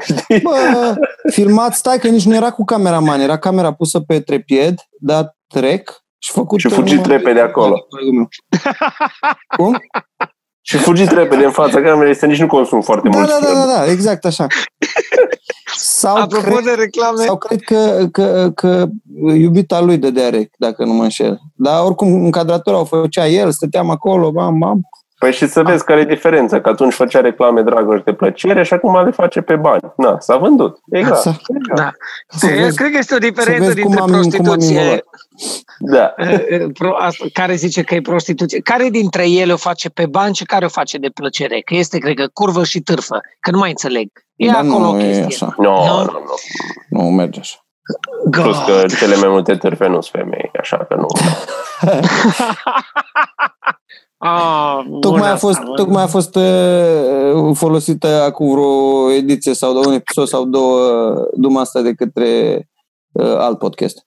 Știi? 0.00 0.40
Bă, 0.40 0.94
filmat, 1.30 1.74
stai 1.74 1.98
că 1.98 2.08
nici 2.08 2.24
nu 2.26 2.34
era 2.34 2.50
cu 2.50 2.64
cameraman, 2.64 3.20
era 3.20 3.38
camera 3.38 3.72
pusă 3.72 4.00
pe 4.00 4.20
trepied, 4.20 4.74
dat 5.00 5.36
trec 5.46 6.04
și 6.18 6.32
făcut... 6.32 6.58
Și 6.60 6.68
fugiți 6.68 6.94
numai- 7.00 7.16
repede 7.16 7.40
acolo. 7.40 7.86
Cum? 9.56 9.78
Și 10.60 10.76
fugiți 10.76 11.14
repede 11.14 11.44
în 11.44 11.50
fața 11.50 11.80
camerei 11.82 12.14
să 12.16 12.26
nici 12.26 12.40
nu 12.40 12.46
consum 12.46 12.80
foarte 12.80 13.08
Da, 13.08 13.16
mult 13.18 13.28
da, 13.30 13.38
da, 13.40 13.46
film. 13.46 13.58
da, 13.58 13.66
da, 13.66 13.90
exact 13.90 14.24
așa. 14.24 14.46
Sau 15.76 16.16
Apropo 16.16 16.44
cred, 16.50 16.64
de 16.64 16.70
reclame, 16.82 17.24
sau 17.24 17.36
cred 17.38 17.60
că, 17.60 18.06
că, 18.12 18.50
că 18.54 18.86
iubita 19.34 19.80
lui 19.80 19.98
dădea 19.98 20.30
rec, 20.30 20.50
dacă 20.58 20.84
nu 20.84 20.92
mă 20.92 21.02
înșel. 21.02 21.40
Dar 21.54 21.84
oricum 21.84 22.24
încadratura 22.24 22.78
o 22.80 22.84
făcea 22.84 23.26
el, 23.28 23.50
stăteam 23.52 23.90
acolo, 23.90 24.30
bam, 24.30 24.58
bam. 24.58 24.80
Păi 25.18 25.32
și 25.32 25.46
să 25.46 25.62
vezi 25.62 25.84
care 25.84 26.00
e 26.00 26.04
diferența, 26.04 26.60
că 26.60 26.68
atunci 26.68 26.92
făcea 26.92 27.20
reclame 27.20 27.62
dragă 27.62 27.96
și 27.96 28.02
de 28.04 28.12
plăcere 28.12 28.62
și 28.64 28.72
acum 28.72 29.04
le 29.04 29.10
face 29.10 29.40
pe 29.40 29.56
bani. 29.56 29.80
Na, 29.96 30.16
s-a 30.18 30.36
vândut. 30.36 30.78
Exact. 30.90 31.20
Să- 31.20 31.32
Da. 31.74 31.90
Să 32.28 32.46
Eu 32.46 32.62
vezi- 32.62 32.76
Cred 32.76 32.90
că 32.90 32.96
este 32.98 33.14
o 33.14 33.18
să 33.20 33.26
diferență 33.28 33.64
vezi 33.64 33.80
cum 33.80 33.90
dintre 33.90 34.00
am- 34.00 34.06
cum 34.06 34.14
am 34.16 34.20
prostituție, 34.20 34.78
involat. 34.80 35.04
Da. 35.78 36.14
eh, 36.30 36.38
eh, 36.48 36.66
pro- 36.78 36.96
asta- 36.98 37.24
care 37.32 37.54
zice 37.54 37.82
că 37.82 37.94
e 37.94 38.00
prostituție. 38.00 38.60
Care 38.60 38.88
dintre 38.88 39.30
ele 39.30 39.52
o 39.52 39.56
face 39.56 39.88
pe 39.88 40.06
bani 40.06 40.34
și 40.34 40.44
care 40.44 40.64
o 40.64 40.68
face 40.68 40.98
de 40.98 41.08
plăcere? 41.14 41.60
Că 41.60 41.74
este, 41.74 41.98
cred 41.98 42.14
că, 42.14 42.26
curvă 42.32 42.64
și 42.64 42.80
târfă. 42.80 43.18
Că 43.40 43.50
nu 43.50 43.58
mai 43.58 43.68
înțeleg. 43.68 44.08
E 44.36 44.46
Dar 44.46 44.56
acolo 44.56 44.88
o 44.88 44.92
nu 44.92 45.00
e 45.00 45.04
chestie. 45.06 45.24
așa. 45.24 45.54
Nu, 45.56 45.70
Nu? 45.86 45.96
nu, 45.96 46.04
nu. 46.12 46.34
Nu 46.88 47.02
merge 47.10 47.40
așa. 47.40 47.56
Plus 48.30 48.56
God. 48.56 48.64
că 48.66 48.86
cele 48.96 49.16
mai 49.16 49.28
multe 49.28 49.56
târfe 49.56 49.86
nu 49.86 50.00
sunt 50.00 50.22
femei, 50.22 50.50
așa 50.60 50.76
că 50.76 50.94
nu. 50.94 51.06
Ah, 54.26 54.80
bun 54.88 55.00
Tocmai 55.00 55.28
a 55.28 55.32
asta, 55.32 55.46
fost, 55.46 55.62
bă. 55.62 55.72
tocmai 55.74 56.02
a 56.02 56.06
fost 56.06 56.34
uh, 56.36 57.50
folosită 57.54 58.06
acum 58.06 58.50
vreo 58.52 59.10
ediție 59.10 59.54
sau 59.54 59.72
de 59.72 59.88
un 59.88 59.94
episod 59.94 60.26
sau 60.26 60.44
două 60.44 61.14
duma 61.34 61.60
asta 61.60 61.80
de 61.80 61.92
către 61.94 62.58
uh, 63.12 63.36
alt 63.38 63.58
podcast. 63.58 64.06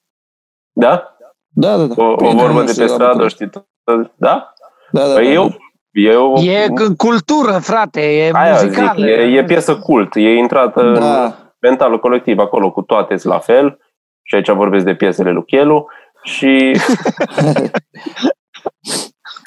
Da? 0.72 1.18
Da, 1.48 1.78
da, 1.78 1.84
da. 1.86 1.94
O, 2.04 2.12
o 2.12 2.16
Prietenul 2.16 2.44
vorbă 2.46 2.60
de 2.60 2.66
nostru 2.66 2.84
pe 2.84 2.90
la 2.90 2.94
stradă, 2.94 3.12
București. 3.12 3.38
știi? 3.44 3.50
tot- 3.50 4.12
Da? 4.16 4.54
Da, 4.92 5.08
da, 5.08 5.14
Păi 5.14 5.24
da, 5.24 5.32
eu, 5.32 5.56
eu 5.92 6.34
E 6.38 6.64
c- 6.66 6.96
cultură, 6.98 7.52
frate, 7.62 8.02
e 8.02 8.32
aia 8.34 8.56
zic, 8.56 8.68
muzicală. 8.68 9.08
e, 9.08 9.38
e 9.38 9.44
piesă 9.44 9.76
cult, 9.78 10.16
e 10.16 10.34
intrată 10.38 10.82
în 10.82 10.94
Da. 10.94 11.36
mentalul 11.60 12.00
colectiv 12.00 12.40
acolo, 12.40 12.72
cu 12.72 12.82
toate 12.82 13.16
la 13.24 13.40
fel. 13.40 13.80
Și 14.24 14.36
aici 14.36 14.52
vorbesc 14.52 14.86
de 14.86 14.96
piesele 14.96 15.32
lui 15.32 15.44
Chelu. 15.46 15.88
Și... 16.24 16.72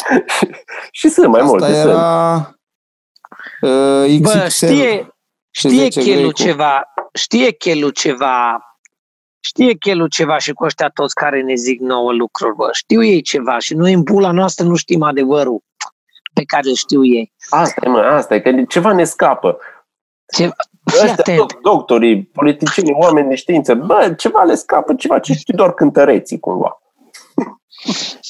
și 0.98 1.08
sunt 1.08 1.26
mai 1.26 1.40
Asta 1.40 1.50
multe. 1.52 1.66
Sunt. 1.74 1.88
era 1.90 2.38
uh, 3.60 4.18
Bă, 4.20 4.28
XXL. 4.44 4.66
știe, 4.66 5.08
știe 5.50 5.70
10 5.70 6.00
Chelu 6.00 6.14
grei 6.16 6.24
cu- 6.26 6.32
ceva, 6.32 6.82
știe 7.14 7.50
Chelu 7.52 7.88
ceva, 7.90 8.58
știe 9.40 9.74
Chelu 9.74 10.06
ceva 10.06 10.38
și 10.38 10.52
cu 10.52 10.64
ăștia 10.64 10.88
toți 10.88 11.14
care 11.14 11.42
ne 11.42 11.54
zic 11.54 11.80
nouă 11.80 12.12
lucruri, 12.12 12.54
bă, 12.56 12.68
știu 12.72 13.02
ei 13.04 13.20
ceva 13.22 13.58
și 13.58 13.74
noi 13.74 13.92
în 13.92 14.02
bula 14.02 14.30
noastră 14.30 14.64
nu 14.66 14.74
știm 14.74 15.02
adevărul 15.02 15.62
pe 16.34 16.42
care 16.44 16.68
îl 16.68 16.74
știu 16.74 17.04
ei. 17.04 17.32
Asta 17.48 17.80
e, 17.84 17.88
mă, 17.88 17.98
asta 17.98 18.34
e, 18.34 18.40
că 18.40 18.62
ceva 18.68 18.92
ne 18.92 19.04
scapă. 19.04 19.58
Ce, 20.36 20.42
fii 20.84 20.98
Ăștia, 20.98 21.12
atent, 21.12 21.38
doc- 21.38 21.60
doctorii, 21.62 22.24
politicienii, 22.24 22.92
oameni 22.98 23.28
de 23.28 23.34
știință, 23.34 23.74
bă, 23.74 24.14
ceva 24.18 24.42
le 24.42 24.54
scapă, 24.54 24.94
ceva 24.94 25.18
ce 25.18 25.32
știu 25.32 25.56
doar 25.56 25.72
cântăreții, 25.74 26.38
cumva. 26.38 26.78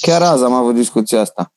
Chiar 0.01 0.23
azi 0.23 0.45
am 0.45 0.53
avut 0.53 0.75
discuția 0.75 1.21
asta. 1.21 1.53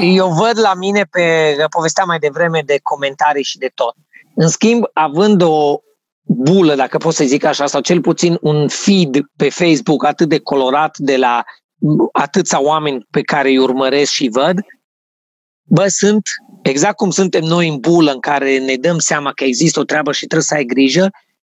Eu 0.00 0.28
văd 0.28 0.58
la 0.58 0.74
mine 0.74 1.04
pe, 1.10 1.56
povesteam 1.70 2.06
mai 2.06 2.18
devreme 2.18 2.62
de 2.66 2.78
comentarii 2.82 3.44
și 3.44 3.58
de 3.58 3.70
tot. 3.74 3.94
În 4.34 4.48
schimb, 4.48 4.84
având 4.92 5.42
o 5.42 5.78
bulă, 6.22 6.74
dacă 6.74 6.98
pot 6.98 7.14
să 7.14 7.24
zic 7.24 7.44
așa, 7.44 7.66
sau 7.66 7.80
cel 7.80 8.00
puțin 8.00 8.38
un 8.40 8.68
feed 8.68 9.20
pe 9.36 9.48
Facebook 9.48 10.04
atât 10.04 10.28
de 10.28 10.38
colorat 10.38 10.98
de 10.98 11.16
la 11.16 11.44
atâția 12.12 12.62
oameni 12.62 13.06
pe 13.10 13.20
care 13.20 13.48
îi 13.48 13.58
urmăresc 13.58 14.12
și 14.12 14.28
văd, 14.32 14.58
bă, 15.62 15.88
sunt, 15.88 16.22
exact 16.62 16.96
cum 16.96 17.10
suntem 17.10 17.44
noi 17.44 17.68
în 17.68 17.78
bulă 17.78 18.12
în 18.12 18.20
care 18.20 18.58
ne 18.58 18.76
dăm 18.76 18.98
seama 18.98 19.32
că 19.32 19.44
există 19.44 19.80
o 19.80 19.84
treabă 19.84 20.12
și 20.12 20.26
trebuie 20.26 20.42
să 20.42 20.54
ai 20.54 20.64
grijă, 20.64 21.10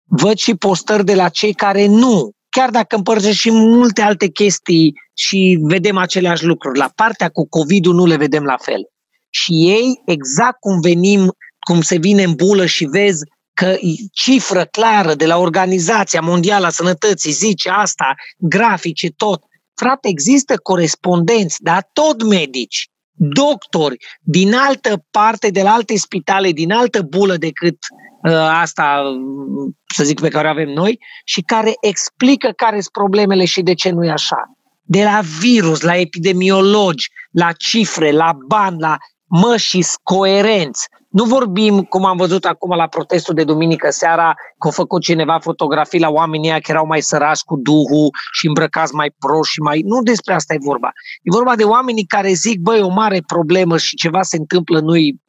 văd 0.04 0.38
și 0.38 0.56
postări 0.56 1.06
de 1.06 1.16
la 1.16 1.30
cei 1.30 1.54
care 1.54 1.86
nu, 1.86 2.32
chiar 2.58 2.70
dacă 2.70 2.96
împărtășim 2.96 3.56
multe 3.56 4.02
alte 4.02 4.28
chestii 4.28 4.94
și 5.14 5.58
vedem 5.62 5.98
aceleași 5.98 6.46
lucruri. 6.46 6.78
La 6.78 6.92
partea 6.96 7.30
cu 7.30 7.48
COVID-ul 7.48 7.94
nu 7.94 8.06
le 8.06 8.16
vedem 8.16 8.44
la 8.44 8.58
fel. 8.58 8.82
Și 9.30 9.52
ei, 9.52 10.02
exact 10.06 10.60
cum 10.60 10.80
venim, 10.80 11.32
cum 11.60 11.82
se 11.82 11.98
vine 11.98 12.24
în 12.24 12.34
bulă 12.34 12.66
și 12.66 12.86
vezi 12.86 13.24
că 13.54 13.66
e 13.66 13.94
cifră 14.12 14.66
clară 14.66 15.14
de 15.14 15.26
la 15.26 15.38
Organizația 15.38 16.22
Mondială 16.22 16.66
a 16.66 16.70
Sănătății 16.70 17.32
zice 17.32 17.70
asta, 17.70 18.16
grafice, 18.38 19.10
tot. 19.10 19.42
Frate, 19.74 20.08
există 20.08 20.58
corespondenți, 20.58 21.62
dar 21.62 21.90
tot 21.94 22.24
medici, 22.24 22.88
doctori, 23.12 23.98
din 24.22 24.54
altă 24.54 25.06
parte, 25.12 25.50
de 25.50 25.62
la 25.62 25.72
alte 25.72 25.98
spitale, 25.98 26.52
din 26.52 26.72
altă 26.72 27.02
bulă 27.02 27.36
decât 27.36 27.78
uh, 27.92 28.07
asta, 28.36 29.02
uh, 29.06 29.74
să 29.96 30.04
zic, 30.04 30.20
pe 30.20 30.30
care 30.30 30.48
o 30.48 30.50
avem 30.50 30.70
noi, 30.70 31.00
și 31.26 31.42
care 31.42 31.74
explică 31.82 32.52
care 32.56 32.80
sunt 32.80 32.92
problemele 32.92 33.46
și 33.46 33.62
de 33.62 33.74
ce 33.74 33.90
nu 33.90 34.06
e 34.06 34.12
așa. 34.12 34.52
De 34.82 35.04
la 35.04 35.22
virus, 35.40 35.82
la 35.82 35.96
epidemiologi, 35.96 37.10
la 37.32 37.52
cifre, 37.52 38.12
la 38.12 38.38
bani, 38.48 38.80
la 38.80 38.98
mă 39.28 39.58
și 39.58 39.86
coerenți. 40.04 40.88
Nu 41.10 41.24
vorbim, 41.24 41.84
cum 41.84 42.06
am 42.06 42.18
văzut 42.18 42.46
acum 42.46 42.76
la 42.76 42.88
protestul 42.88 43.34
de 43.34 43.44
duminică 43.44 43.90
seara, 43.90 44.34
că 44.58 44.68
a 44.68 44.72
făcut 44.72 45.02
cineva 45.02 45.40
fotografii 45.40 46.00
la 46.00 46.10
oamenii 46.10 46.50
ăia 46.50 46.60
care 46.60 46.74
erau 46.74 46.86
mai 46.86 47.02
săraci 47.02 47.40
cu 47.40 47.56
duhul 47.56 48.10
și 48.34 48.48
îmbrăcați 48.48 48.96
mai 48.96 49.16
proști 49.20 49.54
și 49.54 49.60
mai... 49.60 49.82
Nu 49.86 50.02
despre 50.02 50.34
asta 50.34 50.54
e 50.54 50.58
vorba. 50.62 50.92
E 51.22 51.36
vorba 51.36 51.56
de 51.56 51.64
oamenii 51.64 52.06
care 52.06 52.32
zic, 52.32 52.60
băi, 52.60 52.82
o 52.82 52.90
mare 52.90 53.22
problemă 53.28 53.78
și 53.78 53.96
ceva 53.96 54.22
se 54.22 54.38
întâmplă, 54.38 54.80
nu-i, 54.80 55.22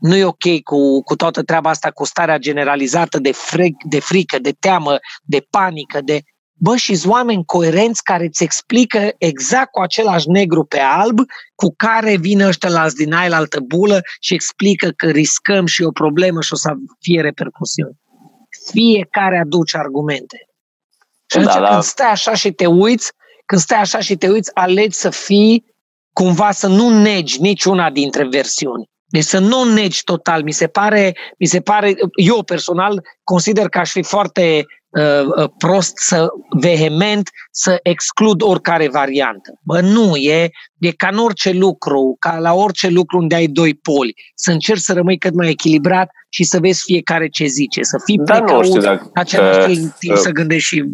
nu 0.00 0.16
e 0.16 0.24
ok 0.24 0.62
cu, 0.64 1.02
cu 1.02 1.16
toată 1.16 1.42
treaba 1.42 1.70
asta, 1.70 1.90
cu 1.90 2.04
starea 2.04 2.38
generalizată 2.38 3.18
de, 3.18 3.32
fric, 3.32 3.74
de 3.84 4.00
frică, 4.00 4.38
de 4.38 4.52
teamă, 4.60 4.98
de 5.22 5.46
panică, 5.50 6.00
de... 6.00 6.20
Bă, 6.56 6.76
și 6.76 7.02
oameni 7.06 7.44
coerenți 7.44 8.02
care 8.02 8.24
îți 8.24 8.42
explică 8.42 9.10
exact 9.18 9.70
cu 9.70 9.80
același 9.80 10.28
negru 10.28 10.64
pe 10.64 10.78
alb 10.78 11.18
cu 11.54 11.74
care 11.76 12.16
vin 12.16 12.40
ăștia 12.40 12.68
la 12.68 12.86
din 12.96 13.12
aia 13.12 13.36
altă 13.36 13.60
bulă 13.60 14.00
și 14.20 14.34
explică 14.34 14.90
că 14.96 15.06
riscăm 15.06 15.66
și 15.66 15.82
o 15.82 15.90
problemă 15.90 16.40
și 16.40 16.52
o 16.52 16.56
să 16.56 16.72
fie 17.00 17.20
repercusiuni. 17.20 17.98
Fiecare 18.70 19.38
aduce 19.38 19.76
argumente. 19.76 20.48
Și 21.26 21.36
atunci 21.36 21.54
Da, 21.54 21.60
da. 21.60 21.68
când 21.68 21.82
stai 21.82 22.10
așa 22.10 22.34
și 22.34 22.50
te 22.52 22.66
uiți, 22.66 23.12
când 23.46 23.60
stai 23.60 23.80
așa 23.80 24.00
și 24.00 24.16
te 24.16 24.28
uiți, 24.28 24.54
alegi 24.54 24.96
să 24.96 25.10
fii 25.10 25.64
cumva 26.12 26.50
să 26.50 26.66
nu 26.66 27.02
negi 27.02 27.40
niciuna 27.40 27.90
dintre 27.90 28.26
versiuni. 28.28 28.88
Deci 29.14 29.24
să 29.24 29.38
nu 29.38 29.72
negi 29.72 30.04
total. 30.04 30.42
Mi 30.42 30.52
se 30.52 30.66
pare, 30.66 31.16
mi 31.38 31.46
se 31.46 31.60
pare 31.60 31.94
eu 32.14 32.42
personal 32.42 33.02
consider 33.24 33.68
că 33.68 33.78
aș 33.78 33.90
fi 33.90 34.02
foarte 34.02 34.64
uh, 34.88 35.24
uh, 35.36 35.50
prost 35.58 35.92
să 35.96 36.26
vehement 36.60 37.28
să 37.50 37.78
exclud 37.82 38.42
oricare 38.42 38.88
variantă. 38.88 39.58
Bă, 39.62 39.80
nu, 39.80 40.16
e, 40.16 40.50
e 40.78 40.90
ca 40.90 41.08
în 41.12 41.18
orice 41.18 41.50
lucru, 41.50 42.16
ca 42.18 42.38
la 42.38 42.52
orice 42.52 42.88
lucru 42.88 43.18
unde 43.18 43.34
ai 43.34 43.46
doi 43.46 43.74
poli. 43.74 44.14
Să 44.34 44.50
încerci 44.50 44.80
să 44.80 44.92
rămâi 44.92 45.18
cât 45.18 45.34
mai 45.34 45.48
echilibrat 45.48 46.08
și 46.28 46.44
să 46.44 46.58
vezi 46.60 46.82
fiecare 46.84 47.28
ce 47.28 47.46
zice, 47.46 47.82
să 47.82 48.00
fii 48.04 48.16
Dar 48.16 48.38
nu 48.38 48.44
precaut, 48.44 48.64
știu 48.64 48.80
dacă... 48.80 49.10
același 49.14 49.80
uh, 49.80 49.88
timp 49.98 50.16
să 50.16 50.30
gândești 50.30 50.68
și 50.68 50.84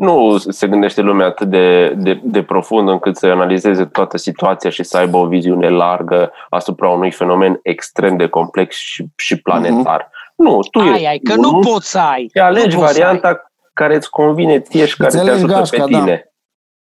nu 0.00 0.36
se 0.38 0.66
gândește 0.66 1.00
lumea 1.00 1.26
atât 1.26 1.48
de, 1.48 1.94
de, 1.96 2.20
de 2.24 2.42
profund 2.42 2.88
încât 2.88 3.16
să 3.16 3.26
analizeze 3.26 3.84
toată 3.84 4.16
situația 4.18 4.70
și 4.70 4.82
să 4.82 4.96
aibă 4.96 5.16
o 5.16 5.26
viziune 5.26 5.68
largă 5.68 6.32
asupra 6.50 6.88
unui 6.88 7.10
fenomen 7.10 7.58
extrem 7.62 8.16
de 8.16 8.26
complex 8.26 8.76
și, 8.76 9.04
și 9.16 9.40
planetar. 9.40 10.02
Uh-huh. 10.02 10.34
Nu, 10.36 10.58
tu 10.70 10.78
ai, 10.78 11.04
ai, 11.04 11.18
că 11.18 11.34
nu 11.34 11.48
unul 11.48 11.64
poți 11.64 11.90
să 11.90 11.98
ai. 11.98 12.30
și 12.34 12.40
alegi 12.40 12.74
nu 12.76 12.80
poți 12.80 12.94
să 12.94 13.02
ai. 13.02 13.06
varianta 13.08 13.52
care 13.72 13.94
îți 13.94 14.10
convine 14.10 14.60
ție 14.60 14.86
și 14.86 14.96
care 14.96 15.08
Îți 15.08 15.16
te 15.16 15.22
alegi 15.22 15.44
ajută 15.44 15.58
gașca, 15.58 15.84
pe 15.84 15.90
da. 15.90 15.98
tine. 15.98 16.32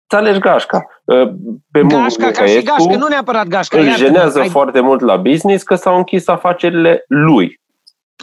Îți 0.07 0.21
alegi 0.21 0.39
gașca. 0.39 0.87
Uh, 1.05 1.29
Pe 1.71 1.81
Mugu 1.83 1.95
Gașca 1.95 2.31
ca 2.31 2.45
și 2.47 2.57
Nicaescu 2.57 2.85
gașcă, 2.87 3.03
nu 3.03 3.09
neapărat 3.09 3.47
gașca. 3.47 3.79
îl 3.79 3.85
iartă-mă, 3.85 4.07
jenează 4.07 4.41
ai- 4.41 4.49
foarte 4.49 4.81
mult 4.81 5.01
la 5.01 5.17
business 5.17 5.63
că 5.63 5.75
s-au 5.75 5.97
închis 5.97 6.29
afacerile 6.29 7.05
lui. 7.09 7.61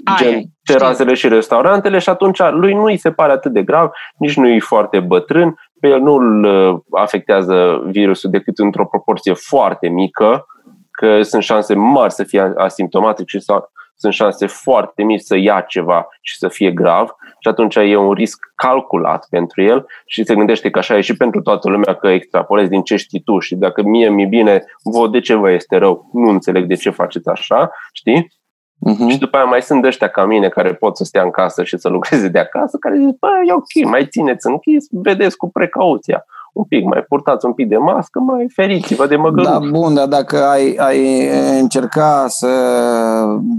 Ai, 0.04 0.16
gen 0.18 0.34
ai, 0.34 0.50
terasele 0.64 1.14
și 1.14 1.28
restaurantele 1.28 2.00
și 2.00 2.10
atunci 2.10 2.40
lui 2.52 2.74
nu 2.74 2.84
îi 2.84 2.98
se 2.98 3.12
pare 3.12 3.32
atât 3.32 3.52
de 3.52 3.64
grav, 3.64 3.90
nici 4.18 4.36
nu 4.36 4.48
e 4.48 4.60
foarte 4.60 5.00
bătrân, 5.00 5.56
pe 5.80 5.88
el 5.88 6.00
nu 6.00 6.14
îl 6.14 6.44
uh, 6.44 6.80
afectează 6.92 7.82
virusul 7.86 8.30
decât 8.30 8.58
într-o 8.58 8.86
proporție 8.86 9.34
foarte 9.34 9.88
mică, 9.88 10.46
că 10.92 11.22
sunt 11.22 11.44
șanse 11.44 11.76
mari 11.76 12.14
să 12.14 12.24
fie 12.24 12.54
asimptomatic 12.58 13.28
și 13.28 13.40
să, 13.40 13.70
sunt 13.96 14.14
șanse 14.14 14.46
foarte 14.46 15.04
mici 15.04 15.22
să 15.22 15.38
ia 15.38 15.62
ceva 15.62 16.08
și 16.22 16.38
să 16.38 16.48
fie 16.48 16.72
grav. 16.72 17.16
Și 17.40 17.48
atunci 17.48 17.76
e 17.76 17.96
un 17.96 18.12
risc 18.12 18.38
calculat 18.56 19.28
pentru 19.30 19.62
el 19.62 19.86
și 20.06 20.24
se 20.24 20.36
gândește 20.36 20.70
că 20.70 20.80
așa 20.80 20.98
e 20.98 21.02
și 21.02 21.18
pentru 21.18 21.42
toată 21.42 21.70
lumea 21.70 21.94
că 21.94 22.08
extrapolezi 22.08 22.70
din 22.70 22.82
ce 22.82 22.96
știi 22.96 23.22
tu. 23.22 23.40
Și 23.40 23.56
dacă 23.56 23.82
mie 23.82 24.10
mi-e 24.10 24.26
bine, 24.26 24.64
vă 24.84 25.08
de 25.08 25.20
ce 25.20 25.36
vă 25.36 25.52
este 25.52 25.78
rău, 25.78 26.10
nu 26.14 26.30
înțeleg 26.30 26.66
de 26.66 26.76
ce 26.76 26.90
faceți 26.90 27.30
așa, 27.30 27.72
știi? 27.94 28.39
Uh-huh. 28.88 29.10
Și 29.12 29.18
după 29.18 29.38
aia 29.38 29.46
mai 29.46 29.62
sunt 29.62 29.86
ăștia 29.86 30.08
ca 30.08 30.26
mine 30.26 30.48
care 30.50 30.74
pot 30.74 30.98
să 30.98 31.04
stea 31.04 31.24
în 31.24 31.30
casă 31.30 31.64
și 31.64 31.78
să 31.78 31.90
lucreze 31.90 32.28
de 32.28 32.40
acasă, 32.40 32.78
care 32.80 32.96
zic, 32.98 33.20
bă, 33.20 33.28
e 33.48 33.54
ok, 33.54 33.90
mai 33.90 34.08
țineți 34.12 34.48
închis, 34.48 34.86
vedeți 34.90 35.38
cu 35.38 35.50
precauția. 35.52 36.26
Un 36.54 36.64
pic, 36.64 36.84
mai 36.84 37.02
purtați 37.08 37.46
un 37.46 37.54
pic 37.54 37.68
de 37.68 37.78
mască, 37.78 38.20
mai 38.20 38.46
feriți-vă 38.56 39.08
de 39.08 39.16
măgăruș. 39.16 39.46
Da, 39.46 39.60
bun, 39.72 39.94
dar 39.94 40.08
dacă 40.08 40.44
ai, 40.46 40.74
ai 40.76 41.28
încerca 41.60 42.26
să 42.28 42.48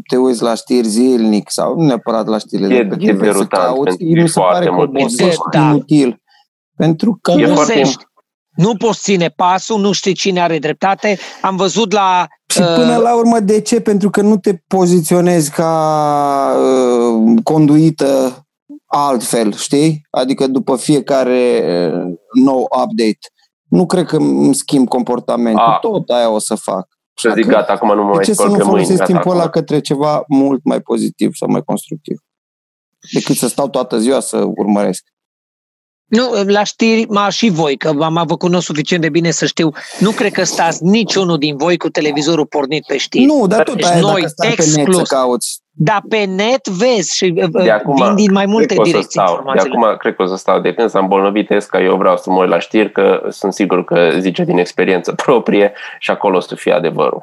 te 0.09 0.17
uiți 0.17 0.43
la 0.43 0.55
știri 0.55 0.87
zilnic 0.87 1.51
sau 1.51 1.77
nu 1.81 1.87
neapărat 1.87 2.27
la 2.27 2.39
știrile 2.39 2.75
E- 2.75 2.83
de 2.83 2.97
pe 2.97 3.05
e 3.05 3.13
TV, 3.13 3.19
să 3.19 3.25
derutant, 3.25 3.63
cauți, 3.65 3.83
pentru 3.83 3.97
că 4.07 4.19
e 4.19 4.23
mi 4.23 4.29
se 4.29 4.41
foarte 4.41 4.55
pare 4.55 4.67
că 4.67 4.73
mult. 4.73 4.89
obosești 4.89 5.41
Da. 5.51 5.61
inutil. 5.61 6.23
Pentru 6.77 7.19
că 7.23 7.31
E 7.31 7.35
nu 7.47 7.55
foarte- 7.55 7.73
Obosești. 7.73 8.05
Nu 8.55 8.75
poți 8.77 9.01
ține 9.01 9.29
pasul, 9.37 9.81
nu 9.81 9.93
știi 9.93 10.13
cine 10.15 10.41
are 10.41 10.59
dreptate. 10.59 11.19
Am 11.43 11.57
văzut 11.57 11.93
la... 11.93 12.27
Și 12.51 12.59
până 12.61 12.97
uh, 12.97 13.03
la 13.03 13.17
urmă, 13.17 13.41
de 13.41 13.61
ce? 13.61 13.81
Pentru 13.81 14.11
că 14.11 14.21
nu 14.21 14.37
te 14.37 14.55
poziționezi 14.67 15.51
ca 15.51 15.73
uh, 16.59 17.35
conduită 17.43 18.45
altfel, 18.87 19.53
știi? 19.53 20.07
Adică 20.11 20.47
după 20.47 20.77
fiecare 20.77 21.63
uh, 21.95 22.15
nou 22.43 22.61
update. 22.63 23.19
Nu 23.69 23.87
cred 23.87 24.07
că 24.07 24.17
îmi 24.17 24.55
schimb 24.55 24.89
comportamentul. 24.89 25.63
A. 25.65 25.79
Tot 25.81 26.09
aia 26.09 26.31
o 26.31 26.39
să 26.39 26.55
fac. 26.55 26.89
Și 27.15 27.29
zic, 27.35 27.45
Dacă- 27.45 27.57
gata, 27.57 27.73
acum 27.73 27.95
nu 27.95 28.03
mă 28.03 28.09
De 28.11 28.15
mai 28.15 28.25
ce 28.25 28.33
să 28.33 28.43
spăl 28.43 28.51
nu 28.51 28.57
pe 28.57 28.63
mâini. 28.63 28.71
folosesc 28.77 28.99
Gata, 28.99 29.13
timpul 29.13 29.31
ăla 29.31 29.41
acum. 29.41 29.51
către 29.61 29.81
ceva 29.81 30.23
mult 30.29 30.65
mai 30.65 30.81
pozitiv 30.81 31.35
sau 31.35 31.49
mai 31.51 31.63
constructiv? 31.63 32.19
Decât 33.13 33.37
să 33.37 33.49
stau 33.49 33.69
toată 33.69 33.99
ziua 33.99 34.21
să 34.21 34.37
urmăresc. 34.57 35.05
Nu, 36.11 36.31
la 36.47 36.63
știri, 36.63 37.07
ma 37.09 37.29
și 37.29 37.49
voi, 37.49 37.77
că 37.77 37.93
m-am 37.93 38.25
vă 38.27 38.37
cunosc 38.37 38.67
suficient 38.67 39.03
de 39.03 39.09
bine 39.09 39.31
să 39.31 39.47
știu, 39.47 39.71
nu 39.99 40.11
cred 40.11 40.33
că 40.33 40.45
stați 40.45 40.85
niciunul 40.85 41.39
din 41.39 41.57
voi 41.57 41.77
cu 41.77 41.89
televizorul 41.89 42.47
pornit 42.47 42.87
pe 42.87 42.97
știri. 42.97 43.25
Nu, 43.25 43.47
dar 43.47 43.63
tot 43.63 43.75
Deci 43.75 43.85
aia 43.85 44.01
noi, 44.01 44.21
dacă 44.21 44.27
stați 44.27 44.57
pe 44.57 44.63
net 44.65 44.77
exclus. 44.77 44.97
să 45.09 45.15
cauți. 45.15 45.61
Dar 45.73 46.03
pe 46.09 46.25
net 46.25 46.69
vezi 46.69 47.17
și 47.17 47.35
uh, 47.37 47.63
De 47.65 47.71
acum, 47.71 47.95
vin 47.95 48.15
din 48.15 48.33
mai 48.33 48.47
multe 48.47 48.67
cred 48.75 48.77
că 48.77 48.83
o 48.83 48.85
să 48.85 48.91
direcții 48.91 49.21
stau. 49.21 49.27
De 49.27 49.39
informațiile. 49.39 49.77
acum 49.77 49.97
cred 49.99 50.15
că 50.15 50.23
o 50.23 50.27
să 50.27 50.37
stau. 50.37 50.61
De 50.61 50.75
când 50.75 50.91
s-a 50.91 50.99
îmbolnăvit 50.99 51.51
Esca, 51.51 51.83
eu 51.83 51.97
vreau 51.97 52.17
să 52.17 52.31
mă 52.31 52.41
uit 52.41 52.49
la 52.51 52.59
știri, 52.59 52.93
că 52.93 53.21
sunt 53.29 53.53
sigur 53.53 53.85
că 53.85 54.11
zice 54.19 54.45
din 54.45 54.59
experiență 54.59 55.13
proprie 55.13 55.73
și 55.99 56.11
acolo 56.11 56.37
o 56.37 56.41
să 56.41 56.55
fie 56.55 56.73
adevărul. 56.73 57.21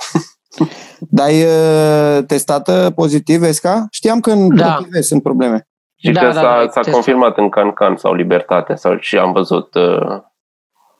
Dar 1.00 1.26
ai 1.26 1.44
uh, 1.44 2.24
testată 2.28 2.92
pozitiv, 2.96 3.44
Esca? 3.44 3.88
Știam 3.92 4.20
că 4.20 4.32
în 4.32 4.56
Da. 4.56 4.74
ProTV 4.74 5.02
sunt 5.02 5.24
probleme. 5.24 5.68
Și 5.98 6.12
Da, 6.12 6.20
că 6.20 6.26
da, 6.26 6.34
s-a, 6.34 6.42
da, 6.42 6.60
s-a 6.60 6.66
testul. 6.70 6.92
confirmat 6.94 7.38
în 7.38 7.50
Cancan 7.50 7.96
sau 7.98 8.14
Libertate 8.14 8.76
sau 8.76 8.98
și 9.00 9.18
am 9.18 9.32
văzut 9.32 9.76
uh, 9.76 10.22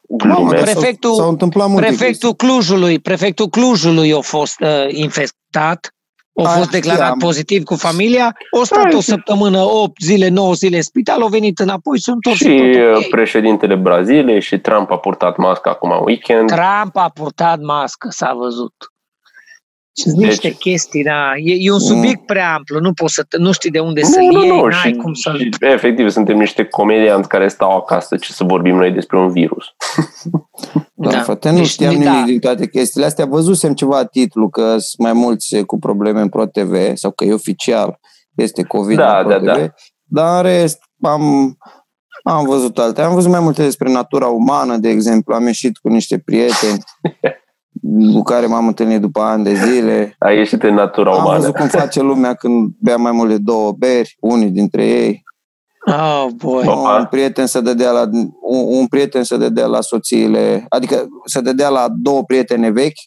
glume. 0.08 0.56
dar 0.56 0.62
Prefectul- 0.64 1.10
s-au, 1.10 1.20
s-au 1.20 1.30
întâmplat 1.30 1.68
multe 1.70 1.86
Prefectul 1.88 2.34
Clujului, 2.34 3.00
prefectul 3.00 3.48
Clujului 3.48 4.14
a 4.14 4.20
fost 4.20 4.60
uh, 4.62 4.86
infectat, 4.88 5.92
a 6.44 6.48
Aia 6.48 6.58
fost 6.58 6.70
declarat 6.70 7.00
știam. 7.02 7.18
pozitiv 7.20 7.64
cu 7.64 7.76
familia, 7.76 8.36
o 8.52 8.64
stat 8.64 8.84
Hai. 8.84 8.94
o 8.96 9.02
săptămână, 9.02 9.60
8 9.60 10.02
zile, 10.02 10.28
9 10.28 10.54
zile 10.54 10.76
în 10.76 10.82
spital, 10.82 11.22
au 11.22 11.28
venit 11.28 11.60
înapoi, 11.60 12.00
sunt 12.00 12.22
toți 12.22 12.36
și 12.36 12.44
totul 12.44 12.90
uh, 12.92 12.96
ok. 12.98 13.10
președintele 13.10 13.76
Braziliei 13.76 14.42
și 14.42 14.58
Trump 14.60 14.92
a 14.92 14.98
purtat 14.98 15.38
mască 15.38 15.70
acum 15.70 15.92
în 15.92 16.00
weekend. 16.06 16.48
Trump 16.48 16.96
a 16.96 17.10
purtat 17.14 17.60
mască, 17.60 18.08
s-a 18.12 18.34
văzut. 18.38 18.74
Sunt 20.02 20.16
Deci- 20.16 20.26
niște 20.28 20.50
chestii, 20.54 21.04
da. 21.04 21.32
E, 21.36 21.56
e 21.60 21.72
un 21.72 21.80
subiect 21.80 22.26
prea 22.26 22.54
amplu, 22.54 22.80
nu 22.80 22.94
poți 22.94 23.14
să, 23.14 23.24
te- 23.24 23.38
nu 23.38 23.52
știi 23.52 23.72
de 23.72 23.80
unde 23.80 24.02
să 24.04 24.20
nu, 24.20 24.32
nu, 24.32 24.44
iei, 24.44 24.50
nu. 24.50 24.66
n-ai 24.66 24.72
Și, 24.92 24.92
cum 24.96 25.14
să 25.14 25.34
și, 25.38 25.50
efectiv, 25.60 26.10
suntem 26.10 26.38
niște 26.38 26.64
comedianți 26.66 27.28
care 27.28 27.48
stau 27.48 27.78
acasă 27.78 28.16
ce 28.16 28.32
să 28.34 28.44
vorbim 28.44 28.76
noi 28.76 28.92
despre 28.92 29.18
un 29.18 29.32
virus. 29.32 29.66
Da, 30.94 31.10
Da. 31.10 31.22
frate, 31.22 31.50
nu 31.50 31.58
Deci, 31.58 31.68
știam 31.68 32.04
da. 32.04 32.12
nimic 32.12 32.26
din 32.26 32.40
toate 32.40 32.68
chestiile 32.68 33.06
astea. 33.06 33.26
Văzusem 33.26 33.74
ceva 33.74 34.06
titlu 34.06 34.50
că 34.50 34.62
sunt 34.70 34.98
mai 34.98 35.14
mulți 35.14 35.64
cu 35.64 35.80
probleme 35.80 36.22
în 36.22 36.30
ProTV 36.30 36.76
sau 36.96 37.12
că 37.12 37.24
e 37.24 37.34
oficial, 37.34 38.00
este 38.36 38.64
COVID 38.64 38.98
Da, 38.98 39.06
la 39.22 39.30
da, 39.30 39.36
ProTV. 39.36 39.46
da. 39.66 39.74
Dar 40.04 40.46
în 40.46 40.52
rest 40.52 40.80
am, 41.02 41.58
am 42.24 42.46
văzut 42.46 42.78
alte. 42.80 43.02
Am 43.02 43.14
văzut 43.14 43.32
mai 43.32 43.40
multe 43.40 43.64
despre 43.64 43.92
natura 43.92 44.28
umană, 44.28 44.78
de 44.78 44.90
exemplu. 44.90 45.34
Am 45.36 45.46
ieșit 45.46 45.78
cu 45.78 45.88
niște 45.88 46.18
prieteni 46.20 46.84
cu 48.14 48.22
care 48.22 48.46
m-am 48.46 48.68
întâlnit 48.68 49.02
după 49.02 49.22
ani 49.22 49.44
de 49.44 49.54
zile. 49.54 50.16
A 50.20 50.32
ieșit 50.32 50.64
în 50.64 50.74
natura 50.74 51.12
Am 51.12 51.24
umană. 51.24 51.40
văzut 51.40 51.56
cum 51.56 51.68
face 51.68 52.02
lumea 52.02 52.34
când 52.34 52.72
bea 52.80 52.98
mai 52.98 53.12
mult 53.12 53.30
de 53.30 53.38
două 53.38 53.72
beri, 53.72 54.16
unii 54.20 54.50
dintre 54.50 54.86
ei. 54.88 55.24
Oh, 55.86 56.28
boy. 56.36 56.68
Opa. 56.68 56.96
Un 57.00 57.06
prieten 57.10 57.46
să 57.46 57.62
dădea 57.62 57.92
la 57.92 58.10
un, 58.42 58.78
un 58.80 58.88
prieten 58.88 59.24
să 59.24 59.38
dădea 59.38 59.66
la 59.66 59.82
soțiile, 59.82 60.66
adică 60.70 61.08
să 61.26 61.42
dădea 61.42 61.70
la 61.70 61.88
două 62.02 62.24
prietene 62.24 62.70
vechi 62.70 63.00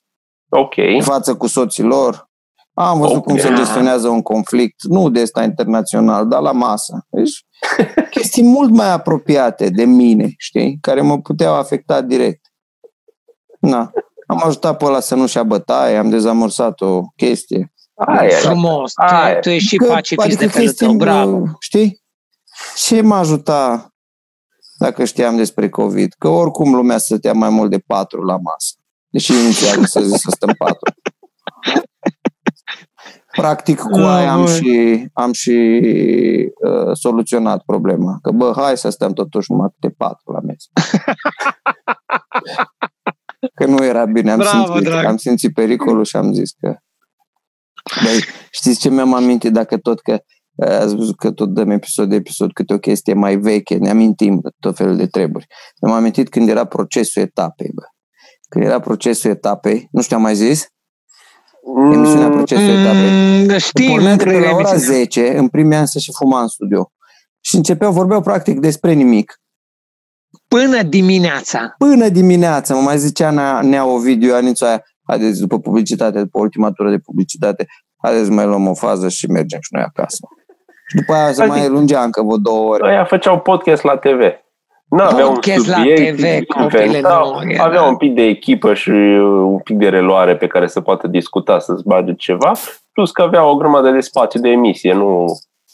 Ok. 0.48 0.76
în 0.76 1.02
față 1.02 1.34
cu 1.34 1.46
soții 1.46 1.82
lor. 1.82 2.28
Am 2.74 2.98
văzut 2.98 3.16
Ok. 3.16 3.24
cum 3.24 3.36
se 3.36 3.52
gestionează 3.54 4.08
un 4.08 4.22
conflict, 4.22 4.82
nu 4.82 5.08
de 5.10 5.20
ăsta 5.20 5.42
internațional, 5.42 6.26
dar 6.28 6.40
la 6.40 6.52
masă. 6.52 7.06
Deci, 7.10 7.44
chestii 8.10 8.42
mult 8.42 8.70
mai 8.70 8.92
apropiate 8.92 9.68
de 9.68 9.84
mine, 9.84 10.34
știi, 10.38 10.78
care 10.80 11.00
mă 11.00 11.18
puteau 11.18 11.54
afecta 11.54 12.00
direct. 12.00 12.40
Na. 13.60 13.90
Am 14.30 14.42
ajutat 14.44 14.76
pe 14.76 14.84
ăla 14.84 15.00
să 15.00 15.14
nu-și 15.14 15.36
ia 15.36 15.42
bătaie, 15.42 15.96
am 15.96 16.10
dezamorsat 16.10 16.80
o 16.80 17.00
chestie. 17.16 17.72
Aia 17.94 18.24
e. 18.24 18.30
Frumos. 18.30 18.92
Tu, 18.92 19.02
Aia. 19.14 19.38
tu 19.38 19.48
ești 19.48 19.68
și 19.68 19.76
Că- 19.76 19.86
pacifist 19.86 20.38
de 20.38 20.46
felul 20.46 20.66
chestii, 20.66 20.86
tău, 20.86 20.96
bravo. 20.96 21.42
Știi? 21.58 22.02
Ce 22.76 23.00
m-a 23.00 23.18
ajuta 23.18 23.88
dacă 24.78 25.04
știam 25.04 25.36
despre 25.36 25.68
COVID? 25.68 26.14
Că 26.18 26.28
oricum 26.28 26.74
lumea 26.74 26.98
stătea 26.98 27.32
mai 27.32 27.48
mult 27.50 27.70
de 27.70 27.78
patru 27.86 28.22
la 28.22 28.36
masă. 28.36 28.74
Deși 29.08 29.32
inițial 29.32 29.84
să 29.84 30.00
zis 30.00 30.20
să 30.20 30.30
stăm 30.30 30.54
patru. 30.58 30.92
Practic 33.32 33.80
cu 33.80 33.98
aia 33.98 34.32
am 34.32 34.40
Ah, 34.40 34.46
băi. 34.46 34.54
și, 34.56 35.06
am 35.12 35.32
și 35.32 35.50
uh, 36.68 36.90
soluționat 36.96 37.62
problema. 37.66 38.18
Că 38.22 38.30
bă, 38.30 38.52
hai 38.56 38.76
să 38.76 38.90
stăm 38.90 39.12
totuși 39.12 39.52
numai 39.52 39.68
câte 39.80 39.94
patru 39.98 40.32
la 40.32 40.40
mers. 40.40 40.64
Că 43.54 43.66
nu 43.66 43.84
era 43.84 44.04
bine, 44.04 44.30
am, 44.30 44.38
Bravo, 44.38 44.64
simțit, 44.64 44.84
drag. 44.84 45.04
am 45.04 45.16
simțit 45.16 45.54
pericolul 45.54 46.04
și 46.04 46.16
am 46.16 46.32
zis 46.32 46.50
că... 46.60 46.76
Dar 48.04 48.12
știți 48.50 48.80
ce 48.80 48.90
mi-am 48.90 49.14
amintit 49.14 49.52
dacă 49.52 49.76
tot 49.76 50.00
că 50.00 50.22
uh, 50.54 50.68
ați 50.68 50.96
văzut 50.96 51.16
că 51.16 51.30
tot 51.30 51.48
dăm 51.48 51.70
episod 51.70 52.08
de 52.08 52.14
episod 52.14 52.52
câte 52.52 52.74
o 52.74 52.78
chestie 52.78 53.14
mai 53.14 53.36
veche, 53.36 53.76
ne 53.76 53.90
amintim 53.90 54.38
de 54.42 54.48
tot 54.58 54.76
felul 54.76 54.96
de 54.96 55.06
treburi. 55.06 55.46
Mi-am 55.82 55.96
amintit 55.96 56.28
când 56.28 56.48
era 56.48 56.64
procesul 56.64 57.22
etapei, 57.22 57.70
bă. 57.74 57.82
Când 58.48 58.64
era 58.64 58.80
procesul 58.80 59.30
etapei, 59.30 59.88
nu 59.90 60.02
știu, 60.02 60.16
am 60.16 60.22
mai 60.22 60.34
zis? 60.34 60.66
Emisiunea 61.92 62.28
Mm, 62.28 62.32
procesul 62.32 62.68
etapei. 62.68 63.46
Mm, 63.46 63.58
știm, 63.58 63.90
Pornea 63.90 64.16
de 64.16 64.22
cred 64.22 64.34
pe 64.34 64.40
că 64.40 64.48
la 64.48 64.54
ora 64.54 64.68
emisiunea. 64.70 64.98
10, 64.98 65.36
în 65.36 65.48
primii 65.48 65.76
ani 65.76 65.88
să 65.88 65.98
și 65.98 66.12
fuma 66.12 66.40
în 66.40 66.48
studio. 66.48 66.92
Și 67.40 67.56
începeau, 67.56 67.92
vorbeau 67.92 68.20
practic 68.20 68.60
despre 68.60 68.92
nimic. 68.92 69.40
Până 70.54 70.82
dimineața. 70.82 71.74
Până 71.78 72.08
dimineața, 72.08 72.74
mă 72.74 72.80
mai 72.80 72.98
zicea 72.98 73.30
Nea, 73.30 73.60
Nea 73.62 73.86
Ovidiu, 73.86 74.34
Anițu 74.34 74.64
aia, 74.64 74.82
haideți 75.08 75.40
după 75.40 75.58
publicitate, 75.58 76.18
după 76.18 76.38
ultima 76.40 76.70
tură 76.70 76.90
de 76.90 76.98
publicitate, 76.98 77.66
haideți 78.04 78.30
mai 78.30 78.46
luăm 78.46 78.66
o 78.68 78.74
fază 78.74 79.08
și 79.08 79.26
mergem 79.26 79.58
și 79.62 79.74
noi 79.74 79.82
acasă. 79.82 80.18
Și 80.88 80.96
după 80.96 81.12
aia 81.12 81.32
se 81.32 81.42
Adică- 81.42 81.58
mai 81.58 81.68
lungea 81.68 82.02
încă 82.02 82.22
vreo 82.22 82.36
două 82.36 82.68
ore. 82.68 82.88
Ăia 82.88 83.04
făceau 83.04 83.40
podcast 83.40 83.82
la 83.82 83.96
TV. 83.96 84.20
Nu 84.88 85.02
aveau 85.02 85.28
un 85.28 85.34
Podcast 85.34 85.66
la 85.68 85.76
subiect, 85.76 86.16
TV, 86.16 86.44
copile, 86.46 86.84
inventau, 86.84 87.34
nu, 87.44 87.50
era- 87.50 87.64
aveau 87.64 87.88
un 87.88 87.96
pic 87.96 88.14
de 88.14 88.22
echipă 88.22 88.74
și 88.74 88.90
un 88.90 89.58
pic 89.58 89.76
de 89.76 89.88
reluare 89.88 90.36
pe 90.36 90.46
care 90.46 90.66
să 90.66 90.80
poată 90.80 91.06
discuta, 91.06 91.58
să-ți 91.58 91.82
bage 91.86 92.14
ceva, 92.14 92.52
plus 92.92 93.10
că 93.10 93.22
aveau 93.22 93.50
o 93.50 93.56
grămadă 93.56 93.90
de 93.90 94.00
spațiu 94.00 94.40
de 94.40 94.48
emisie, 94.48 94.92
nu... 94.92 95.24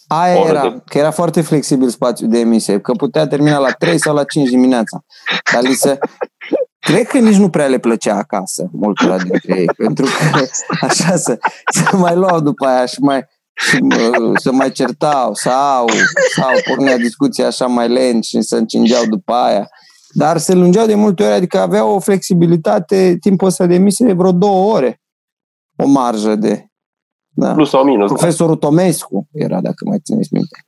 Aia 0.07 0.39
oră 0.39 0.49
era, 0.49 0.63
de- 0.63 0.83
că 0.85 0.99
era 0.99 1.11
foarte 1.11 1.41
flexibil 1.41 1.89
spațiul 1.89 2.31
de 2.31 2.39
emisie, 2.39 2.81
că 2.81 2.93
putea 2.93 3.27
termina 3.27 3.59
la 3.59 3.71
3 3.71 3.99
sau 3.99 4.15
la 4.15 4.25
5 4.25 4.49
dimineața. 4.49 5.05
Dar 5.53 5.63
li 5.63 5.75
se... 5.75 5.99
Cred 6.79 7.07
că 7.07 7.19
nici 7.19 7.37
nu 7.37 7.51
prea 7.51 7.67
le 7.67 7.79
plăcea 7.79 8.17
acasă, 8.17 8.69
multora 8.73 9.19
dintre 9.19 9.59
ei, 9.59 9.67
pentru 9.77 10.05
că 10.05 10.47
așa 10.87 11.17
să, 11.17 11.39
să 11.73 11.97
mai 11.97 12.15
luau 12.17 12.41
după 12.41 12.67
aia 12.67 12.87
și 12.87 13.01
mai 13.01 13.25
și, 13.55 13.77
mă, 13.77 14.33
să 14.35 14.53
mai 14.53 14.71
certau 14.73 15.35
sau, 15.35 15.87
sau 16.35 16.51
pornea 16.69 16.97
discuția 16.97 17.47
așa 17.47 17.67
mai 17.67 17.89
lent 17.89 18.25
și 18.25 18.41
se 18.43 18.57
încingeau 18.57 19.05
după 19.05 19.33
aia. 19.33 19.69
Dar 20.09 20.39
se 20.39 20.55
lungeau 20.55 20.87
de 20.87 20.95
multe 20.95 21.23
ori, 21.23 21.33
adică 21.33 21.59
aveau 21.59 21.95
o 21.95 21.99
flexibilitate 21.99 23.17
timpul 23.21 23.47
ăsta 23.47 23.67
de 23.67 23.75
emisie 23.75 24.07
de 24.07 24.13
vreo 24.13 24.33
două 24.33 24.75
ore. 24.75 25.01
O 25.77 25.87
marjă 25.87 26.35
de... 26.35 26.66
Da. 27.37 27.53
Plus 27.53 27.69
sau 27.69 27.85
minus. 27.85 28.09
Da. 28.09 28.15
Profesorul 28.15 28.57
Tomescu 28.57 29.27
era, 29.33 29.61
dacă 29.61 29.85
mai 29.85 29.99
țineți 30.05 30.29
minte. 30.33 30.59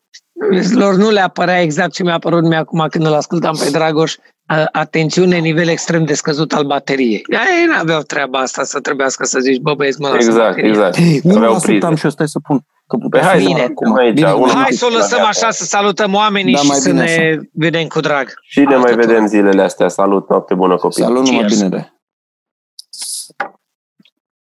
Lor 0.75 0.95
nu 0.95 1.11
le 1.11 1.21
apărea 1.21 1.61
exact 1.61 1.93
ce 1.93 2.03
mi-a 2.03 2.19
părut 2.19 2.43
mie 2.43 2.57
acum 2.57 2.87
când 2.91 3.07
îl 3.07 3.15
ascultam 3.15 3.57
pe 3.65 3.71
Dragoș. 3.71 4.17
A- 4.47 4.69
Atențiune, 4.73 5.39
nivel 5.39 5.69
extrem 5.69 6.05
de 6.05 6.15
scăzut 6.15 6.53
al 6.53 6.65
bateriei. 6.65 7.23
Ei 7.31 7.67
n-aveau 7.77 8.01
treaba 8.01 8.39
asta 8.39 8.65
să 8.65 8.81
trebuiască 8.81 9.25
să 9.25 9.39
zici, 9.39 9.61
bă 9.61 9.75
băieți, 9.75 10.01
mă 10.01 10.07
lasă 10.09 10.27
Exact, 10.29 10.49
bateria. 10.49 10.69
exact. 10.71 10.97
Ei, 10.97 11.21
Aveau 11.37 11.55
1% 11.55 11.63
prize. 11.63 11.87
am 11.87 11.95
și 11.95 12.05
eu, 12.05 12.11
stai 12.11 12.29
să 12.29 12.39
pun. 12.47 12.61
Că 12.87 12.97
putem 12.97 13.21
Păi 13.21 13.29
hai, 13.29 13.39
să 13.41 13.47
bine, 13.47 13.61
acum. 13.63 13.95
aici, 13.97 14.15
Bine, 14.15 14.33
unul- 14.33 14.47
bine. 14.49 14.61
Hai 14.61 14.71
să 14.73 14.87
o 14.91 14.95
lăsăm 14.97 15.19
La 15.23 15.27
așa, 15.29 15.51
să 15.51 15.65
salutăm 15.65 16.15
oamenii 16.15 16.53
Da, 16.55 16.59
și 16.61 16.67
mai 16.67 16.77
să 16.77 16.91
bine 16.91 17.03
ne 17.05 17.39
vedem 17.53 17.87
cu 17.87 18.01
drag. 18.01 18.27
Și 18.43 18.59
ne 18.59 18.65
mai 18.77 18.91
Altă 18.93 19.07
vedem 19.07 19.27
zilele 19.27 19.63
astea. 19.63 19.89
Salut, 19.89 20.29
noapte 20.29 20.55
bună 20.55 20.77
copii. 20.77 21.03
Salut, 21.03 21.25
numai 21.27 21.39
Cheers. 21.39 21.57
bine 21.57 21.69
de. 21.69 21.89